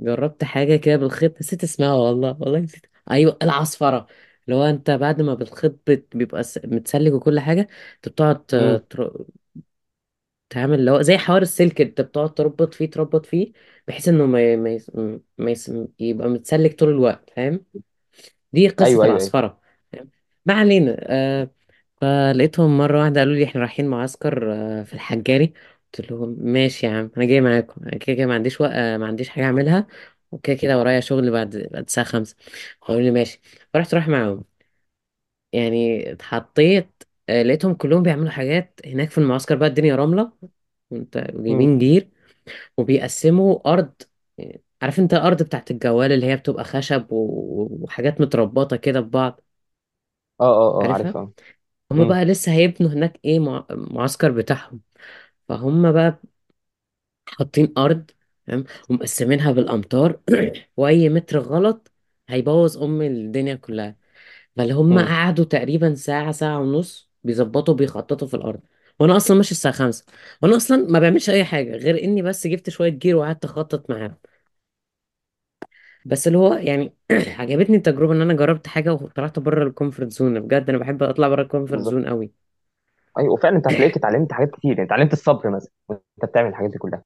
وجربت 0.00 0.44
حاجة 0.44 0.76
كده 0.76 0.96
بالخيط 0.96 1.40
نسيت 1.40 1.62
اسمها 1.64 1.94
والله 1.94 2.36
والله 2.40 2.58
نسيت. 2.60 2.86
أيوة 3.10 3.38
العصفرة. 3.42 4.06
اللي 4.44 4.56
هو 4.56 4.62
أنت 4.64 4.90
بعد 4.90 5.22
ما 5.22 5.34
بالخيط 5.34 5.72
بت- 5.90 6.16
بيبقى 6.16 6.42
س- 6.44 6.58
متسلك 6.64 7.12
وكل 7.12 7.40
حاجة 7.40 7.60
أنت 7.96 8.08
بتقعد 8.08 8.44
امم 8.58 8.82
تعمل 10.52 10.80
اللي 10.80 10.90
هو 10.90 11.02
زي 11.02 11.18
حوار 11.18 11.42
السلك 11.42 11.80
أنت 11.80 12.00
بتقعد 12.00 12.34
تربط 12.34 12.74
فيه 12.74 12.90
تربط 12.90 13.26
فيه 13.26 13.52
بحيث 13.88 14.08
إنه 14.08 14.26
ما 14.26 14.42
ي- 14.52 14.56
ما 14.56 14.70
يس- 14.70 14.92
ما 15.38 15.50
يس- 15.50 15.72
يبقى 16.00 16.28
متسلك 16.28 16.78
طول 16.78 16.88
الوقت 16.90 17.30
فاهم؟ 17.36 17.66
دي 18.52 18.68
قصة 18.68 18.98
أيوه 19.00 19.04
أيوه 19.04 19.20
أيوه. 19.20 19.34
العصفرة 19.34 19.60
ما 20.46 20.54
علينا. 20.54 20.96
آه 21.00 21.50
فلقيتهم 22.00 22.78
مرة 22.78 23.00
واحدة 23.00 23.20
قالوا 23.20 23.34
لي 23.34 23.44
إحنا 23.44 23.60
رايحين 23.60 23.88
معسكر 23.88 24.52
آه 24.54 24.82
في 24.82 24.94
الحجاري. 24.94 25.52
قلت 25.98 26.10
لهم 26.12 26.36
ماشي 26.40 26.86
يا 26.86 26.92
عم 26.92 27.10
أنا 27.16 27.24
جاي 27.26 27.40
معاكم 27.40 27.82
أنا 27.82 27.98
كده 27.98 28.16
كده 28.16 28.26
ما 28.26 28.34
عنديش 28.34 28.60
وق... 28.60 28.68
آه 28.72 28.96
ما 28.98 29.06
عنديش 29.06 29.28
حاجة 29.28 29.44
أعملها 29.44 29.86
وكده 30.32 30.56
كده 30.56 30.78
ورايا 30.78 31.00
شغل 31.00 31.30
بعد 31.30 31.56
بعد 31.72 31.84
الساعة 31.84 32.06
خمسة. 32.06 32.36
قالوا 32.82 33.02
لي 33.02 33.10
ماشي. 33.10 33.40
فرحت 33.74 33.94
رايح 33.94 34.08
معاهم. 34.08 34.44
يعني 35.52 36.12
اتحطيت 36.12 37.02
آه 37.28 37.42
لقيتهم 37.42 37.74
كلهم 37.74 38.02
بيعملوا 38.02 38.30
حاجات 38.30 38.80
هناك 38.86 39.10
في 39.10 39.18
المعسكر 39.18 39.54
بقى 39.56 39.68
الدنيا 39.68 39.96
رملة 39.96 40.32
وانت 40.90 41.18
جايبين 41.34 41.78
جير 41.78 42.10
وبيقسموا 42.78 43.72
أرض 43.74 43.94
عارف 44.82 44.98
انت 45.00 45.14
الأرض 45.14 45.42
بتاعت 45.42 45.70
الجوال 45.70 46.12
اللي 46.12 46.26
هي 46.26 46.36
بتبقى 46.36 46.64
خشب 46.64 47.12
و- 47.12 47.78
وحاجات 47.84 48.20
متربطة 48.20 48.76
كده 48.76 49.00
ببعض؟ 49.00 49.40
آه 50.40 50.44
آه 50.46 50.84
آه 50.88 50.92
عارفها؟ 50.92 51.20
عارف 51.20 51.28
هما 51.92 52.04
امم 52.04 52.04
بقى 52.04 52.26
لسه 52.26 52.52
هيبنوا 52.52 52.90
هناك 52.92 53.20
إيه 53.26 53.38
مع... 53.40 53.66
معسكر 53.70 54.32
بتاعهم. 54.32 54.82
فهم 55.48 55.92
بقى 55.92 56.20
حاطين 57.26 57.72
أرض 57.78 58.10
تمام؟ 58.46 58.64
ومقسمينها 58.90 59.52
بالأمتار 59.52 60.20
وأي 60.76 61.08
متر 61.08 61.38
غلط 61.38 61.92
هيبوظ 62.28 62.78
أم 62.82 63.02
الدنيا 63.02 63.54
كلها. 63.54 63.96
فاللي 64.56 64.74
هم 64.74 64.98
مم. 64.98 65.00
قعدوا 65.00 65.46
تقريبا 65.46 65.96
ساعة 65.96 66.32
ساعة 66.32 66.60
ونص 66.60 67.11
بيظبطوا 67.24 67.74
بيخططوا 67.74 68.28
في 68.28 68.34
الأرض. 68.34 68.60
وأنا 69.00 69.16
أصلا 69.16 69.36
ماشي 69.36 69.52
الساعة 69.52 69.74
خمسة. 69.74 70.04
وأنا 70.42 70.56
أصلا 70.56 70.76
ما 70.90 70.98
بعملش 70.98 71.30
أي 71.30 71.44
حاجة 71.44 71.76
غير 71.76 72.04
إني 72.04 72.22
بس 72.22 72.46
جبت 72.46 72.70
شوية 72.70 72.88
جير 72.90 73.16
وقعدت 73.16 73.44
أخطط 73.44 73.90
معاهم. 73.90 74.16
بس 76.04 76.26
اللي 76.26 76.38
هو 76.38 76.54
يعني 76.54 76.94
عجبتني 77.38 77.76
التجربة 77.76 78.12
إن 78.12 78.20
أنا 78.20 78.34
جربت 78.34 78.66
حاجة 78.66 78.92
وطلعت 78.92 79.38
بره 79.38 79.64
ال 79.68 79.73
comfort 79.73 80.08
zone. 80.12 80.40
بجد 80.40 80.68
أنا 80.70 80.78
بحب 80.78 81.02
أطلع 81.02 81.28
بره 81.28 81.42
ال 81.42 81.47
comfort 81.47 81.80
بالظبط. 81.80 81.96
zone 82.00 82.06
قوي 82.06 82.32
أيوه 83.18 83.32
وفعلا 83.32 83.56
أنت 83.56 83.68
هتلاقيك 83.68 83.96
اتعلمت 83.96 84.32
حاجات 84.32 84.50
كتير. 84.50 84.70
يعني 84.78 84.84
اتعلمت 84.86 85.12
الصبر 85.12 85.50
مثلا 85.50 85.70
وأنت 85.88 86.02
بتعمل 86.24 86.48
الحاجات 86.48 86.70
دي 86.70 86.78
كلها. 86.78 87.02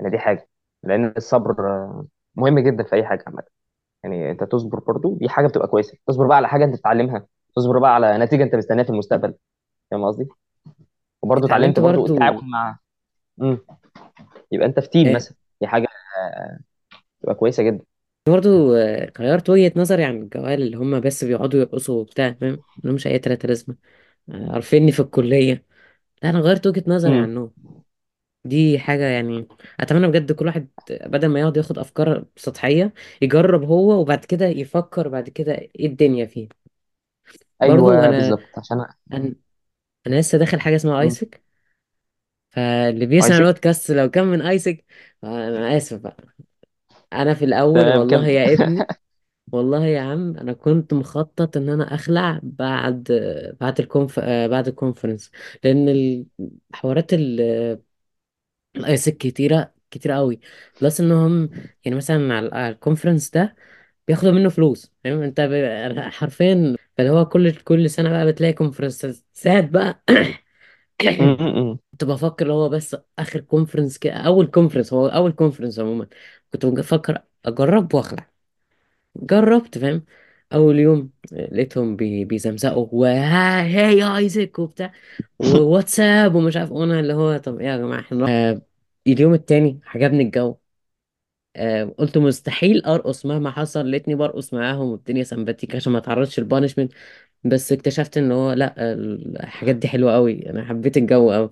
يعني 0.00 0.12
دي 0.12 0.18
حاجة. 0.18 0.48
لأن 0.84 1.14
الصبر 1.18 1.52
آه، 1.70 2.06
مهم 2.36 2.58
جدا 2.60 2.84
في 2.84 2.96
أي 2.96 3.04
حاجة 3.06 3.24
عامة. 3.28 3.42
يعني 4.04 4.30
أنت 4.32 4.44
تصبر 4.44 4.80
برضو 4.80 5.16
دي 5.18 5.30
حاجة 5.30 5.46
بتبقى 5.48 5.68
كويسة. 5.68 5.98
تصبر 6.08 6.26
بقى 6.28 6.36
على 6.36 6.48
حاجة 6.48 6.64
أنت 6.64 6.76
تتعلمها 6.76 7.26
تصبر 7.56 7.78
بقى 7.80 7.94
على 7.94 8.18
نتيجة 8.18 8.44
أنت 8.44 8.56
مستنيها 8.56 8.84
في 8.84 8.90
المستقبل. 8.90 9.34
فاهم 9.92 10.06
قصدي؟ 10.06 10.28
وبرضو 11.22 11.46
اتعلمت 11.46 11.78
اتعلمت 11.78 11.80
برضو 11.80 12.06
برضو 12.06 12.06
التعاون 12.06 12.50
مع 12.50 12.78
امم 13.40 13.58
يبقى 14.52 14.66
انت 14.66 14.80
في 14.80 14.88
تيم 14.88 15.12
آه، 15.14 15.16
مثلا 15.16 15.36
دي 15.60 15.66
حاجة 15.66 15.86
تبقى 17.22 17.34
كويسة 17.34 17.62
جدا. 17.62 17.84
برضو 18.28 18.74
آه، 18.76 19.12
غيرت 19.18 19.50
وجهة 19.50 19.72
نظري 19.76 20.04
عن 20.04 20.16
الجوال 20.22 20.62
اللي 20.62 20.76
هم 20.76 21.00
بس 21.00 21.24
بيقعدوا 21.24 21.60
يرقصوا 21.60 22.00
وبتاع 22.00 22.32
فاهم؟ 22.32 22.62
ملهمش 22.84 23.06
أي 23.06 23.18
تلاتة 23.18 23.48
لازمة. 23.48 23.76
آه، 24.30 24.52
عارفيني 24.52 24.92
في 24.92 25.00
الكلية. 25.00 25.66
لا 26.22 26.30
أنا 26.30 26.40
غيرت 26.40 26.66
وجهة 26.66 26.84
نظري 26.88 27.14
امم 27.14 27.16
عنهم. 27.16 27.52
دي 28.44 28.78
حاجة 28.78 29.04
يعني 29.04 29.48
أتمنى 29.80 30.08
بجد 30.08 30.32
كل 30.32 30.46
واحد 30.46 30.68
بدل 30.90 31.28
ما 31.28 31.40
يقعد 31.40 31.56
ياخد 31.56 31.78
أفكار 31.78 32.26
سطحية 32.36 32.94
يجرب 33.22 33.64
هو 33.64 34.00
وبعد 34.00 34.26
كده 34.26 34.46
يفكر 34.46 35.08
بعد 35.08 35.28
كده 35.30 35.52
إيه 35.54 35.86
الدنيا 35.86 36.26
فيه. 36.26 36.48
برضو 37.64 37.92
أيوه 37.92 38.06
أنا 38.06 38.10
بالظبط. 38.10 38.58
عشان 38.58 38.76
أنا, 38.80 38.94
أنا 39.12 39.34
لسه 40.06 40.38
داخل 40.38 40.60
حاجة 40.60 40.76
اسمها 40.76 41.00
أيسك. 41.00 41.42
فاللي 42.50 43.06
بيسمع 43.06 43.36
آيسك؟ 43.36 43.38
البودكاست 43.38 43.90
لو 43.90 44.10
كان 44.10 44.24
من 44.26 44.42
أيسك 44.42 44.84
أنا 45.24 45.76
آسف 45.76 46.00
بقى. 46.00 46.16
أنا 47.12 47.34
في 47.34 47.44
الأول 47.44 47.88
تمام 47.88 47.96
والله 47.96 48.26
كمل. 48.26 48.28
يا 48.28 48.54
ابني 48.54 48.90
والله 49.52 49.86
يا 49.86 50.00
عم 50.00 50.36
أنا 50.38 50.52
كنت 50.52 50.94
مخطط 50.94 51.56
إن 51.56 51.68
أنا 51.68 51.94
أخلع 51.94 52.40
بعد 52.42 53.04
بعد 53.60 53.80
ال 53.80 53.88
conf 53.88 54.20
بعد 54.20 54.68
ال 54.68 54.73
conference. 54.73 55.30
لأن 55.64 55.88
الحوارات 56.74 57.12
ال 58.76 58.82
AIESEC 58.82 59.16
كتيرة 59.16 59.74
كتيرة 59.90 60.14
قوي 60.16 60.40
plus 60.80 61.00
إنهم 61.00 61.50
يعني 61.84 61.96
مثلا 61.96 62.34
على 62.34 62.50
على 62.52 62.68
ال 62.74 62.79
conference 62.79 63.30
ده 63.30 63.56
بياخدوا 64.08 64.32
منه 64.32 64.48
فلوس 64.48 64.92
فاهم؟ 65.04 65.22
أنت 65.22 65.40
ب... 65.40 65.98
حرفيا 66.10 66.76
فاللي 66.96 67.10
هو 67.12 67.26
كل 67.26 67.52
كل 67.56 67.90
سنة 67.90 68.10
بقى 68.10 68.26
بتلاقي 68.26 68.52
conferenceات 68.52 69.70
بقى. 69.70 70.02
كنت 71.92 72.04
بفكر 72.04 72.42
اللي 72.44 72.54
هو 72.54 72.68
بس 72.68 72.96
آخر 73.18 73.40
conference 73.40 73.98
كده 73.98 74.14
أول 74.14 74.46
conference 74.46 74.92
هو 74.92 75.06
أول 75.08 75.32
conference 75.32 75.78
عموما. 75.78 76.06
كنت 76.52 76.66
بفكر 76.66 77.22
أجرب 77.44 77.94
وأخلع. 77.94 78.30
جربت 79.16 79.78
فاهم؟ 79.78 80.04
أول 80.54 80.78
يوم 80.78 81.10
لقيتهم 81.32 81.96
بي 81.96 82.24
بيزمزقوا 82.24 82.88
وها 82.92 83.62
هي 83.64 83.98
يا 83.98 84.16
AIESEC 84.18 84.58
وبتاع. 84.58 84.92
وواتساب 85.38 86.34
ومش 86.36 86.56
عارف 86.56 86.72
أنا 86.72 87.00
اللي 87.00 87.14
هو 87.14 87.36
طب 87.38 87.60
إيه 87.60 87.66
يا 87.68 87.76
جماعة 87.76 88.00
إحنا 88.00 88.18
نروح. 88.18 88.32
آه 88.32 88.62
اليوم 89.06 89.34
التاني 89.34 89.80
عجبني 89.86 90.22
الجو. 90.24 90.56
آه 91.56 91.84
قلت 91.98 92.18
مستحيل 92.18 92.84
أرقص 92.84 93.26
مهما 93.26 93.50
حصل 93.50 93.90
لقيتني 93.90 94.14
برقص 94.14 94.54
معاهم 94.54 94.86
والدنيا 94.90 95.24
سمباتيك 95.24 95.74
عشان 95.76 95.92
ما 95.92 95.98
اتعرضش 95.98 96.38
لل 96.40 96.48
punishment. 96.48 96.92
بس 97.44 97.72
اكتشفت 97.72 98.18
إن 98.18 98.32
هو 98.32 98.52
لأ 98.52 98.74
الحاجات 98.94 99.76
دي 99.76 99.88
حلوة 99.88 100.14
قوي 100.14 100.50
أنا 100.50 100.64
حبيت 100.64 100.96
الجو 100.96 101.32
قوي 101.32 101.50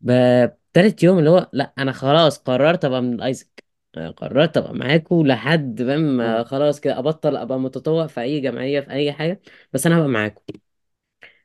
بتالت 0.00 1.02
يوم 1.02 1.18
اللي 1.18 1.30
هو 1.30 1.50
لأ 1.52 1.72
أنا 1.78 1.92
خلاص 1.92 2.38
قررت 2.38 2.84
أبقى 2.84 3.02
من 3.02 3.14
الايزك 3.14 3.64
قررت 4.16 4.56
أبقى 4.56 4.74
معاكم 4.74 5.26
لحد 5.26 5.82
فاهم 5.82 6.00
ما 6.16 6.44
خلاص 6.44 6.80
كده 6.80 6.98
أبطل 6.98 7.36
أبقى 7.36 7.58
متطوع 7.60 8.06
في 8.06 8.20
أي 8.20 8.40
جمعية 8.40 8.80
في 8.80 8.90
أي 8.90 9.12
حاجة. 9.12 9.40
بس 9.72 9.86
أنا 9.86 9.98
هبقى 9.98 10.08
معاكم 10.08 10.42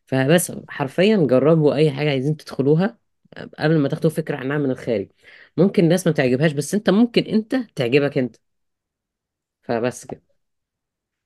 فبس 0.06 0.52
حرفيا 0.70 1.18
جربوا 1.18 1.76
أي 1.76 1.92
حاجة 1.92 2.10
عايزين 2.10 2.38
تدخلوها. 2.38 2.98
قبل 3.60 3.78
ما 3.80 3.90
تاخدوا 3.90 4.10
فكرة 4.10 4.36
عنها 4.38 4.58
من 4.58 4.72
الخارج. 4.72 5.08
ممكن 5.58 5.84
الناس 5.84 6.08
ما 6.08 6.14
تعجبهاش 6.14 6.52
بس 6.52 6.74
انت 6.76 6.90
ممكن 6.90 7.24
انت 7.24 7.56
تعجبك 7.76 8.18
انت. 8.18 8.36
فبس 9.62 10.06
كده. 10.06 10.22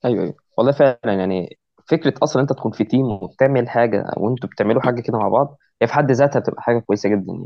أيوه 0.06 0.24
أيوه. 0.24 0.36
والله 0.58 0.72
فعلا 0.72 1.00
يعني 1.20 1.58
فكرة 1.90 2.14
أصلا 2.24 2.42
أنت 2.42 2.54
تكون 2.54 2.72
في 2.72 2.84
تيم 2.84 3.06
وبتعمل 3.06 3.70
حاجة 3.70 4.06
وانتوا 4.18 4.50
بتعملوا 4.50 4.82
حاجة 4.82 5.02
كده 5.02 5.18
مع 5.18 5.28
بعض 5.28 5.58
هي 5.82 5.88
في 5.88 5.94
حد 5.94 6.12
ذاتها 6.12 6.40
بتبقى 6.40 6.62
حاجة 6.62 6.80
كويسة 6.80 7.10
جدا 7.10 7.26
يعني. 7.34 7.46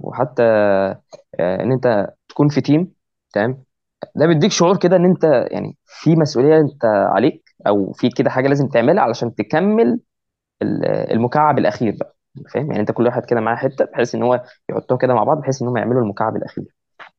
وحتى 0.00 0.42
آه، 1.40 1.62
إن 1.62 1.72
أنت 1.72 2.08
تكون 2.28 2.48
في 2.48 2.60
تيم 2.60 2.92
تمام؟ 3.34 3.64
ده 4.16 4.26
بيديك 4.26 4.52
شعور 4.52 4.78
كده 4.78 4.96
إن 4.96 5.04
أنت 5.04 5.24
يعني 5.52 5.78
في 5.86 6.16
مسؤولية 6.16 6.58
أنت 6.60 6.84
عليك 6.86 7.44
أو 7.66 7.92
في 7.92 8.10
كده 8.10 8.30
حاجة 8.30 8.48
لازم 8.48 8.68
تعملها 8.68 9.04
علشان 9.04 9.34
تكمل 9.34 10.00
ال- 10.62 10.86
المكعب 10.86 11.58
الأخير 11.58 11.96
بقى. 12.00 12.16
فاهم؟ 12.54 12.66
يعني 12.66 12.80
انت 12.80 12.92
كل 12.92 13.06
واحد 13.06 13.24
كده 13.24 13.40
معاه 13.40 13.56
حتة 13.56 13.84
بحيث 13.84 14.14
ان 14.14 14.22
هو 14.22 14.42
يحطهم 14.70 14.98
كده 14.98 15.14
مع 15.14 15.24
بعض 15.24 15.40
بحيث 15.40 15.62
ان 15.62 15.68
هم 15.68 15.76
يعملوا 15.76 16.02
المكعب 16.02 16.36
الأخير. 16.36 16.64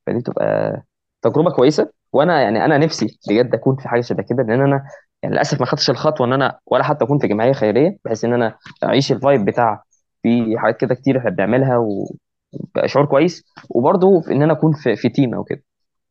فدي 0.07 0.21
تبقى 0.21 0.81
تجربة 1.21 1.51
كويسة. 1.51 1.91
وأنا 2.13 2.41
يعني 2.41 2.65
أنا 2.65 2.77
نفسي 2.77 3.19
بجد 3.29 3.53
أكون 3.55 3.75
في 3.75 3.87
حاجة 3.89 4.01
شبه 4.01 4.23
كده 4.23 4.43
لأن 4.43 4.61
أنا 4.61 4.83
يعني 5.23 5.35
للأسف 5.35 5.59
ما 5.59 5.65
خدتش 5.65 5.89
الخطوة 5.89 6.27
إن 6.27 6.33
أنا 6.33 6.59
ولا 6.65 6.83
حتى 6.83 7.05
أكون 7.05 7.19
في 7.19 7.27
جمعية 7.27 7.53
خيرية 7.53 7.97
بحيث 8.05 8.25
إن 8.25 8.33
أنا 8.33 8.57
أعيش 8.83 9.11
ال 9.11 9.18
vibe 9.18 9.45
بتاع 9.45 9.83
في 10.23 10.55
حاجات 10.57 10.77
كده 10.77 10.95
كتير 10.95 11.17
إحنا 11.17 11.29
بنعملها 11.29 11.77
وبقى 11.77 12.87
شعور 12.87 13.05
كويس. 13.05 13.43
وبرضه 13.69 14.21
في 14.21 14.31
إن 14.31 14.41
أنا 14.43 14.53
أكون 14.53 14.73
في, 14.73 14.95
في 14.95 15.09
team 15.09 15.33
أو 15.35 15.43
كده. 15.43 15.63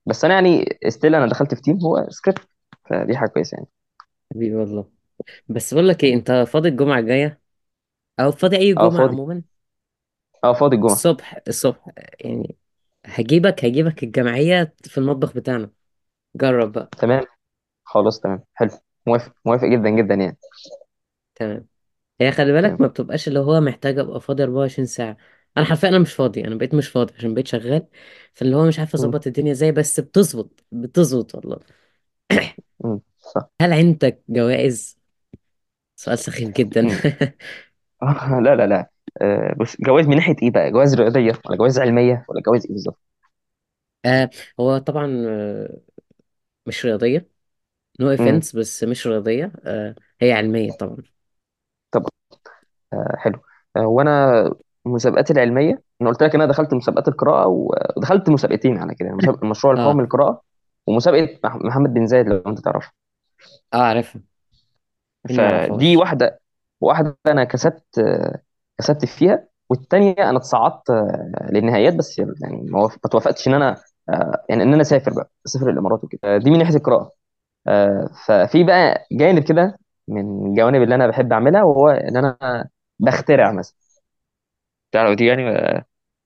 بس 0.07 0.25
أنا 0.25 0.35
يعني 0.35 0.79
still 0.89 1.15
أنا 1.15 1.27
دخلت 1.27 1.55
في 1.55 1.63
team 1.63 1.79
هو 1.85 2.07
سكريبت 2.11 2.49
فدي 2.91 3.17
حاجة 3.17 3.29
كويسة 3.29 3.55
يعني. 3.57 3.69
حبيبي 4.35 4.57
والله. 4.57 4.87
بس 5.49 5.75
بقول 5.75 5.89
لك 5.89 6.05
إيه 6.05 6.15
أنت 6.15 6.33
فاضي 6.49 6.69
الجمعة 6.69 6.99
الجاية؟ 6.99 7.42
أو 8.21 8.33
فاضي 8.33 8.57
أي 8.57 8.75
آه 8.77 8.89
جمعة 8.91 8.91
فاضي. 8.91 9.15
عموما؟ 9.15 9.43
آه 10.45 10.53
فاضي 10.53 10.77
الجمعه 10.77 10.93
الصبح 10.93 11.39
الصبح 11.49 11.89
يعني 12.21 12.57
هجيبك 13.07 13.65
هجيبك 13.65 14.03
الجمعية 14.03 14.75
في 14.85 14.99
المطبخ 14.99 15.33
بتاعنا. 15.35 15.71
جرب 16.37 16.73
بقى. 16.73 16.91
تمام. 16.99 17.25
خلاص 17.85 18.21
تمام. 18.21 18.45
حلو. 18.55 18.71
موافق 19.07 19.33
موافق 19.47 19.67
جدا 19.69 19.91
جدا 19.91 20.15
يعني. 20.15 20.37
تمام. 21.35 21.67
هي 22.21 22.33
خلي 22.33 22.53
بالك 22.53 22.65
تمام. 22.67 22.81
ما 22.81 22.87
بتبقاش 22.87 23.29
اللي 23.29 23.39
هو 23.39 23.61
محتاج 23.61 23.99
أبقى 23.99 24.21
فاضي 24.21 24.43
24 24.43 24.87
ساعة. 24.87 25.17
أنا 25.57 25.65
حرفيا 25.67 25.89
أنا 25.89 25.99
مش 25.99 26.15
فاضي. 26.15 26.45
أنا 26.47 26.55
بقيت 26.55 26.75
مش 26.75 26.89
فاضي 26.89 27.15
عشان 27.15 27.35
بقيت 27.35 27.47
شغال. 27.49 27.89
فاللي 28.35 28.57
هو 28.57 28.67
مش 28.67 28.79
عارف 28.79 28.95
مم. 28.95 28.95
أظبط 29.01 29.27
الدنيا 29.27 29.53
إزاي 29.53 29.73
بس 29.73 30.01
بتظبط 30.01 30.65
بتظبط 30.73 31.35
والله. 31.35 31.59
مم. 32.85 33.01
صح. 33.19 33.49
هل 33.61 33.73
عندك 33.73 34.23
جوائز؟ 34.29 34.99
سؤال 35.97 36.19
سخيف 36.19 36.49
جدا. 36.51 36.83
مم. 36.83 36.91
آه 38.03 38.41
لا 38.41 38.55
لا 38.57 38.67
لا. 38.67 38.91
آه 39.23 39.55
بص 39.61 39.77
جواز 39.81 40.07
من 40.07 40.17
ناحية 40.17 40.37
إيه 40.43 40.51
بقى؟ 40.51 40.71
جواز 40.71 40.95
رياضية 40.95 41.33
ولا 41.47 41.57
جواز 41.57 41.79
علمية 41.79 42.25
ولا 42.29 42.41
جواز 42.47 42.67
إيه 42.67 42.73
بالظبط؟ 42.73 42.99
آه 44.05 44.31
هو 44.61 44.79
طبعا 44.79 45.25
آه 45.29 45.81
مش 46.67 46.87
رياضية. 46.87 47.31
no 48.01 48.11
مم. 48.19 48.43
offense 48.43 48.57
بس 48.57 48.85
مش 48.85 49.09
رياضية. 49.09 49.53
آه 49.67 49.97
هي 50.23 50.33
علمية 50.33 50.73
طبعا. 50.73 50.99
طب 51.91 52.07
آه 52.93 53.17
حلو. 53.19 53.41
آه 53.77 53.87
وأنا 53.89 54.45
المسابقات 54.87 55.31
العلمية 55.31 55.83
أنا 56.03 56.11
قلت 56.11 56.23
لك 56.23 56.35
أنا 56.35 56.47
دخلت 56.47 56.75
مسابقات 56.75 57.09
القراءة 57.09 57.49
و- 57.49 57.75
ودخلت 57.99 58.31
مسابقتين 58.31 58.79
على 58.79 58.95
كده 58.95 59.11
مسابقة 59.11 59.45
المشروع 59.45 59.75
القومي 59.77 60.03
آه. 60.03 60.05
للقراءه 60.05 60.43
ومسابقة 60.89 61.39
مح- 61.45 61.57
محمد 61.57 61.95
بن 61.95 62.07
زايد 62.07 62.29
لو 62.29 62.37
أنت 62.49 62.61
تعرفها. 62.61 62.93
آه 63.75 63.77
عارفها. 63.83 64.23
مين 65.29 65.37
ما 65.39 65.45
فدي 65.47 65.97
يعرفهاش 65.97 65.97
واحدة 65.97 66.41
واحدة 66.83 67.19
أنا 67.27 67.45
كسبت 67.45 67.85
كسبت 68.79 69.05
فيها 69.05 69.49
والتانية 69.71 70.15
أنا 70.31 70.39
اتصعدت 70.39 70.91
آه، 70.91 71.49
للنهائيات 71.53 71.95
بس 71.95 72.19
يعني 72.19 72.33
ما 72.71 72.89
توافقتش 73.13 73.49
إن 73.49 73.55
أنا 73.55 73.77
آه، 74.11 74.45
يعني 74.51 74.63
إن 74.63 74.73
أنا 74.75 74.83
أسافر 74.83 75.13
بقى 75.15 75.31
أسافر 75.47 75.71
الإمارات 75.71 76.05
وكده. 76.05 76.21
آه، 76.25 76.39
دي 76.39 76.51
من 76.51 76.59
ناحية 76.59 76.77
القراءة. 76.77 77.13
ففي 78.27 78.65
بقى 78.65 79.07
جانب 79.13 79.43
كده 79.45 79.79
من 80.09 80.47
الجوانب 80.51 80.83
اللي 80.83 80.95
أنا 80.95 81.07
بحب 81.07 81.33
أعملها 81.33 81.63
وهو 81.63 81.89
إن 81.89 82.17
أنا 82.17 82.69
بخترع 82.99 83.53
مثلا. 83.53 83.77
تعرف 84.93 85.17
دي 85.17 85.27
يعني؟ 85.27 85.43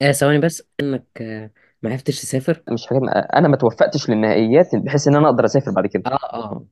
آه، 0.03 0.13
ثواني 0.13 0.39
بس 0.39 0.63
إنك 0.81 1.07
آه 1.23 1.51
ما 1.83 1.91
عرفتش 1.91 2.21
تسافر؟ 2.23 2.63
مش 2.73 2.87
حاجة 2.87 2.99
أنا 3.35 3.49
ما 3.49 3.57
توفقتش 3.57 4.11
للنهائيات 4.11 4.77
بحيث 4.77 5.09
إن 5.09 5.17
أنا 5.17 5.27
أقدر 5.29 5.45
أسافر 5.45 5.71
بعد 5.71 5.87
كده. 5.87 6.03
آه 6.13 6.67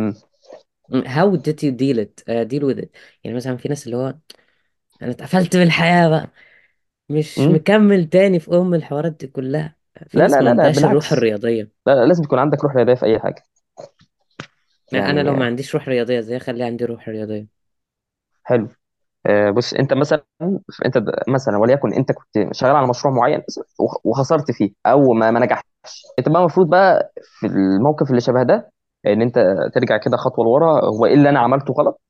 آه. 0.00 0.29
How 1.06 1.36
did 1.36 1.62
you 1.62 1.70
deal 1.72 1.98
it 1.98 2.22
uh, 2.28 2.44
deal 2.44 2.62
with 2.66 2.78
it? 2.84 2.90
يعني 3.24 3.36
مثلا 3.36 3.56
في 3.56 3.68
ناس 3.68 3.86
اللي 3.86 3.96
هو 3.96 4.14
أنا 5.02 5.10
اتقفلت 5.10 5.56
من 5.56 5.62
الحياة 5.62 6.08
بقى 6.10 6.30
مش 7.10 7.50
مم. 7.50 7.50
مكمل 7.50 8.10
تاني 8.10 8.40
في 8.40 8.52
أم 8.56 8.74
الحوارات 8.74 9.12
دي 9.12 9.26
كلها. 9.26 9.76
في 10.08 10.18
لا 10.18 10.22
ناس 10.22 10.40
لا 10.40 10.42
ما 10.42 10.48
لا 10.48 10.54
لا 10.54 10.68
عندهاش 10.68 10.84
الروح 10.84 11.12
بالعكس. 11.12 11.12
الرياضية. 11.12 11.72
لا 11.88 11.94
لا 11.94 12.06
لازم 12.06 12.24
يكون 12.24 12.38
عندك 12.38 12.64
روح 12.64 12.76
رياضية 12.76 12.94
في 12.94 13.06
أي 13.06 13.20
حاجة. 13.20 13.42
أنا 14.94 15.20
لو 15.22 15.34
يعني 15.34 15.36
ما 15.36 15.44
عنديش 15.46 15.74
روح 15.74 15.88
رياضية 15.88 16.18
إزاي 16.18 16.36
اخلي 16.36 16.64
عندي 16.64 16.84
روح 16.84 17.08
رياضية. 17.08 17.60
حلو. 18.44 18.68
آه، 19.26 19.50
بص 19.50 19.74
أنت 19.74 19.94
مثلا 19.94 20.24
أنت 20.86 20.98
د- 20.98 21.10
مثلا 21.28 21.58
وليكن 21.58 21.94
أنت 21.94 22.12
كنت 22.12 22.48
شغال 22.54 22.76
على 22.76 22.88
مشروع 22.88 23.14
معين 23.14 23.42
مثلاً 23.48 23.64
وخ- 23.80 24.06
وخسرت 24.06 24.50
فيه 24.50 24.70
أو 24.86 25.14
ما 25.14 25.30
ما 25.30 25.40
نجحتش. 25.40 26.04
أنت 26.18 26.30
بقى 26.30 26.40
المفروض 26.40 26.70
بقى 26.70 27.12
في 27.40 27.46
الموقف 27.48 28.10
اللي 28.10 28.20
شبه 28.20 28.42
ده 28.42 28.72
إن 29.06 29.22
أنت 29.22 29.38
ترجع 29.74 29.96
كده 29.96 30.16
خطوة 30.16 30.44
لورا 30.44 30.84
هو 30.86 31.06
إيه 31.06 31.14
اللي 31.14 31.28
أنا 31.28 31.40
عملته 31.40 31.72
غلط؟ 31.74 32.00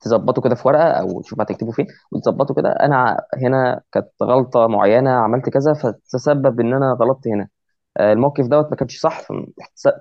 تظبطه 0.00 0.42
كده 0.42 0.54
في 0.54 0.68
ورقة 0.68 0.82
أو 0.90 1.20
تشوف 1.22 1.40
هتكتبه 1.40 1.70
فين. 1.72 1.86
وتظبطه 2.12 2.54
كده 2.54 2.70
أنا 2.72 3.20
هنا 3.42 3.80
كانت 3.92 4.08
غلطة 4.22 4.66
معينة 4.66 5.10
عملت 5.10 5.48
كذا 5.48 5.72
فتسبب 5.74 6.60
إن 6.60 6.74
أنا 6.74 6.92
غلطت 7.00 7.28
هنا. 7.28 7.48
آه، 7.96 8.12
الموقف 8.12 8.46
دوت 8.46 8.70
ما 8.70 8.76
كانش 8.76 8.98
صح 9.00 9.20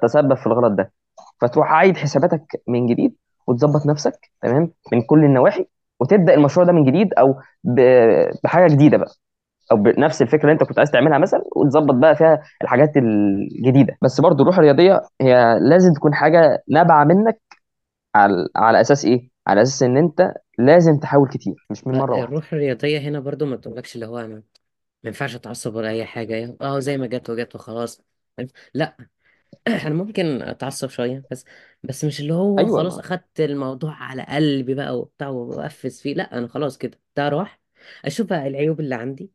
تسبب 0.03 0.33
في 0.33 0.47
الغلط 0.47 0.71
ده. 0.73 0.93
فتروح 1.41 1.71
عايد 1.71 1.97
حساباتك 1.97 2.45
من 2.67 2.85
جديد 2.88 3.15
وتظبط 3.47 3.85
نفسك 3.88 4.19
تمام 4.41 4.73
من 4.93 5.01
كل 5.01 5.23
النواحي 5.25 5.67
وتبدأ 5.99 6.33
المشروع 6.33 6.65
ده 6.65 6.71
من 6.73 6.85
جديد 6.85 7.13
أو 7.13 7.35
بحاجة 8.43 8.67
جديدة 8.73 8.97
بقى. 8.97 9.11
أو 9.72 9.78
بنفس 9.78 10.22
الفكرة 10.22 10.41
اللي 10.41 10.53
أنت 10.53 10.63
كنت 10.63 10.78
عايز 10.80 10.91
تعملها 10.91 11.18
مثلا 11.18 11.41
وتظبط 11.55 11.95
بقى 11.95 12.15
فيها 12.15 12.41
الحاجات 12.63 12.97
الجديدة. 12.97 13.97
بس 14.03 14.22
برضو 14.22 14.43
الروح 14.43 14.57
الرياضية 14.57 15.01
هي 15.22 15.59
لازم 15.61 15.93
تكون 15.93 16.15
حاجة 16.15 16.63
نابعة 16.70 17.03
منك 17.03 17.39
على 18.15 18.49
على 18.55 18.82
أساس 18.82 19.05
إيه؟ 19.05 19.30
على 19.47 19.61
أساس 19.61 19.84
إن 19.84 19.97
أنت 19.97 20.34
لازم 20.59 20.99
تحاول 20.99 21.30
كتير 21.30 21.55
مش 21.72 21.88
من 21.88 21.95
مرة 21.95 22.18
واحدة. 22.18 22.38
الروح 22.38 22.53
الرياضية 22.53 22.99
هنا 22.99 23.20
برضو 23.20 23.45
ما 23.45 23.55
تقولكش 23.57 23.95
اللي 23.95 24.05
هو 24.05 24.18
أنا 24.20 24.28
ما 24.28 24.43
ينفعش 25.05 25.36
اتعصب 25.36 25.76
ولا 25.76 25.89
أي 25.89 26.05
حاجة 26.05 26.57
آه 26.61 26.80
زي 26.80 26.97
ما 26.97 27.07
جت 27.07 27.30
وجت 27.30 27.55
وخلاص. 27.55 28.01
لا 28.74 28.97
أنا 29.68 29.95
ممكن 29.95 30.43
أتعصب 30.43 30.89
شوية 30.89 31.26
بس 31.32 31.45
بس 31.84 32.05
مش 32.05 32.22
اللي 32.22 32.34
هو 32.34 32.68
أيوه. 32.68 32.68
خلاص 32.68 32.99
ما 32.99 33.01
أخدت 33.01 33.41
الموضوع 33.41 33.93
على 33.95 34.24
قلبي 34.24 34.76
بقى 34.76 34.99
وبتاع 34.99 35.30
وافس 35.30 36.01
فيه 36.01 36.13
لا 36.15 36.38
أنا 36.39 36.47
خلاص 36.47 36.78
كده 36.78 36.99
ده 37.18 37.30
راح. 37.30 37.61
أشوف 38.05 38.28
بقى 38.28 38.47
العيوب 38.47 38.80
اللي 38.80 38.95
عندي 38.95 39.32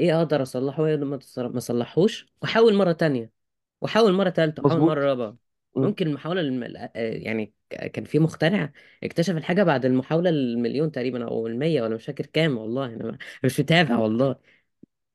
إيه 0.00 0.18
أقدر 0.18 0.42
أصلحه 0.42 0.82
وإيه 0.82 0.96
ما 0.96 1.18
تص- 1.18 1.38
ما 1.38 1.58
اصلحوش 1.58 2.26
وأحاول 2.42 2.74
مرة 2.74 2.92
تانية 2.92 3.32
وأحاول 3.80 4.12
مرة 4.12 4.30
تالتة 4.30 4.62
وأحاول 4.62 4.82
مرة 4.82 4.94
مظبوط 4.94 5.06
رابعه. 5.06 5.38
ممكن 5.82 6.06
المحاولة 6.08 6.40
الم... 6.40 6.64
آه، 6.76 6.90
يعني 6.96 7.54
ك- 7.70 7.86
كان 7.92 8.04
في 8.04 8.18
مخترع 8.18 8.72
اكتشف 9.04 9.36
الحاجة 9.36 9.62
بعد 9.62 9.84
المحاولة 9.84 10.30
المليون 10.30 10.92
تقريبا 10.92 11.24
أو 11.28 11.46
المية 11.46 11.82
ولا 11.82 11.96
مش 11.96 12.06
فاكر 12.06 12.26
كام 12.26 12.58
والله 12.58 12.86
أنا 12.86 13.18
مش 13.44 13.60
متابع 13.60 13.98
والله. 13.98 14.36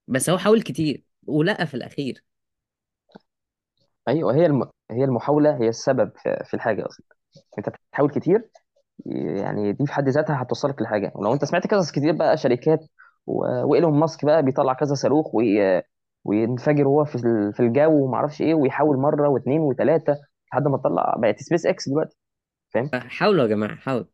بس 0.07 0.29
هو 0.29 0.37
حاول 0.37 0.61
كتير 0.63 1.05
ولقى 1.27 1.67
في 1.67 1.73
الأخير. 1.75 2.23
أيوه 4.07 4.35
هي 4.35 4.45
الم... 4.45 4.69
هي 4.91 5.03
المحاولة 5.03 5.57
هي 5.61 5.69
السبب 5.69 6.11
في 6.17 6.43
في 6.45 6.53
الحاجة 6.53 6.85
أصلا. 6.85 7.05
أنت 7.57 7.69
بتحاول 7.69 8.11
كتير 8.11 8.49
يعني 9.07 9.73
دي 9.73 9.85
في 9.87 9.93
حد 9.93 10.09
ذاتها 10.09 10.41
هتوصلك 10.43 10.81
لحاجة. 10.81 11.11
ولو 11.15 11.33
أنت 11.33 11.45
سمعت 11.45 11.67
كذا 11.67 11.81
كتير 11.93 12.13
بقى 12.13 12.37
شركات 12.37 12.79
و... 13.27 13.45
وإيلون 13.65 13.99
ماسك 13.99 14.25
بقى 14.25 14.43
بيطلع 14.43 14.73
كذا 14.73 14.93
صاروخ 14.95 15.35
وي... 15.35 15.81
وينفجر 16.23 16.87
هو 16.87 17.05
في 17.05 17.15
ال- 17.15 17.53
في 17.53 17.59
الجو 17.59 18.05
وما 18.05 18.15
أعرفش 18.15 18.41
إيه 18.41 18.53
ويحاول 18.53 18.97
مرة 18.97 19.29
واثنين 19.29 19.61
وثلاثه 19.61 20.17
لحد 20.51 20.67
ما 20.67 20.77
طلع 20.77 21.15
بقت 21.17 21.39
سبيس 21.39 21.65
إكس 21.65 21.89
دلوقتي 21.89 22.17
فاهم؟ 22.69 22.89
حاولوا 22.93 23.43
يا 23.43 23.47
جماعة 23.47 23.75
حاولوا. 23.75 24.05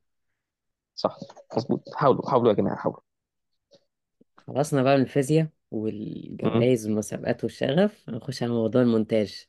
صح 0.95 1.17
مظبوط. 1.57 1.83
حاولوا 1.95 2.29
حاولوا 2.29 2.49
يا 2.49 2.55
جماعة 2.55 2.75
حاولوا. 2.77 3.01
خلصنا 4.47 4.83
بقى 4.83 4.95
من 4.97 5.03
الفيزياء 5.03 5.43
مم. 5.43 5.49
والجوائز 5.71 6.85
والمسابقات 6.87 7.43
والشغف 7.43 8.09
هنخش 8.09 8.43
على 8.43 8.51
موضوع 8.51 8.81
المونتاج. 8.81 9.45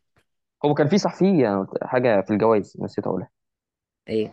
هو 0.65 0.75
كان 0.75 0.89
في 0.89 0.99
صح 0.99 1.15
في 1.19 1.45
حاجة 1.83 2.21
في 2.21 2.33
الجوائز 2.33 2.77
نسيت 2.81 3.07
أقولها. 3.07 3.29
إيه؟ 4.09 4.33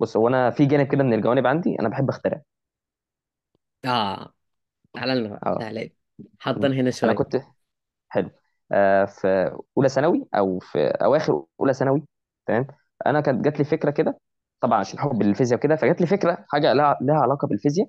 بص 0.00 0.16
هو 0.16 0.28
أنا 0.28 0.50
في 0.50 0.66
جانب 0.66 0.86
كده 0.92 1.02
من 1.04 1.12
الجوانب 1.12 1.46
عندي 1.46 1.76
أنا 1.80 1.88
بحب 1.88 2.08
أخترع. 2.08 2.42
آه 3.84 4.32
تعالى 4.94 5.14
لنا 5.14 5.28
بقى 5.28 5.50
آه 5.52 5.58
تعالى 5.58 5.80
لي 5.84 5.92
مم. 6.18 6.26
حضن 6.40 6.72
هنا 6.72 6.80
أنا 6.80 6.90
شوية. 6.90 7.12
كنت 7.14 7.36
حلو. 8.08 8.30
آه 8.72 9.04
في 9.04 9.52
أولى 9.76 9.88
ثانوي 9.88 10.28
أو 10.34 10.58
في 10.58 10.78
أواخر 10.88 11.44
أولى 11.60 11.74
ثانوي 11.74 12.02
تمام؟ 12.46 12.66
أنا 13.06 13.20
كانت 13.20 13.44
جات 13.44 13.58
لي 13.58 13.64
فكرة 13.64 13.90
كده 13.90 14.18
طبعا 14.60 14.78
عشان 14.78 14.98
حب 14.98 15.22
الفيزياء 15.22 15.58
وكده 15.60 15.76
فجات 15.76 16.00
لي 16.00 16.06
فكرة 16.06 16.44
حاجة 16.48 16.72
لها 16.72 16.98
لها 17.02 17.16
علاقة 17.16 17.48
بالفيزياء 17.48 17.88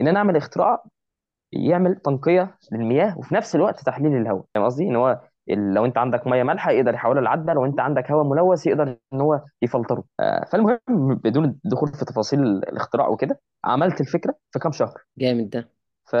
إن 0.00 0.08
أنا 0.08 0.18
أعمل 0.18 0.36
اختراع 0.36 0.84
يعمل 1.52 1.96
تنقية 1.96 2.58
للمياه 2.72 3.18
وفي 3.18 3.34
نفس 3.34 3.56
الوقت 3.56 3.80
تحليل 3.86 4.16
الهواء. 4.16 4.44
فاهم 4.54 4.64
قصدي؟ 4.64 4.84
إن 4.84 4.96
هو 4.96 5.20
ال- 5.50 5.74
لو 5.74 5.84
أنت 5.84 5.98
عندك 5.98 6.26
ميه 6.26 6.42
مالحة 6.42 6.70
يقدر 6.72 6.94
يحولها 6.94 7.22
لعذبه 7.22 7.52
لو 7.52 7.64
أنت 7.66 7.80
عندك 7.80 8.10
هواء 8.10 8.24
ملوث 8.26 8.66
يقدر 8.66 8.98
إن 9.12 9.20
هو 9.20 9.42
يفلتره. 9.62 10.04
آه 10.20 10.44
فالمهم 10.44 10.80
بدون 11.24 11.44
الدخول 11.64 11.88
في 11.94 12.04
تفاصيل 12.04 12.40
الاختراع 12.42 13.08
وكده 13.08 13.40
عملت 13.64 14.00
الفكرة 14.00 14.34
في 14.52 14.58
كام 14.58 14.72
شهر. 14.72 15.02
جامد 15.18 15.50
ده. 15.50 15.70
ف 16.04 16.16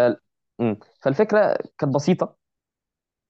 مم. 0.58 0.78
فالفكرة 1.02 1.58
كانت 1.78 1.94
بسيطة 1.94 2.36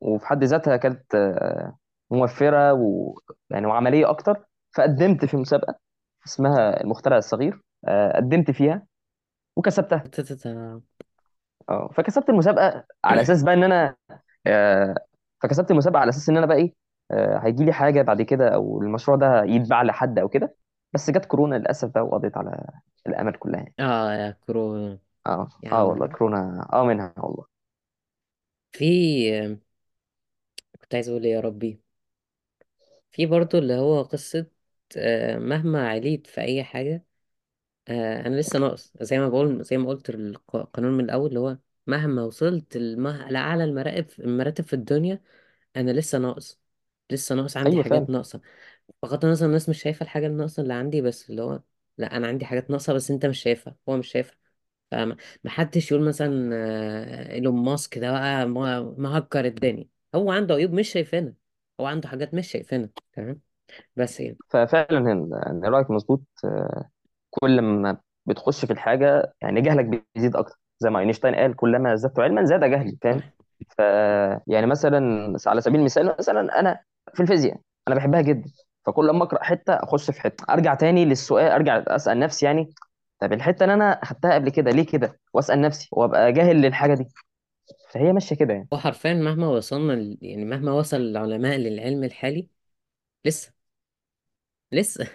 وفي 0.01 0.27
حد 0.27 0.45
ذاتها 0.45 0.77
كانت 0.77 1.15
آه، 1.15 1.79
موفرة 2.11 2.73
و... 2.75 3.15
يعني 3.51 3.67
وعملية 3.67 4.11
أكتر. 4.11 4.45
فقدمت 4.77 5.25
في 5.25 5.37
مسابقة 5.37 5.75
اسمها 6.27 6.81
المخترع 6.81 7.17
الصغير 7.17 7.61
آه، 7.89 8.17
قدمت 8.17 8.51
فيها 8.51 8.87
وكسبتها. 9.57 9.99
تتتا. 9.99 10.81
آه 11.69 11.89
فكسبت 11.97 12.31
المسابقة 12.31 12.85
على 13.05 13.23
أساس 13.23 13.43
بقى 13.43 13.55
إن 13.55 13.65
أنا 13.65 13.97
آه، 14.47 14.95
فكسبت 15.43 15.71
المسابقة 15.71 16.01
على 16.01 16.09
أساس 16.09 16.29
إن 16.29 16.37
أنا 16.37 16.47
بقى 16.47 16.71
آه، 17.11 17.39
هيجي 17.45 17.65
لي 17.65 17.73
حاجة 17.73 18.03
بعد 18.03 18.23
كده 18.23 18.49
أو 18.55 18.83
المشروع 18.83 19.17
ده 19.17 19.45
يتباع 19.45 19.83
لحد 19.83 20.19
أو 20.19 20.29
كده. 20.29 20.57
بس 20.93 21.11
جت 21.11 21.25
كورونا 21.25 21.57
للأسف 21.57 21.89
بقى 21.89 22.05
وقضيت 22.07 22.37
على 22.37 22.67
الأمل 23.07 23.33
كلها 23.37 23.61
يعني. 23.61 23.75
آه 23.81 24.13
يا 24.15 24.31
كورونا. 24.31 24.99
آه 25.27 25.49
يا 25.63 25.71
آه 25.73 25.85
والله 25.85 26.07
عم 26.07 26.17
كورونا 26.17 26.69
آه 26.73 26.85
منها 26.85 27.15
والله. 27.17 27.45
في 28.73 29.59
كنت 30.81 30.95
عايز 30.95 31.09
أقول 31.09 31.25
إيه 31.25 31.33
يا 31.33 31.41
ربي؟ 31.41 31.81
في 33.13 33.27
برضو 33.27 33.59
اللي 33.59 33.75
هو 33.75 34.03
قصة 34.03 34.47
آه، 34.97 35.39
مهما 35.39 35.89
عليت 35.89 36.27
في 36.27 36.41
أي 36.41 36.65
حاجة 36.65 37.05
آه، 37.89 38.21
أنا 38.29 38.37
لسه 38.41 38.59
ناقص. 38.59 38.93
زي 39.03 39.19
ما 39.21 39.29
بقول 39.29 39.65
زي 39.65 39.79
ما 39.79 39.89
قلت 39.89 40.11
الق- 40.11 40.57
القانون 40.57 40.93
من 40.99 41.05
الأول 41.05 41.29
اللي 41.29 41.41
هو 41.41 41.59
مهما 41.89 42.25
وصلت 42.25 42.77
المه... 42.77 43.31
لأعلى 43.31 43.65
المراتب 43.65 44.21
المراتب 44.21 44.65
في 44.65 44.73
الدنيا 44.75 45.23
أنا 45.77 45.91
لسه 45.93 46.19
ناقص. 46.19 46.61
لسه 47.13 47.35
ناقص 47.35 47.57
عندي 47.57 47.79
حاجات 47.79 47.85
فعلا. 47.85 48.09
ناقصة. 48.11 48.41
بغض 49.03 49.25
النظر 49.25 49.47
الناس 49.47 49.69
مش 49.69 49.83
شايفة 49.83 50.05
الحاجة 50.05 50.27
الناقصة 50.29 50.63
اللي 50.65 50.75
عندي 50.75 51.03
بس 51.03 51.31
اللي 51.31 51.43
هو 51.43 51.63
لا 51.99 52.17
أنا 52.17 52.27
عندي 52.29 52.45
حاجات 52.47 52.71
ناقصة 52.71 52.93
بس 52.95 53.11
أنت 53.11 53.27
مش 53.27 53.43
شايفها 53.43 53.77
هو 53.89 53.97
مش 53.97 54.09
شايفها 54.09 54.37
فما 54.91 55.17
ما 55.45 55.51
حدش 55.51 55.93
يقول 55.93 56.09
مثلا 56.09 56.51
آه، 56.55 57.33
إيلون 57.33 57.65
ماسك 57.65 57.99
ده 57.99 58.13
بقى 58.13 58.47
م- 58.49 59.03
مهكر 59.03 59.45
الدنيا. 59.45 59.89
هو 60.15 60.33
عنده 60.33 60.55
عيوب 60.55 60.73
مش 60.73 60.89
شايفينها 60.93 61.35
هو 61.81 61.87
عنده 61.87 62.09
حاجات 62.09 62.35
مش 62.35 62.49
شايفينها 62.53 62.91
تمام؟ 63.13 63.41
بس 63.97 64.21
يعني. 64.21 64.39
ففعلا 64.51 65.01
إن- 65.15 65.49
إن 65.51 65.65
رأيك 65.65 65.91
مظبوط 65.91 66.23
كل 67.31 67.61
ما 67.63 67.99
بتخش 68.27 68.65
في 68.65 68.73
الحاجة 68.73 69.35
يعني 69.43 69.61
جهلك 69.61 69.85
بيزيد 70.15 70.37
أكتر. 70.37 70.57
زي 70.79 70.91
ما 70.91 71.01
أينشتاين 71.01 71.35
قال 71.35 71.57
كلما 71.57 71.97
زدت 71.97 72.19
علما 72.21 72.45
زاد 72.45 72.65
جهلي 72.65 72.99
فاهم؟ 73.03 73.23
صح 73.23 73.35
ف 73.79 73.79
يعني 74.47 74.67
مثلا 74.67 75.01
على 75.47 75.61
سبيل 75.61 75.81
المثال 75.81 76.15
مثلا 76.19 76.61
أنا 76.61 76.81
في 77.15 77.23
الفيزياء 77.23 77.61
أنا 77.89 77.97
بحبها 77.97 78.21
جدا. 78.21 78.51
فكل 78.87 79.09
لما 79.09 79.25
أقرأ 79.25 79.45
حتة 79.45 79.73
أخش 79.75 80.11
في 80.11 80.21
حتة. 80.21 80.45
أرجع 80.51 80.75
تاني 80.75 81.05
للسؤال 81.05 81.53
أرجع 81.53 81.85
أسأل 81.89 82.19
نفسي 82.19 82.47
يعني 82.47 82.71
طب 83.21 83.33
الحتة 83.33 83.63
اللي 83.65 83.75
أنا 83.75 84.01
خدتها 84.05 84.35
قبل 84.35 84.51
كده 84.51 84.71
ليه 84.71 84.87
كده؟ 84.87 85.21
وأسأل 85.35 85.61
نفسي 85.61 85.89
وأبقى 85.93 86.33
جاهل 86.33 86.57
للحاجة 86.63 86.95
دي. 86.95 87.09
فهي 87.91 88.13
ماشية 88.13 88.37
كده 88.37 88.55
يعني. 88.55 88.69
هو 88.73 88.79
حرفيا 88.79 89.15
مهما 89.15 89.49
وصلنا 89.49 89.93
ل- 89.93 90.19
يعني 90.23 90.45
مهما 90.45 90.73
وصل 90.73 90.97
العلماء 90.97 91.57
للعلم 91.59 92.05
الحالي 92.05 92.49
لسه. 93.25 93.53
لسه. 94.73 95.09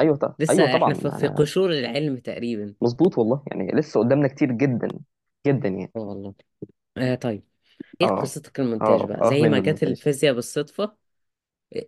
أيوه 0.00 0.16
طبعا 0.16 0.34
أيوه 0.50 0.52
لسه 0.54 0.64
إحنا 0.66 0.78
طبعا. 0.78 0.94
في 0.94 1.00
في 1.10 1.26
أنا 1.26 1.34
قشور 1.34 1.70
العلم 1.72 2.16
تقريبا. 2.16 2.74
مظبوط 2.82 3.18
والله. 3.18 3.42
يعني 3.46 3.72
لسه 3.72 4.00
قدامنا 4.00 4.28
كتير 4.28 4.52
جدا 4.52 4.88
جدا 5.46 5.68
يعني. 5.68 5.90
آه 5.96 6.00
والله. 6.00 6.34
آه 6.96 7.14
طيب. 7.14 7.42
إيه 8.00 8.06
آه. 8.08 8.20
قصتك 8.20 8.60
المونتاج 8.60 9.00
آه. 9.00 9.06
بقى؟ 9.06 9.20
آه 9.22 9.30
زي 9.30 9.48
ما 9.48 9.58
جت 9.58 9.82
المونتاج. 9.82 9.88
الفيزياء 9.88 10.34
بالصدفة. 10.34 10.96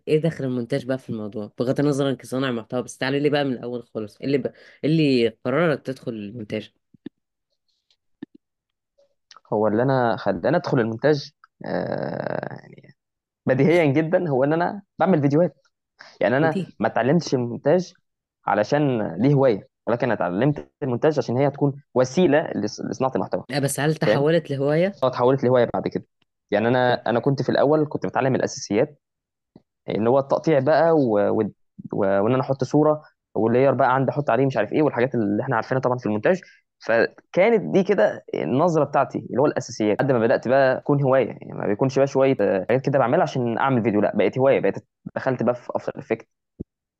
إيه 0.09 0.22
دخل 0.22 0.45
المونتاج 0.45 0.86
بقى 0.86 0.99
في 0.99 1.11
الموضوع؟ 1.11 1.53
بغض 1.59 1.80
النظر 1.80 2.11
انك 2.11 2.26
صانع 2.26 2.51
محتوى 2.51 2.82
بس 2.82 2.99
تعالى 2.99 3.20
لي 3.20 3.30
بقى 3.30 3.45
من 3.45 3.53
الأول 3.53 3.82
خالص؟ 3.95 4.16
إيه 4.20 4.26
اللي 4.26 4.39
بقى 4.39 4.53
إيه 4.84 4.91
اللي 4.91 5.28
قررك 5.45 5.82
تدخل 5.86 6.12
المونتاج؟ 6.12 6.72
هو 9.53 9.66
اللي 9.68 9.82
أنا 9.82 10.16
خلاني 10.16 10.57
أدخل 10.57 10.80
المونتاج 10.80 11.30
آه 11.66 12.55
يعني 12.55 12.95
بديهيا 13.47 13.84
جدا 13.84 14.28
هو 14.28 14.45
إن 14.45 14.53
أنا 14.53 14.82
بعمل 14.99 15.20
فيديوهات. 15.22 15.57
يعني 16.20 16.36
أنا 16.36 16.49
ودي 16.51 16.66
ما 16.80 16.89
اتعلمتش 16.89 17.34
المونتاج 17.34 17.95
علشان 18.47 19.14
ليه 19.22 19.34
هواية 19.34 19.68
ولكن 19.86 20.05
أنا 20.05 20.14
اتعلمت 20.14 20.70
المونتاج 20.82 21.18
عشان 21.18 21.36
هي 21.36 21.51
تكون 21.51 21.82
وسيلة 21.95 22.51
لص- 22.57 22.80
لصناعة 22.91 23.12
المحتوى. 23.16 23.45
لا 23.51 23.59
بس 23.59 23.80
هل 23.80 23.95
فاهم؟ 23.95 24.11
تحولت 24.11 24.51
لهواية؟ 24.51 24.93
آه 25.03 25.07
اتحولت 25.07 25.45
لهواية 25.45 25.68
بعد 25.74 25.89
كده. 25.89 26.05
يعني 26.51 26.68
أنا 26.68 27.11
أنا 27.11 27.20
كنت 27.20 27.43
في 27.43 27.49
الأول 27.49 27.86
كنت 27.89 28.07
بتعلم 28.07 28.34
الأساسيات 28.34 29.01
اللي 29.89 30.11
هو 30.11 30.18
التقطيع 30.18 30.59
بقى 30.59 30.93
و- 30.93 31.30
و- 31.30 31.51
وإن 31.93 32.34
أنا 32.34 32.41
أحط 32.43 32.64
صورة 32.64 33.03
واللاير 33.34 33.74
بقى 33.74 33.95
عندي 33.95 34.11
أحط 34.12 34.30
عليه 34.30 34.47
مش 34.47 34.57
عارف 34.57 34.72
إيه 34.72 34.82
والحاجات 34.82 35.14
اللي 35.14 35.43
إحنا 35.43 35.57
عارفينها 35.57 35.80
طبعا 35.82 35.99
في 35.99 36.07
المونتاج. 36.07 36.41
فكانت 36.86 37.62
دي 37.74 37.82
كده 37.84 38.24
النظرة 38.34 38.84
بتاعتي 38.84 39.18
اللي 39.18 39.41
هو 39.41 39.47
الأساسيات. 39.47 39.99
لحد 40.01 40.12
ما 40.12 40.18
بدأت 40.18 40.49
بقى 40.49 40.80
تكون 40.80 41.03
هواية. 41.03 41.26
يعني 41.28 41.53
ما 41.55 41.66
بيكونش 41.66 41.99
بقى 41.99 42.07
شوية 42.07 42.36
حاجات 42.68 42.80
كده 42.86 42.99
بعملها 42.99 43.22
عشان 43.22 43.59
أعمل 43.59 43.82
فيديو. 43.82 44.01
لا 44.01 44.12
بقت 44.16 44.39
هواية. 44.39 44.61
بقيت 44.61 44.74
دخلت 45.16 45.43
بقى 45.43 45.55
في 45.55 45.68
After 45.77 45.93
Effects 45.99 46.29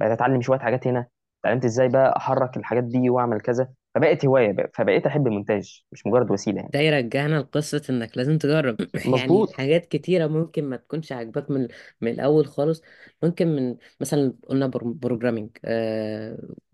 بقيت 0.01 0.12
أتعلم 0.12 0.41
شوية 0.43 0.59
حاجات 0.59 0.86
هنا. 0.86 1.07
اتعلمت 1.41 1.64
إزاي 1.64 1.89
بقى 1.89 2.16
أحرك 2.16 2.57
الحاجات 2.57 2.84
دي 2.84 3.11
وأعمل 3.11 3.41
كذا. 3.41 3.68
فبقت 3.99 4.25
هواية 4.27 4.53
بقى. 4.53 4.71
فبقيت 4.75 5.07
أحب 5.07 5.27
المونتاج 5.27 5.85
مش 5.93 6.07
مجرد 6.07 6.31
وسيلة 6.31 6.61
يعني. 6.61 6.75
ده 6.75 6.79
يرجعنا 6.81 7.37
لقصة 7.41 7.83
إنك 7.91 8.17
لازم 8.17 8.39
تجرب. 8.39 8.81
يعني 9.15 9.45
مظبوط. 9.45 9.51
حاجات 9.53 9.87
كتيرة 9.87 10.27
ممكن 10.27 10.65
ما 10.65 10.77
تكونش 10.77 11.13
عاجباك 11.13 11.51
من 11.51 11.69
من 12.01 12.11
الأول 12.13 12.47
خالص. 12.47 12.83
ممكن 13.23 13.49
من 13.49 13.77
مثلا 14.01 14.35
قلنا 14.49 14.67
programming 14.66 15.51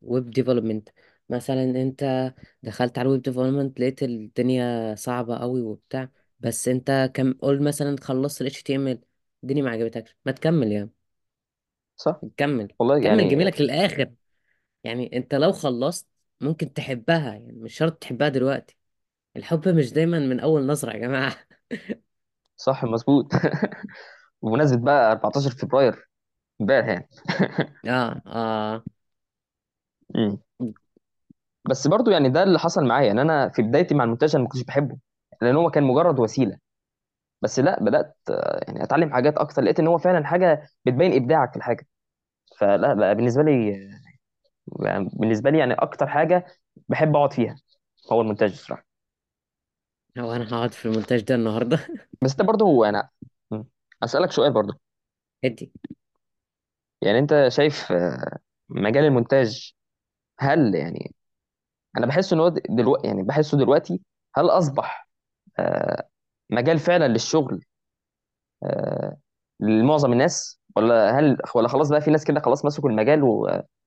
web 0.02 0.30
development 0.30 0.88
مثلا 1.28 1.62
أنت 1.64 2.34
دخلت 2.62 2.98
على 2.98 3.06
ال 3.06 3.10
web 3.10 3.22
development 3.22 3.80
لقيت 3.80 4.02
الدنيا 4.02 4.94
صعبة 4.94 5.38
قوي 5.38 5.60
وبتاع 5.62 6.08
بس 6.40 6.68
أنت 6.68 7.10
كم 7.14 7.32
قول 7.32 7.62
مثلا 7.62 7.96
خلصت 8.00 8.42
ال 8.42 8.46
HTML 8.46 8.98
الدنيا 9.44 9.62
ما 9.62 9.70
عجبتكش 9.70 10.16
ما 10.26 10.32
تكمل 10.32 10.72
يعني. 10.72 10.90
صح. 11.96 12.20
كمل. 12.36 12.68
والله 12.78 12.98
كمل 13.00 13.28
يعني 13.28 13.28
جميلك 13.28 13.60
للآخر. 13.60 14.12
يعني 14.84 15.16
أنت 15.18 15.34
لو 15.34 15.52
خلصت 15.52 16.08
ممكن 16.40 16.72
تحبها 16.72 17.32
يعني 17.34 17.52
مش 17.52 17.74
شرط 17.74 17.92
تحبها 18.02 18.28
دلوقتي. 18.28 18.76
الحب 19.36 19.68
مش 19.68 19.92
دايما 19.92 20.18
من 20.18 20.40
أول 20.40 20.66
نظرة 20.66 20.92
يا 20.92 20.98
جماعة. 20.98 21.36
صح 22.56 22.84
مظبوط. 22.84 23.32
بمناسبة 24.42 24.84
بقى 24.84 25.12
14 25.12 25.50
فبراير 25.50 26.10
امبارح 26.60 26.88
يعني. 26.88 27.08
آه 27.88 28.22
آه. 28.26 28.84
مم. 30.14 30.38
بس 31.70 31.86
برضو 31.86 32.10
يعني 32.10 32.28
ده 32.28 32.42
اللي 32.42 32.58
حصل 32.58 32.84
معايا 32.86 33.10
إن 33.12 33.18
أنا 33.18 33.48
في 33.48 33.62
بدايتي 33.62 33.94
مع 33.94 34.04
المونتاج 34.04 34.34
أنا 34.36 34.44
ما 34.44 34.48
كنتش 34.50 34.62
بحبه 34.64 34.96
لأن 35.42 35.56
هو 35.56 35.70
كان 35.70 35.82
مجرد 35.84 36.18
وسيلة. 36.20 36.58
بس 37.42 37.60
لأ 37.60 37.80
بدأت 37.84 38.16
آه، 38.30 38.60
يعني 38.68 38.84
أتعلم 38.84 39.12
حاجات 39.14 39.36
أكتر 39.38 39.62
لقيت 39.62 39.80
إن 39.80 39.86
هو 39.88 39.98
فعلا 39.98 40.26
حاجة 40.26 40.68
بتبين 40.86 41.14
إبداعك 41.14 41.50
في 41.52 41.56
الحاجة. 41.56 41.86
فلأ 42.58 42.94
بقى 42.94 43.14
بالنسبة 43.14 43.42
لي 43.42 43.74
يعني 44.80 45.10
بالنسبة 45.12 45.50
لي 45.50 45.58
يعني 45.58 45.74
أكتر 45.74 46.06
حاجة 46.08 46.46
بحب 46.88 47.16
أقعد 47.16 47.32
فيها 47.32 47.56
هو 48.12 48.20
المونتاج 48.20 48.50
الصراحة. 48.50 48.86
هو 50.18 50.32
أنا 50.32 50.48
هقعد 50.48 50.72
في 50.72 50.86
المونتاج 50.86 51.20
ده 51.22 51.34
النهارده. 51.34 51.78
بس 52.22 52.30
انت 52.30 52.42
برضو 52.42 52.84
أنا 52.84 53.08
مم. 53.50 53.64
اسالك 54.02 54.30
سؤال 54.32 54.52
برضو. 54.52 54.72
ادي. 55.44 55.72
يعني 57.02 57.18
أنت 57.18 57.44
شايف 57.48 57.92
آه، 57.92 58.38
مجال 58.68 59.04
المونتاج 59.04 59.72
هل 60.40 60.74
يعني 60.74 61.14
أنا 61.98 62.06
بحس 62.06 62.32
إن 62.32 62.40
هو 62.40 62.48
دلوقتي 62.48 63.08
يعني 63.08 63.24
بحسه 63.24 63.58
دلوقتي 63.58 64.02
هل 64.36 64.46
أصبح 64.50 65.08
آه، 65.60 66.08
مجال 66.50 66.78
فعلا 66.78 67.08
للشغل 67.08 67.64
آه، 68.62 69.16
لمعظم 69.60 70.12
الناس؟ 70.12 70.60
ولا 70.76 71.18
هل 71.20 71.38
ولا 71.54 71.68
خلاص 71.68 71.88
بقى 71.90 72.00
في 72.00 72.10
ناس 72.10 72.24
كده 72.24 72.40
خلاص 72.40 72.64
مسكوا 72.64 72.90
المجال 72.90 73.22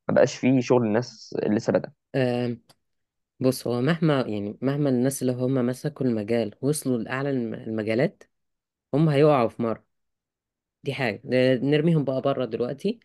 وما 0.10 0.16
بقاش 0.16 0.36
فيه 0.38 0.62
شغل 0.62 0.84
الناس 0.88 1.36
اللي 1.43 1.55
لسه 1.55 1.74
بدأ. 1.74 1.91
آه 2.16 2.58
بص 3.41 3.68
هو 3.68 3.82
مهما 3.82 4.22
يعني 4.22 4.60
مهما 4.64 4.89
الناس 4.89 5.22
اللي 5.22 5.34
هم 5.34 5.53
مسكوا 5.55 6.05
المجال 6.05 6.55
وصلوا 6.62 6.97
لأعلى 6.99 7.30
الم- 7.30 7.53
المجالات 7.53 8.24
هم 8.95 9.10
هيقعوا 9.10 9.49
في 9.49 9.64
مرة. 9.64 9.86
دي 10.84 10.93
حاجة. 10.93 11.22
نرميهم 11.64 12.03
بقى 12.03 12.22
بره 12.22 12.45
دلوقتي. 12.45 12.99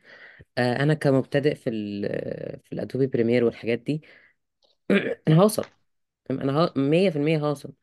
آه 0.59 0.77
أنا 0.85 0.95
كمبتدئ 0.95 1.55
في 1.55 1.71
ال 1.71 2.03
في 2.65 2.73
ال 2.73 2.78
Adobe 2.78 3.07
Premiere 3.07 3.45
والحاجات 3.45 3.79
دي 3.79 4.03
أنا 5.29 5.37
هوصل. 5.43 5.65
أنا 6.31 6.73
مية 6.77 7.11
في 7.11 7.17
المية 7.17 7.39
هوصل. 7.39 7.75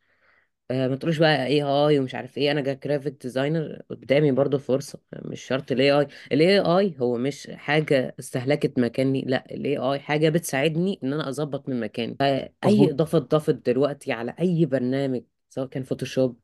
آه، 0.71 0.87
ما 0.87 0.95
تقولوش 0.95 1.17
بقى 1.17 1.45
AI 1.45 1.99
ومش 1.99 2.15
عارف 2.15 2.37
إيه. 2.37 2.51
أنا 2.51 2.61
graphic 2.61 3.21
designer 3.21 3.81
قدامي 3.89 4.31
برضو 4.31 4.57
فرصة. 4.59 4.99
مش 5.25 5.41
شرط 5.41 5.71
ال 5.71 5.91
AI 5.91 6.07
ال 6.31 6.59
AI 6.59 6.95
هو 6.99 7.17
مش 7.17 7.47
حاجة 7.53 8.15
استهلكت 8.19 8.79
مكاني. 8.79 9.21
لا 9.21 9.45
ال 9.51 9.77
AI 9.77 9.99
حاجة 9.99 10.29
بتساعدني 10.29 10.99
إن 11.03 11.13
أنا 11.13 11.29
أظبط 11.29 11.69
من 11.69 11.79
مكاني. 11.79 12.15
فاي 12.19 12.53
مظبوط 12.63 12.91
إضافة 12.91 13.17
اتضافت 13.17 13.55
دلوقتي 13.69 14.11
على 14.11 14.35
أي 14.39 14.65
برنامج 14.65 15.23
سواء 15.49 15.67
كان 15.67 15.83
Photoshop 15.83 16.39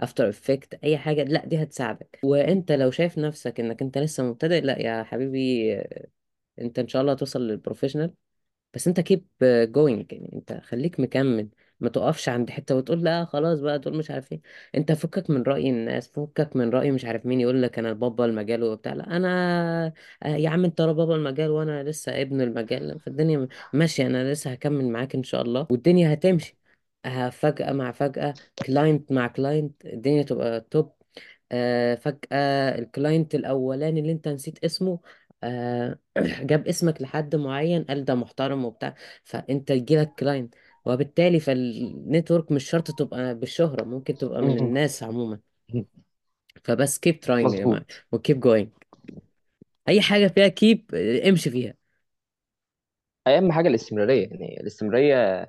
After 0.00 0.28
Effects 0.28 0.74
أي 0.84 0.98
حاجة 0.98 1.22
لا 1.24 1.46
دي 1.46 1.62
هتساعدك. 1.62 2.18
وأنت 2.22 2.72
لو 2.72 2.90
شايف 2.90 3.18
نفسك 3.18 3.60
إنك 3.60 3.82
أنت 3.82 3.98
لسه 3.98 4.22
مبتدئ 4.24 4.60
لا 4.60 4.78
يا 4.78 5.02
حبيبي 5.02 5.74
آه، 5.80 6.06
أنت 6.60 6.78
إن 6.78 6.88
شاء 6.88 7.02
الله 7.02 7.12
هتوصل 7.12 7.40
لل 7.48 7.57
professional 7.57 8.14
بس 8.74 8.88
أنت 8.88 9.00
keep 9.00 9.26
going 9.44 10.12
يعني. 10.12 10.30
أنت 10.34 10.52
خليك 10.64 11.00
مكمل. 11.00 11.48
ما 11.80 11.88
تقفش 11.88 12.28
عند 12.28 12.50
حتة 12.50 12.76
وتقول 12.76 13.04
لأ 13.04 13.24
خلاص 13.24 13.60
بقى 13.60 13.78
دول 13.78 13.96
مش 13.96 14.10
عارف 14.10 14.32
إيه. 14.32 14.40
أنت 14.74 14.92
فكك 14.92 15.30
من 15.30 15.42
رأي 15.42 15.70
الناس 15.70 16.08
فكك 16.08 16.56
من 16.56 16.70
رأي 16.70 16.90
مش 16.90 17.04
عارف 17.04 17.26
مين 17.26 17.40
يقول 17.40 17.62
لك 17.62 17.78
أنا 17.78 17.92
بابا 17.92 18.24
المجال 18.24 18.62
وبتاع. 18.64 18.92
لأ 18.92 19.16
أنا 19.16 19.92
آه، 20.22 20.26
يا 20.36 20.48
عم 20.50 20.64
أنت 20.64 20.82
بابا 20.82 21.14
المجال 21.16 21.50
وأنا 21.50 21.82
لسه 21.82 22.20
ابن 22.22 22.40
المجال. 22.40 23.00
فالدنيا 23.00 23.48
ماشية. 23.72 24.06
أنا 24.06 24.32
لسه 24.32 24.52
هكمل 24.52 24.88
معاك 24.88 25.14
إن 25.14 25.22
شاء 25.22 25.42
الله 25.42 25.66
والدنيا 25.70 26.12
هتمشي. 26.14 26.56
فجأة 27.32 27.72
مع 27.72 27.92
فجأة 27.92 28.34
client 28.66 29.12
مع 29.12 29.26
client 29.26 29.86
الدنيا 29.86 30.22
تبقى 30.22 30.60
top 30.60 30.92
فجأة 31.96 32.78
ال 32.78 32.86
client 32.86 33.34
الأولاني 33.34 34.00
اللي 34.00 34.12
أنت 34.12 34.28
نسيت 34.28 34.64
اسمه 34.64 35.00
آه، 35.44 35.98
جاب 36.42 36.68
اسمك 36.68 37.02
لحد 37.02 37.36
معين 37.36 37.84
قال 37.84 38.04
ده 38.04 38.14
محترم 38.14 38.64
وبتاع. 38.64 38.94
فأنت 39.24 39.70
يجيلك 39.70 40.14
client 40.18 40.54
وبالتالي 40.84 41.40
فال 41.40 41.65
network 41.65 42.52
مش 42.52 42.70
شرط 42.70 42.90
تبقى 42.90 43.34
بالشهرة 43.34 43.84
ممكن 43.84 44.14
تبقى 44.18 44.42
من 44.42 44.58
مهم. 44.58 44.60
الناس 44.60 45.02
عموما. 45.02 45.40
فبس 46.64 46.98
keep 46.98 47.20
trying 47.20 47.54
يا 47.54 47.60
جماعة 47.64 47.84
مظبوط 47.84 48.04
و 48.12 48.18
keep 48.18 48.40
going 48.40 48.68
أي 49.88 50.00
حاجة 50.02 50.26
فيها 50.28 50.48
كيب 50.48 50.94
امشي 51.28 51.50
فيها. 51.50 51.74
أهم 53.26 53.52
حاجة 53.52 53.68
الاستمرارية 53.68 54.28
يعني 54.28 54.60
الاستمرارية 54.60 55.46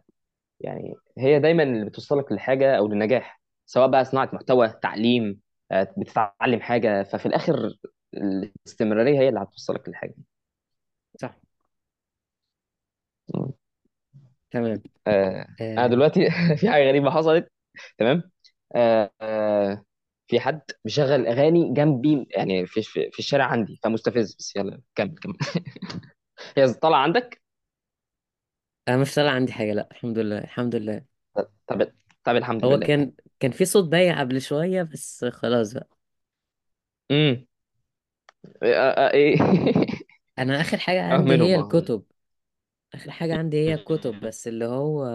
يعني 0.59 0.95
هي 1.17 1.39
دايما 1.39 1.63
اللي 1.63 1.85
بتوصلك 1.85 2.31
لحاجه 2.31 2.77
أو 2.77 2.87
للنجاح 2.87 3.41
سواء 3.65 3.87
بقى 3.87 4.05
صناعة 4.05 4.29
محتوى 4.33 4.69
تعليم 4.83 5.41
آه، 5.71 5.95
بتتعلم 5.97 6.61
حاجة. 6.61 7.03
ففي 7.03 7.25
الآخر 7.25 7.77
الاستمرارية 8.15 9.19
هي 9.19 9.29
اللي 9.29 9.39
هتوصلك 9.41 9.89
للحاجة. 9.89 10.15
صح. 11.21 11.33
تمام. 14.53 14.83
آه، 15.07 15.47
أنا 15.77 15.87
آه، 15.87 15.87
دلوقتي 15.87 16.29
في 16.57 16.69
حاجة 16.69 16.87
غريبة 16.87 17.09
حصلت. 17.11 17.51
تمام؟ 17.97 18.31
آه، 18.75 19.11
آه، 19.21 19.83
في 20.27 20.39
حد 20.39 20.61
مشغل 20.85 21.27
أغاني 21.27 21.73
جنبي 21.73 22.27
يعني 22.31 22.65
في 22.67 22.81
في 22.83 23.11
في 23.11 23.19
الشارع 23.19 23.45
عندي 23.45 23.79
فمستفز. 23.83 24.35
بس 24.39 24.55
يلا 24.55 24.81
كمل 24.95 25.15
كمل. 25.15 25.37
هي 26.57 26.73
طالعة 26.73 26.99
عندك؟ 26.99 27.41
أنا 28.87 28.97
مش 28.97 29.15
طالع 29.15 29.31
عندي 29.31 29.53
حاجة 29.53 29.73
لأ. 29.73 29.87
الحمد 29.91 30.17
لله 30.19 30.37
الحمد 30.37 30.75
لله. 30.75 31.05
طب 31.67 31.91
طب 32.23 32.35
الحمد 32.35 32.63
هو 32.63 32.77
لله. 32.77 32.87
كان 32.87 33.13
كان 33.39 33.51
في 33.51 33.65
صوت 33.65 33.83
بايع 33.89 34.19
قبل 34.19 34.41
شوية 34.41 34.83
بس 34.83 35.25
خلاص 35.25 35.73
بقى. 35.73 35.89
امم. 37.11 37.45
إيه؟ 38.63 39.37
أنا 40.39 40.61
آخر 40.61 40.77
حاجة 40.77 41.01
آه 41.11 41.17
عندي 41.21 41.21
منهم 41.21 41.49
هي 41.49 41.55
آه 41.55 41.63
الكتب. 41.63 42.03
آخر 42.93 43.11
حاجة 43.11 43.35
عندي 43.37 43.57
هي 43.57 43.73
الكتب 43.73 44.19
بس 44.19 44.47
اللي 44.47 44.65
هو 44.65 45.05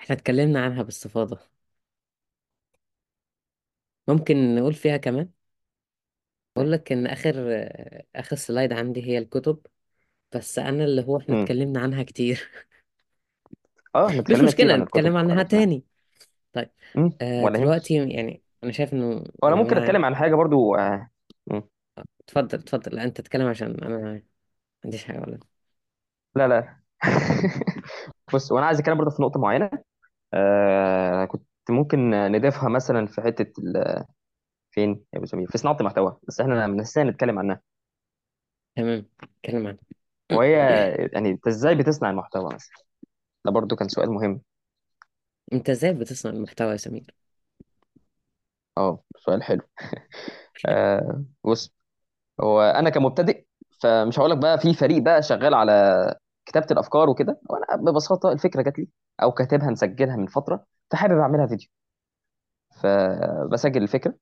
إحنا 0.00 0.14
اتكلمنا 0.16 0.64
عنها 0.64 0.82
باستفاضة. 0.82 1.38
ممكن 4.08 4.54
نقول 4.54 4.74
فيها 4.74 4.96
كمان؟ 4.96 5.32
أقول 6.56 6.72
لك 6.72 6.92
إن 6.92 7.06
آخر 7.06 7.34
آخر 8.16 8.36
سلايد 8.36 8.72
عندي 8.72 9.02
هي 9.06 9.18
الكتب 9.18 9.66
بس 10.36 10.58
أنا 10.58 10.84
اللي 10.84 11.02
هو 11.02 11.18
إحنا 11.18 11.34
امم 11.34 11.36
اتكلمنا 11.36 11.80
عنها 11.80 12.02
كتير. 12.02 12.50
آه 13.94 14.08
إحنا 14.08 14.20
مش 14.28 14.42
اتكلمنا 14.42 14.50
كتير 14.50 14.70
مشكلة 14.70 14.74
عن 14.74 14.82
نتكلم 14.82 15.16
الكتب 15.16 15.16
عنها 15.16 15.42
وعرفنا 15.42 15.42
تاني. 15.42 15.84
طيب 16.54 16.70
امم 16.96 17.18
آه 17.22 17.44
ولا 17.44 17.58
يهمك. 17.58 17.74
دلوقتي 17.74 17.94
يعني 18.10 18.44
أنا 18.64 18.72
شايف 18.72 18.92
إنه 18.94 19.24
يا 19.42 19.42
وأنا 19.42 19.56
ممكن 19.56 19.76
جماعة 19.76 19.78
أتكلم 19.78 20.04
عن 20.04 20.16
حاجة 20.16 20.34
برضو 20.34 20.74
آه. 20.74 21.10
مم. 21.46 21.62
اتفضل 22.20 22.58
اتفضل. 22.58 22.96
لا 22.96 23.04
أنت 23.04 23.16
تتكلم 23.20 23.46
عشان 23.46 23.84
أنا 23.84 23.98
ما 23.98 24.22
عنديش 24.84 25.04
حاجة 25.04 25.20
ولا 25.20 25.40
لا 26.34 26.48
لا. 26.48 26.82
بص 28.34 28.52
وأنا 28.52 28.66
عايز 28.66 28.78
أتكلم 28.78 28.98
برضو 28.98 29.10
في 29.10 29.22
نقطة 29.22 29.40
معينة. 29.40 29.70
آه. 30.34 31.24
كنت 31.24 31.44
ممكن 31.70 32.10
نضيفها 32.10 32.68
مثلا 32.68 33.06
في 33.06 33.22
حتة 33.22 33.52
ال... 33.62 34.04
فين 34.70 34.90
يا 35.14 35.18
أبو 35.18 35.26
سمير؟ 35.26 35.48
في 35.50 35.58
صناعة 35.58 35.76
المحتوى 35.80 36.18
بس 36.28 36.40
إحنا 36.40 36.66
نسينا 36.66 37.10
نتكلم 37.10 37.38
عنها. 37.38 37.60
تمام 38.76 39.06
اتكلم 39.22 39.66
عنها. 39.66 39.78
وهي 40.32 40.52
يعني 41.12 41.30
أنت 41.30 41.46
إزاي 41.46 41.74
بتصنع 41.74 42.10
المحتوى 42.10 42.54
مثلا؟ 42.54 42.76
ده 43.46 43.50
برضو 43.52 43.76
كان 43.76 43.88
سؤال 43.88 44.10
مهم. 44.10 44.42
أنت 45.52 45.70
إزاي 45.70 45.94
بتصنع 45.94 46.32
المحتوى 46.32 46.72
يا 46.72 46.76
سمير؟ 46.76 47.14
آه 48.78 49.04
سؤال 49.18 49.42
حلو. 49.42 49.62
آه. 50.68 51.24
بص 51.44 51.74
هو 52.40 52.62
أنا 52.62 52.90
كمبتدئ 52.90 53.46
فمش 53.82 54.18
هقول 54.18 54.30
لك 54.30 54.38
بقى 54.38 54.58
في 54.58 54.74
فريق 54.74 55.02
بقى 55.02 55.22
شغال 55.22 55.54
على 55.54 56.14
كتابة 56.46 56.66
الأفكار 56.70 57.10
وكده. 57.10 57.40
وأنا 57.50 57.76
ببساطة 57.92 58.32
الفكرة 58.32 58.62
جات 58.62 58.78
لي 58.78 58.88
أو 59.22 59.32
كاتبها 59.32 59.70
مسجلها 59.70 60.16
من 60.16 60.26
فترة 60.26 60.64
فحابب 60.90 61.18
أعملها 61.18 61.46
فيديو. 61.46 61.68
فبسجل 62.82 63.82
الفكرة 63.82 64.14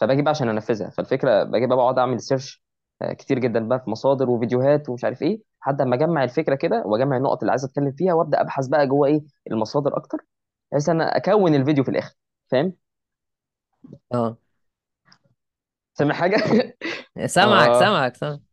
فباجي 0.00 0.22
بقى 0.22 0.30
عشان 0.30 0.48
أنفذها. 0.48 0.90
فالفكرة 0.90 1.44
باجي 1.44 1.66
بقى 1.66 1.76
بقعد 1.76 1.98
أعمل 1.98 2.20
سيرش 2.20 2.64
آه، 3.02 3.12
كتير 3.12 3.38
جدا 3.38 3.68
بقى 3.68 3.80
في 3.84 3.90
مصادر 3.90 4.30
وفيديوهات 4.30 4.88
ومش 4.88 5.04
عارف 5.04 5.22
إيه 5.22 5.42
لحد 5.62 5.82
ما 5.82 5.96
أجمع 5.96 6.24
الفكرة 6.24 6.54
كده 6.54 6.82
وأجمع 6.86 7.16
النقط 7.16 7.38
اللي 7.40 7.50
عايز 7.52 7.64
أتكلم 7.64 7.92
فيها 7.92 8.14
وأبدأ 8.14 8.40
أبحث 8.40 8.66
بقى 8.68 8.86
جوه 8.86 9.08
إيه 9.08 9.22
المصادر 9.52 9.96
أكتر 9.96 10.18
بحيث 10.72 10.88
أنا 10.88 11.16
أكون 11.16 11.54
الفيديو 11.54 11.84
في 11.84 11.90
الآخر. 11.90 12.14
فاهم؟ 12.52 12.74
آه. 14.14 14.38
سامع 15.94 16.14
حاجة؟ 16.14 16.36
سامعك 17.26 17.68
آه. 17.68 17.74
سامعك 17.74 18.16
سامعك. 18.16 18.16
تمام 18.16 18.47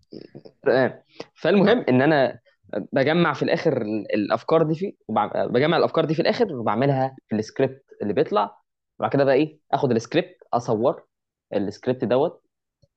فالمهم 1.36 1.86
إن 1.90 2.02
أنا 2.02 2.40
بجمع 2.94 3.34
في 3.34 3.44
الآخر 3.44 3.82
ال- 3.82 4.14
الأفكار 4.16 4.64
دي 4.64 4.76
في 4.76 4.96
بجمع 5.50 5.78
الأفكار 5.78 6.06
دي 6.06 6.14
في 6.16 6.22
الآخر 6.22 6.56
وبعملها 6.56 7.16
في 7.30 7.36
السكريبت 7.36 7.84
اللي 8.02 8.14
بيطلع. 8.14 8.58
وبعد 9.00 9.12
كده 9.12 9.24
بقى 9.24 9.36
إيه؟ 9.36 9.60
آخد 9.72 9.92
السكريبت 9.92 10.38
اصور 10.54 11.04
السكريبت 11.54 12.04
دوت 12.06 12.44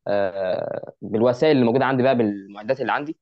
آه، 0.09 0.93
بالوسائل 1.03 1.53
اللي 1.57 1.67
موجودة 1.67 1.85
عندي 1.85 2.03
بقى 2.03 2.17
بالمعدات 2.19 2.81
اللي 2.81 2.93
عندي 2.93 3.19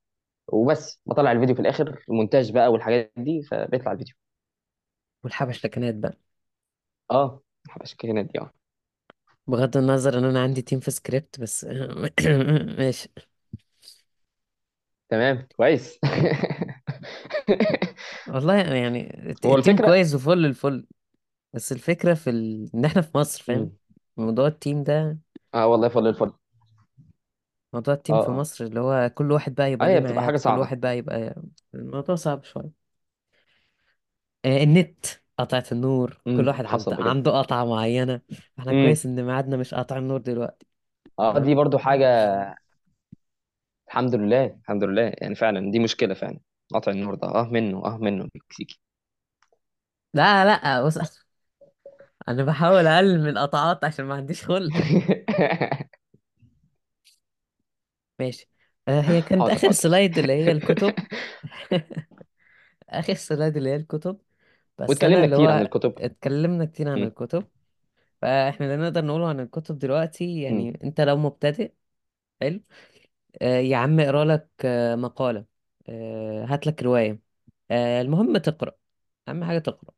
وبس. 0.49 1.01
بطلع 1.07 1.33
الفيديو 1.33 1.55
في 1.57 1.63
الآخر 1.63 2.05
المونتاج 2.11 2.53
بقى 2.53 2.73
والحاجات 2.73 3.13
دي 3.17 3.43
فبيطلع 3.43 3.93
الفيديو. 3.93 4.15
والحبشتكنات 5.25 5.95
بقى. 5.95 6.17
آه 7.11 7.43
حبش 7.69 7.95
كده 7.95 8.23
دي 8.23 8.39
آه. 8.41 8.53
بغض 9.47 9.77
النظر 9.77 10.19
إن 10.19 10.25
أنا 10.25 10.43
عندي 10.43 10.63
team 10.62 10.81
في 10.81 10.91
سكريبت 10.91 11.41
بس 11.41 11.65
ماشي. 12.79 13.09
تمام 15.09 15.49
كويس. 15.57 16.01
والله 18.27 18.55
يعني 18.57 19.31
الت- 19.31 19.47
هو 19.47 19.55
التيم 19.55 19.79
الفكرة 19.79 19.79
كويس 19.79 20.15
وفل 20.15 20.45
الفل 20.47 20.87
بس 21.55 21.73
الفكرة 21.73 22.15
في 22.15 22.31
ال... 22.31 22.71
إن 22.75 22.85
إحنا 22.85 23.03
في 23.03 23.19
مصر 23.19 23.43
فاهم؟ 23.45 23.69
مم. 23.69 23.77
موضوع 24.17 24.47
ال 24.47 24.54
team 24.54 24.85
ده 24.85 25.19
آه 25.55 25.67
والله 25.67 25.89
فضل 25.89 26.07
الفضل 26.09 26.33
موضوع 27.73 27.95
آه 28.11 28.15
ال 28.14 28.15
team 28.15 28.19
في 28.19 28.31
آه. 28.39 28.51
مصر 28.51 28.65
اللي 28.65 28.81
هو 28.81 29.11
كل 29.15 29.33
واحد 29.33 29.55
بقى 29.55 29.73
آه 29.81 29.85
يبقى 29.85 29.91
ليه 29.91 29.97
هي 29.97 30.01
بتبقى 30.01 30.23
حاجة 30.25 30.37
ميعاد 30.37 30.41
كل 30.41 30.59
صعبة. 30.59 30.59
واحد 30.59 30.81
بقى 30.81 30.99
يبقى 30.99 31.35
الموضوع 31.75 32.15
صعب 32.17 32.45
شوية. 32.45 32.87
آه، 34.45 34.63
النت 34.63 35.07
قطعت 35.39 35.73
النور 35.73 36.19
كل 36.33 36.49
امم 36.49 36.49
واحد 36.49 36.65
حصل 36.67 36.93
عنده 36.93 36.97
بجد. 36.97 37.21
عنده 37.31 37.39
قطعة 37.39 37.65
معينة. 37.65 38.21
إحنا 38.59 38.73
امم 38.73 38.73
كويس 38.73 39.07
إن 39.07 39.25
ميعادنا 39.27 39.57
مش 39.57 39.75
قطع 39.75 39.99
النور 39.99 40.21
دلوقتي. 40.21 40.67
آه 41.19 41.39
دي 41.39 41.55
برضو 41.55 41.79
حاجة 41.79 42.07
الحمد 43.97 44.15
لله 44.15 44.45
الحمد 44.45 44.85
لله. 44.85 45.13
يعني 45.19 45.35
فعلا 45.35 45.71
دي 45.71 45.79
مشكلة 45.79 46.15
فعلا. 46.15 46.39
قطع 46.75 46.93
النور 46.93 47.15
ده. 47.15 47.29
آه 47.29 47.49
منه. 47.53 47.87
آه 47.87 47.99
منه. 47.99 48.29
مكسيكي. 48.35 48.81
لا 50.15 50.45
لا. 50.45 50.83
بص 50.85 50.99
أنا 52.29 52.45
بحاول 52.45 52.87
أقلل 52.87 53.21
من 53.21 53.29
القطعات 53.29 53.85
عشان 53.85 54.05
ما 54.05 54.15
عنديش 54.15 54.45
خلق. 54.45 54.73
ماشي. 58.21 58.49
آه، 58.89 59.01
هي 59.01 59.23
كانت 59.23 59.41
حاضر 59.41 59.53
آخر 59.53 59.61
حاضر. 59.61 59.73
سلايد 59.73 60.19
اللي 60.19 60.33
هي 60.33 60.53
الكتب. 60.53 60.95
آخر 62.91 63.15
سلايد 63.15 63.57
اللي 63.57 63.71
هي 63.71 63.77
الكتب. 63.77 64.19
بس 64.79 64.81
أنا 64.81 64.89
واتكلمنا 64.89 65.25
اللي 65.25 65.37
كتير 65.37 65.51
عن 65.51 65.59
هو 65.59 65.65
الكتب. 65.65 65.95
اتكلمنا 65.99 66.65
كتير 66.65 66.89
عن 66.89 67.03
الكتب. 67.03 67.45
فإحنا 68.23 68.67
اللي 68.67 68.77
نقدر 68.77 69.05
نقوله 69.05 69.29
عن 69.29 69.41
الكتب 69.41 69.79
دلوقتي 69.79 70.43
يعني 70.43 70.79
أنت 70.85 71.01
لو 71.01 71.17
مبتدئ 71.17 71.73
حلو. 72.41 72.61
آه، 73.43 73.59
يا 73.59 73.76
عم 73.76 74.01
اقرأ 74.01 74.24
لك 74.24 74.51
آه، 74.64 74.95
مقالة. 74.97 75.45
آه، 75.89 76.45
هات 76.45 76.66
لك 76.66 76.82
رواية. 76.82 77.20
آه، 77.70 78.03
المهم 78.03 78.37
تقرأ. 78.39 78.72
أهم 79.28 79.45
حاجة 79.45 79.59
تقرأ. 79.59 79.91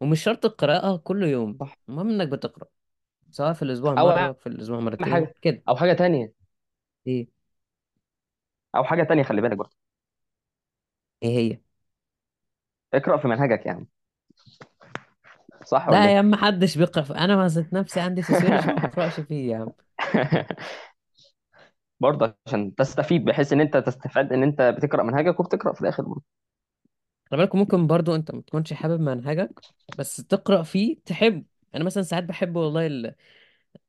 ومش 0.00 0.24
شرط 0.24 0.46
القراءة 0.46 0.96
كل 0.96 1.22
يوم 1.24 1.60
صح. 1.60 1.78
المهم 1.88 2.08
إنك 2.10 2.28
بتقرأ 2.28 2.68
سواء 3.30 3.52
في 3.52 3.62
الأسبوع 3.62 3.94
أو 3.98 4.10
مرة 4.10 4.10
أهم 4.10 4.34
في 4.34 4.46
الأسبوع 4.48 4.80
مرتين 4.80 5.06
حاجة 5.06 5.36
كده. 5.42 5.64
أو 5.68 5.76
حاجة 5.76 5.92
تانية. 5.92 6.34
إيه؟ 7.06 7.26
أو 8.76 8.84
حاجة 8.84 9.02
تانية 9.02 9.22
خلي 9.22 9.40
بالك 9.40 9.56
برضه. 9.56 9.76
إيه 11.22 11.38
هي؟ 11.38 11.60
اقرأ 12.94 13.16
في 13.16 13.28
منهجك 13.28 13.66
يعني 13.66 13.88
صح 15.64 15.88
ولا 15.88 16.04
لا 16.04 16.12
يا 16.14 16.18
إيه 16.18 16.18
عم 16.18 16.30
محدش 16.30 16.78
بيقرأ 16.78 17.02
في... 17.04 17.12
أنا 17.14 17.36
ما 17.36 17.48
ذات 17.48 17.72
نفسي 17.72 18.00
عندي 18.00 18.22
سوسيولوجي 18.22 18.68
ما 18.70 18.78
بقرأش 18.88 19.20
فيه 19.20 19.50
يا 19.52 19.56
عم. 19.58 19.72
برضه 22.00 22.36
عشان 22.46 22.74
تستفيد 22.74 23.24
بحيث 23.24 23.52
إن 23.52 23.60
أنت 23.60 23.76
تستفاد 23.76 24.32
إن 24.32 24.42
أنت 24.42 24.62
بتقرأ 24.62 25.02
منهجك 25.02 25.40
وبتقرأ 25.40 25.72
في 25.72 25.80
الآخر 25.80 26.02
برضه. 26.02 26.22
خلي 27.30 27.38
بالك 27.40 27.54
ممكن 27.54 27.86
برضو 27.86 28.14
أنت 28.14 28.30
ما 28.34 28.40
تكونش 28.42 28.72
حابب 28.72 29.00
منهجك 29.00 29.60
بس 29.98 30.16
تقرأ 30.16 30.62
فيه 30.62 30.96
تحب. 31.04 31.44
أنا 31.74 31.84
مثلا 31.84 32.02
ساعات 32.02 32.24
بحب 32.24 32.56
والله 32.56 32.86
ال... 32.86 33.14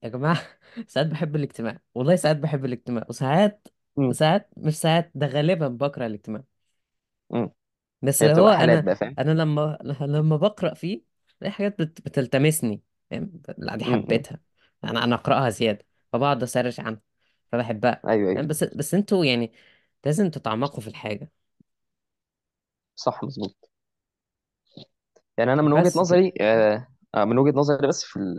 يا 0.03 0.09
جماعة 0.09 0.39
ساعات 0.87 1.07
بحب 1.07 1.37
الاجتماع. 1.37 1.79
والله 1.95 2.15
ساعات 2.15 2.37
بحب 2.37 2.65
الاجتماع. 2.65 3.05
وساعات 3.09 3.67
ساعات 4.11 4.49
مش 4.57 4.75
ساعات 4.77 5.11
ده 5.15 5.27
غالبا 5.27 5.67
بكره 5.67 6.05
الاجتماع. 6.07 6.43
بس 8.01 8.23
هي 8.23 8.27
اللي 8.27 8.35
هو 8.35 8.47
بتبقى 8.47 8.53
حالات 8.53 8.79
أنا 8.79 8.85
بقى 8.85 8.95
فاهم؟ 8.95 9.17
أنا 9.17 9.31
لما 9.31 9.77
لما 10.01 10.37
بقرأ 10.37 10.73
فيه 10.73 11.01
بلاقي 11.41 11.51
حاجات 11.53 11.81
بت... 11.81 12.01
بتلتمسني 12.01 12.81
فاهم؟ 13.11 13.41
لا 13.57 13.75
دي 13.75 13.85
حبيتها. 13.85 14.39
أنا 14.83 15.03
أنا 15.03 15.15
أقرأها 15.15 15.49
زيادة. 15.49 15.85
فبقعد 16.13 16.43
أ 16.43 16.48
search 16.48 16.79
عنها. 16.79 17.01
فبحبها. 17.51 18.03
أيوه 18.07 18.29
أيوه. 18.31 18.43
بس 18.47 18.63
بس 18.63 18.93
أنتوا 18.93 19.25
يعني 19.25 19.51
لازم 20.05 20.29
تتعمقوا 20.29 20.81
في 20.81 20.87
الحاجة. 20.87 21.31
صح 22.95 23.23
مظبوط. 23.23 23.69
يعني 25.37 25.53
أنا 25.53 25.61
من 25.61 25.73
وجهة 25.73 25.91
بس 25.91 26.01
كده 26.01 26.01
نظري 26.01 26.33
آه 26.41 26.87
آه، 27.15 27.25
من 27.25 27.37
وجهة 27.37 27.57
نظري 27.57 27.87
بس 27.87 28.03
في 28.03 28.17
ال- 28.19 28.35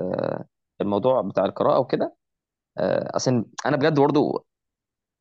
في 0.79 0.85
الموضوع 0.85 1.21
بتاع 1.23 1.45
القراءة 1.45 1.79
وكده 1.81 2.17
آه 2.79 3.17
أصل 3.17 3.47
أنا 3.67 3.77
بجد 3.79 4.01
برضه 4.01 4.47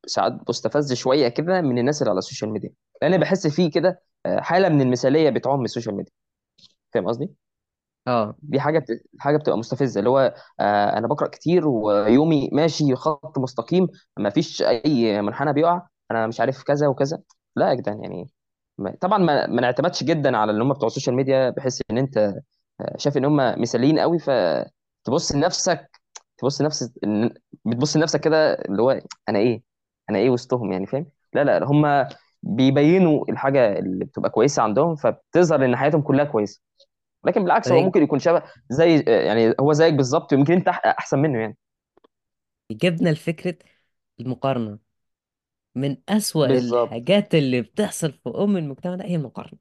ساعات 0.08 0.34
بستفز 0.50 0.94
شوية 0.94 1.28
كده 1.30 1.62
من 1.62 1.80
الناس 1.80 2.02
اللي 2.02 2.12
على 2.12 2.20
ال 2.20 2.24
social 2.24 2.52
media. 2.52 2.72
لأن 3.02 3.18
بحس 3.20 3.48
فيه 3.48 3.72
كده 3.72 4.04
آه، 4.28 4.42
حالة 4.42 4.70
من 4.70 4.82
المثالية 4.82 5.30
بتعم 5.30 5.66
ال 5.66 5.70
social 5.70 5.96
media. 5.96 6.14
فاهم 6.94 7.08
قصدي؟ 7.08 7.30
آه 8.08 8.36
دي 8.42 8.60
حاجة 8.60 8.80
بت... 8.80 8.88
حاجة 9.20 9.38
بتبقى 9.38 9.58
مستفزة 9.58 10.00
اللي 10.00 10.10
هو 10.10 10.34
آه 10.60 10.98
أنا 10.98 11.08
بقرأ 11.08 11.28
كتير 11.28 11.68
ويومي 11.68 12.50
ماشي 12.54 12.96
خط 12.96 13.38
مستقيم 13.40 13.88
ما 14.18 14.30
فيش 14.30 14.62
أي 14.62 15.22
منحنى 15.22 15.54
بيقع 15.54 15.82
أنا 16.12 16.28
مش 16.28 16.40
عارف 16.40 16.64
كذا 16.64 16.88
وكذا. 16.88 17.22
لا 17.56 17.70
يا 17.70 17.74
جدعان 17.74 18.04
يعني 18.04 18.30
ما... 18.78 18.96
طبعا 19.02 19.18
ما... 19.18 19.48
ما 19.48 19.62
نعتمدش 19.62 20.04
جدا 20.04 20.38
على 20.38 20.52
اللي 20.52 20.64
هم 20.64 20.74
بتوع 20.74 20.88
ال 20.88 20.92
social 20.92 21.16
media 21.16 21.50
بحيث 21.50 21.82
إن 21.92 21.98
أنت 21.98 22.18
آه، 22.82 22.98
شايف 22.98 23.18
إن 23.18 23.26
هم 23.26 23.62
مثاليين 23.62 24.00
قوي 24.00 24.20
فتبص 24.20 25.32
لنفسك 25.32 26.02
تبص 26.38 26.62
لنفسك 26.62 26.92
بتبص 27.66 27.98
لنفسك 27.98 28.20
كده 28.22 28.54
اللي 28.54 28.82
هو 28.82 29.02
أنا 29.30 29.40
إيه؟ 29.40 29.64
أنا 30.10 30.18
إيه 30.20 30.30
وسطهم 30.30 30.72
يعني 30.72 30.86
فاهم؟ 30.88 31.06
لا 31.34 31.44
لا 31.44 31.66
هم 31.66 32.08
بيبينوا 32.44 33.26
الحاجة 33.30 33.80
اللي 33.80 34.06
بتبقى 34.06 34.30
كويسة 34.30 34.64
عندهم 34.64 34.96
فبتظهر 34.96 35.66
إن 35.66 35.76
حياتهم 35.76 36.02
كلها 36.02 36.26
كويسة. 36.26 36.62
لكن 37.26 37.44
بالعكس 37.44 37.72
هو 37.72 37.82
فده 37.82 37.84
ممكن 37.84 38.04
يكون 38.04 38.20
شبه 38.20 38.44
زي 38.70 39.00
يعني 39.08 39.54
هو 39.60 39.74
زيك 39.74 39.94
بالظبط 39.94 40.34
يمكن 40.34 40.54
انت 40.54 40.70
أح- 40.70 40.86
أحسن 40.88 41.20
منه 41.20 41.40
يعني. 41.40 41.58
يجيبنا 42.70 43.10
لفكرة 43.10 43.58
المقارنة. 44.20 44.80
من 45.76 45.98
أسوأ 46.10 46.48
بالظبط. 46.48 46.96
الحاجات 46.96 47.36
اللي 47.36 47.62
بتحصل 47.62 48.14
في 48.14 48.30
أم 48.30 48.58
المجتمع 48.58 48.96
ده 48.96 49.06
هي 49.06 49.16
المقارنة. 49.16 49.60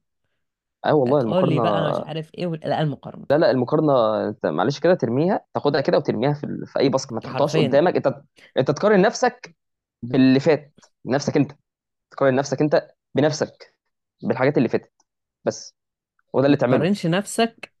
آه 0.85 0.93
والله 0.93 1.21
هتقول 1.21 1.49
لي 1.49 1.59
بقى 1.59 1.81
مش 1.81 2.01
عارف 2.01 2.31
وال- 2.39 2.59
لا 2.69 2.81
المقارنة. 2.81 3.27
لا 3.29 3.37
لا 3.37 3.51
المقارنة 3.51 3.93
أنت 4.29 4.45
معلش 4.45 4.79
كده 4.79 4.93
ترميها 4.93 5.45
تاخدها 5.53 5.81
كده 5.81 5.97
وترميها 5.97 6.33
في, 6.33 6.43
ال... 6.43 6.67
في 6.67 6.79
أي 6.79 6.89
باسكت 6.89 7.13
ما 7.13 7.19
تحطهاش 7.19 7.57
حرفيا. 7.57 7.57
قدامك. 7.57 7.95
أنت 7.95 8.21
أنت 8.57 8.71
تقارن 8.71 9.01
نفسك 9.01 9.55
باللي 10.03 10.39
فات 10.39 10.73
نفسك 11.05 11.37
أنت. 11.37 11.51
تقارن 12.11 12.35
نفسك 12.35 12.61
أنت 12.61 12.87
بنفسك 13.15 13.75
بالحاجات 14.23 14.57
اللي 14.59 14.69
فاتت. 14.69 14.93
بس. 15.45 15.75
وده 16.33 16.45
ما 16.47 16.47
اللي 16.47 16.57
تعمله. 16.57 16.89
تقارنش 16.89 17.05
نفسك 17.05 17.73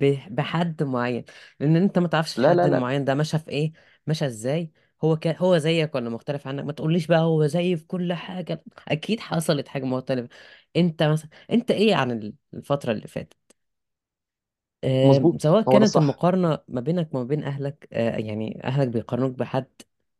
ب- 0.00 0.34
بحد 0.36 0.82
معين 0.82 1.24
لأن 1.60 1.76
أنت 1.76 1.98
ما 1.98 2.08
تعرفش 2.08 2.36
لا 2.36 2.54
الحد 2.54 2.54
لا 2.54 2.68
لا. 2.68 2.82
المعين 2.82 3.04
ده 3.04 3.14
مشى 3.14 3.38
في 3.38 3.50
إيه 3.50 3.72
مشى 4.06 4.26
إزاي. 4.26 4.72
هو 5.04 5.16
ك... 5.16 5.26
هو 5.28 5.58
زيك 5.58 5.94
ولا 5.94 6.10
مختلف 6.10 6.46
عنك؟ 6.48 6.64
ما 6.64 6.72
تقوليش 6.72 7.06
بقى 7.06 7.20
هو 7.20 7.46
زيي 7.46 7.76
في 7.76 7.84
كل 7.86 8.12
حاجة. 8.12 8.64
أكيد 8.88 9.20
حصلت 9.20 9.68
حاجة 9.68 9.84
مختلفة. 9.84 10.28
أنت 10.76 11.02
مثلا 11.02 11.30
أنت 11.52 11.70
إيه 11.70 11.94
عن 11.94 12.34
الفترة 12.54 12.92
اللي 12.92 13.08
فاتت؟ 13.08 13.36
مظبوط. 15.02 15.40
سواء 15.42 15.62
هو 15.68 15.78
ده 15.78 15.82
كانت 15.82 15.96
الصح 15.96 16.02
المقارنة 16.02 16.58
ما 16.68 16.80
بينك 16.80 17.14
وما 17.14 17.24
بين 17.24 17.44
أهلك 17.44 17.88
آه، 17.92 18.16
يعني 18.16 18.60
أهلك 18.64 18.88
بيقارنوك 18.88 19.32
بحد 19.38 19.66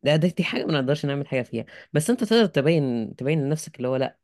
ده 0.03 0.17
ده 0.17 0.29
دي 0.29 0.45
حاجة 0.45 0.65
ما 0.65 0.73
نقدرش 0.81 1.07
نعمل 1.07 1.29
حاجة 1.29 1.43
فيها. 1.43 1.65
بس 1.93 2.11
أنت 2.11 2.25
تقدر 2.25 2.47
تبين 2.47 3.17
تبين 3.17 3.45
لنفسك 3.45 3.77
اللي 3.77 3.89
هو 3.89 3.97
لأ 3.97 4.19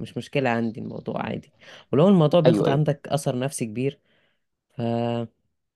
مش 0.00 0.16
مشكلة 0.16 0.50
عندي 0.50 0.80
الموضوع 0.80 1.22
عادي. 1.22 1.52
ولو 1.92 2.08
الموضوع 2.08 2.40
بياخد 2.40 2.68
أيوه 2.68 2.68
عندك 2.68 3.08
أثر 3.08 3.38
نفسي 3.38 3.66
كبير 3.66 4.00
ف 4.76 4.80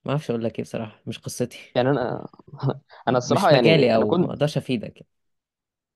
ما 0.04 0.10
أعرفش 0.12 0.30
أقول 0.30 0.44
لك 0.44 0.58
إيه 0.58 0.64
بصراحة 0.64 1.02
مش 1.06 1.18
قصتي. 1.18 1.58
يعني 1.74 1.90
أنا 1.90 2.26
أنا 3.08 3.18
مش 3.26 3.48
الصراحة 3.48 3.50
مجالي 3.52 3.94
يعني 3.94 3.96
أنا 3.96 4.04
أو 4.04 4.14
ما 4.14 4.30
كنت 4.30 4.32
أقدرش 4.32 4.56
أفيدك 4.56 5.06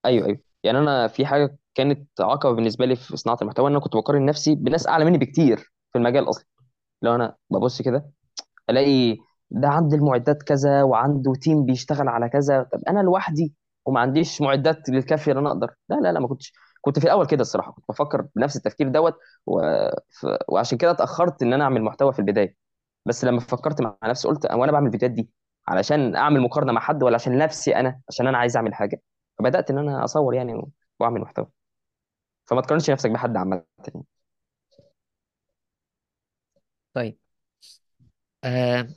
أيوه 0.07 0.27
أيوه. 0.27 0.41
يعني 0.64 0.79
أنا 0.79 1.09
في 1.09 1.27
حاجة 1.27 1.59
كانت 1.75 2.20
عقبة 2.20 2.53
بالنسبة 2.55 2.85
لي 2.87 2.97
في 2.97 3.16
صناعة 3.16 3.39
المحتوى 3.43 3.66
إن 3.66 3.73
أنا 3.73 3.81
كنت 3.81 3.97
بقارن 3.97 4.27
نفسي 4.27 4.55
بناس 4.55 4.87
أعلى 4.89 5.05
مني 5.05 5.18
بكتير 5.18 5.57
في 5.93 5.99
المجال 5.99 6.29
أصلا. 6.31 6.45
لو 7.03 7.14
أنا 7.14 7.37
ببص 7.51 7.83
كده 7.83 8.11
ألاقي 8.70 9.18
ده 9.51 9.68
عنده 9.68 9.97
المعدات 9.97 10.43
كذا 10.43 10.83
وعنده 10.83 11.35
تيم 11.35 11.64
بيشتغل 11.66 12.09
على 12.09 12.29
كذا 12.29 12.62
طب 12.73 12.81
أنا 12.89 13.01
لوحدي 13.01 13.55
وما 13.87 14.01
عنديش 14.01 14.41
معدات 14.43 14.89
للكافيه 14.89 15.33
ان 15.33 15.39
أنا 15.39 15.49
أقدر. 15.51 15.75
لا 15.89 15.97
لا 15.97 16.12
لا 16.12 16.20
ما 16.20 16.29
كنتش 16.29 16.53
كنت 16.83 17.01
في 17.01 17.07
الأول 17.07 17.26
كده 17.28 17.43
الصراحة 17.43 17.72
كنت 17.72 17.87
بفكر 17.91 18.28
بنفس 18.37 18.57
التفكير 18.57 18.89
دوت 18.91 19.18
و... 19.47 19.62
ف... 20.11 20.26
وعشان 20.49 20.78
كده 20.78 20.93
اتأخرت 20.93 21.43
إن 21.43 21.55
أنا 21.55 21.64
أعمل 21.64 21.83
محتوى 21.83 22.14
في 22.14 22.20
البداية. 22.20 22.57
بس 23.07 23.26
لما 23.26 23.41
فكرت 23.41 23.83
مع 23.83 23.99
نفسي 24.05 24.28
قلت 24.28 24.47
وأنا 24.53 24.72
بعمل 24.72 24.89
الفيديوهات 24.89 25.16
دي 25.16 25.30
علشان 25.68 26.16
أعمل 26.16 26.43
مقارنة 26.43 26.72
مع 26.72 26.83
حد 26.83 27.05
ولا 27.05 27.16
عشان 27.16 27.39
نفسي 27.39 27.76
أنا 27.76 28.03
عشان 28.11 28.28
أنا 28.28 28.39
عايز 28.39 28.57
أعمل 28.57 28.74
حاجة؟ 28.74 29.03
فبدأت 29.41 29.70
إن 29.70 29.78
أنا 29.78 30.05
أصور 30.05 30.35
يعني 30.35 30.62
وأعمل 31.01 31.20
محتوى. 31.22 31.49
فما 32.47 32.61
تقارنش 32.62 32.91
نفسك 32.91 33.11
بحد 33.11 33.37
عامة 33.37 33.64
يعني. 33.89 34.05
طيب. 36.95 37.16
آه 38.45 38.89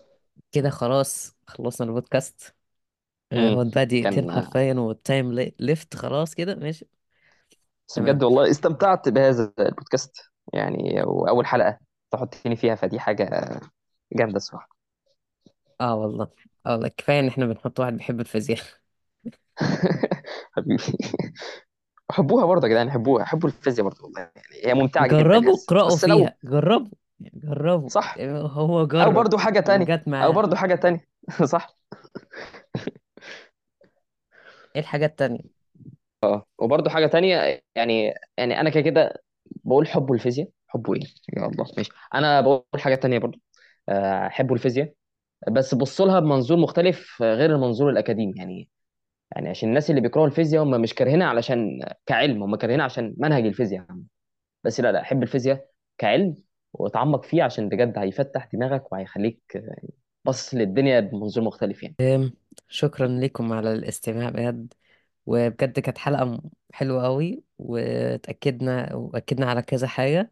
كده 0.52 0.70
خلاص 0.70 1.38
خلصنا 1.48 1.88
البودكاست. 1.88 2.56
آه 3.32 3.58
هو 3.58 3.64
بقى 3.66 3.86
دقيقتين 3.86 4.30
كان 4.30 4.32
حرفيا 4.32 4.74
وال 4.74 4.94
time 4.94 5.34
le- 5.34 5.56
left 5.60 5.96
خلاص 5.96 6.36
كده 6.36 6.56
ماشي. 6.56 6.88
بس 7.88 7.96
تمام. 7.96 8.10
بجد 8.10 8.24
والله 8.24 8.50
استمتعت 8.52 9.10
بهذا 9.10 9.54
البودكاست. 9.60 10.18
يعني 10.54 11.02
وأول 11.04 11.46
حلقة 11.46 11.80
تحطيني 12.12 12.56
فيها 12.56 12.76
فدي 12.76 13.00
حاجة 13.00 13.60
جامدة 14.14 14.38
الصراحة. 14.38 14.70
آه 15.82 15.96
والله. 15.96 16.28
آه 16.66 16.72
والله 16.72 16.88
كفاية 16.88 17.20
إن 17.20 17.28
إحنا 17.28 17.46
بنحط 17.46 17.80
واحد 17.80 17.94
بيحب 17.98 18.20
الفيزياء 18.20 18.60
حبيبي. 20.56 20.84
حبوها 22.12 22.46
برضه 22.46 22.68
يا 22.68 22.72
جدعان 22.74 22.92
حبوها 22.92 23.26
حبوا 23.26 23.50
الفيزياء 23.50 23.88
برضه 23.88 24.04
والله. 24.04 24.20
يعني 24.22 24.32
هي 24.66 24.74
ممتعة 24.74 25.08
جدا 25.08 25.18
جربوا 25.18 25.54
يس 25.54 25.64
اقرأوا 25.64 25.88
بس 25.88 26.06
لو 26.06 26.18
فيها. 26.18 26.38
جربوا 26.44 26.88
يعني 27.20 27.40
جربوا. 27.44 27.90
صح. 27.90 28.16
هو 28.20 28.80
أو 28.80 28.88
جرب. 28.88 29.14
برضه 29.14 29.38
حاجة 29.38 29.60
تانية. 29.60 29.86
وجات 29.86 30.08
أو 30.08 30.12
معاه 30.12 30.32
برضه 30.32 30.56
حاجة 30.56 30.76
تانية. 30.76 31.08
صح. 31.44 31.76
إيه 34.76 34.82
الحاجة 34.82 35.06
التانية؟ 35.06 35.55
آه. 36.24 36.46
وبرضه 36.58 36.90
حاجة 36.90 37.08
تانية 37.08 37.62
يعني 37.76 38.14
يعني 38.38 38.60
أنا 38.62 38.70
كده 38.70 38.82
كده 38.82 39.24
بقول 39.64 39.88
حبوا 39.88 40.16
الفيزياء 40.16 40.50
حبوا 40.68 40.96
إيه 40.96 41.02
يا 41.38 41.46
الله. 41.46 41.66
ماشي. 41.78 41.92
أنا 42.14 42.42
بقول 42.42 42.64
حاجة 42.80 42.96
تانية 42.96 43.20
برضه. 43.20 43.40
آه، 43.90 44.28
حبوا 44.30 44.56
الفيزياء 44.56 44.94
بس 45.52 45.76
بصوا 45.76 46.06
لها 46.06 46.20
بمنظور 46.20 46.58
مختلف 46.58 47.24
آه، 47.24 47.34
غير 47.36 47.56
المنظور 47.56 47.90
الأكاديمي. 47.90 48.34
يعني 48.38 48.70
يعني 49.36 49.50
عشان 49.50 49.70
الناس 49.70 49.90
اللي 49.90 50.02
بيكرهوا 50.02 50.28
الفيزياء 50.28 50.64
هم 50.64 50.82
مش 50.82 50.94
كارهينها 50.94 51.28
علشان 51.28 51.86
كعلم 52.06 52.44
هم 52.44 52.56
كارهينها 52.56 52.86
عشان 52.86 53.16
منهج 53.18 53.46
الفيزياء. 53.46 53.86
بس 54.64 54.80
لا 54.80 54.92
لا 54.92 55.04
حب 55.04 55.24
الفيزياء 55.24 55.66
كعلم 55.98 56.36
وتعمق 56.74 57.24
فيه 57.24 57.44
عشان 57.44 57.70
بجد 57.70 57.98
هيفتح 57.98 58.50
دماغك 58.54 58.92
وهيخليك 58.92 59.64
باصص 60.26 60.54
للدنيا 60.54 61.00
بمنظور 61.00 61.44
مختلف 61.44 61.84
يعني. 61.84 61.96
شكرا 62.68 63.08
لكم 63.08 63.54
على 63.54 63.74
الاستماع 63.74 64.30
بجد. 64.30 64.74
وبجد 65.26 65.80
كانت 65.80 65.98
حلقة 65.98 66.26
م- 66.26 66.52
حلوة 66.74 67.04
قوي 67.06 67.44
وتأكدنا 67.58 68.96
وأكدنا 68.96 69.46
على 69.50 69.62
كذا 69.62 69.88
حاجة 69.88 70.32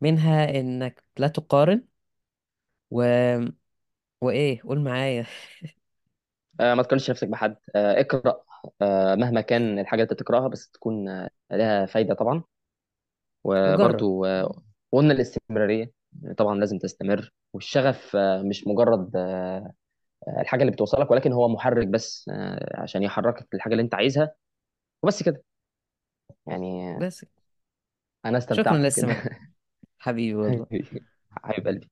منها 0.00 0.50
إنك 0.60 1.04
لا 1.18 1.28
تقارن 1.28 1.84
و... 2.90 3.02
وإيه 4.20 4.62
قول 4.62 4.80
معايا. 4.80 5.26
آه 6.60 6.74
ما 6.74 6.82
تقارنش 6.82 7.10
نفسك 7.10 7.28
بحد. 7.28 7.56
آه 7.76 8.00
اقرأ 8.00 8.44
آه 8.82 9.14
مهما 9.14 9.40
كان 9.40 9.78
الحاجة 9.78 10.02
اللي 10.02 10.14
تقراها 10.14 10.48
بس 10.48 10.70
تكون 10.70 11.08
آه 11.08 11.30
لها 11.52 11.86
فايدة 11.86 12.14
طبعا. 12.14 12.42
وجرب 13.64 14.04
وبرضو 14.04 14.24
آه 14.24 14.62
قلنا 14.92 15.12
الاستمرارية 15.12 15.92
طبعا 16.38 16.54
لازم 16.58 16.78
تستمر. 16.78 17.32
والشغف 17.52 18.16
آه 18.16 18.42
مش 18.42 18.66
مجرد 18.66 19.16
آه 19.16 19.72
الحاجة 20.28 20.60
اللي 20.60 20.72
بتوصلك 20.72 21.10
ولكن 21.10 21.32
هو 21.32 21.48
محرك 21.48 21.86
بس 21.88 22.30
آه 22.32 22.82
عشان 22.82 23.02
يحركك 23.02 23.48
للحاجة 23.54 23.72
اللي 23.72 23.82
انت 23.82 23.94
عايزها 23.94 24.34
وبس 25.04 25.22
كده. 25.22 25.44
يعني 26.46 26.94
بس 26.96 27.24
أنا 28.24 28.38
شكرا 28.50 28.76
استمتعت 28.76 28.78
للاستماع 28.78 29.14
بكده 29.18 29.40
حبيبي 29.98 30.34
والله. 30.36 30.68
حبيب 31.44 31.66
قلبي. 31.68 31.90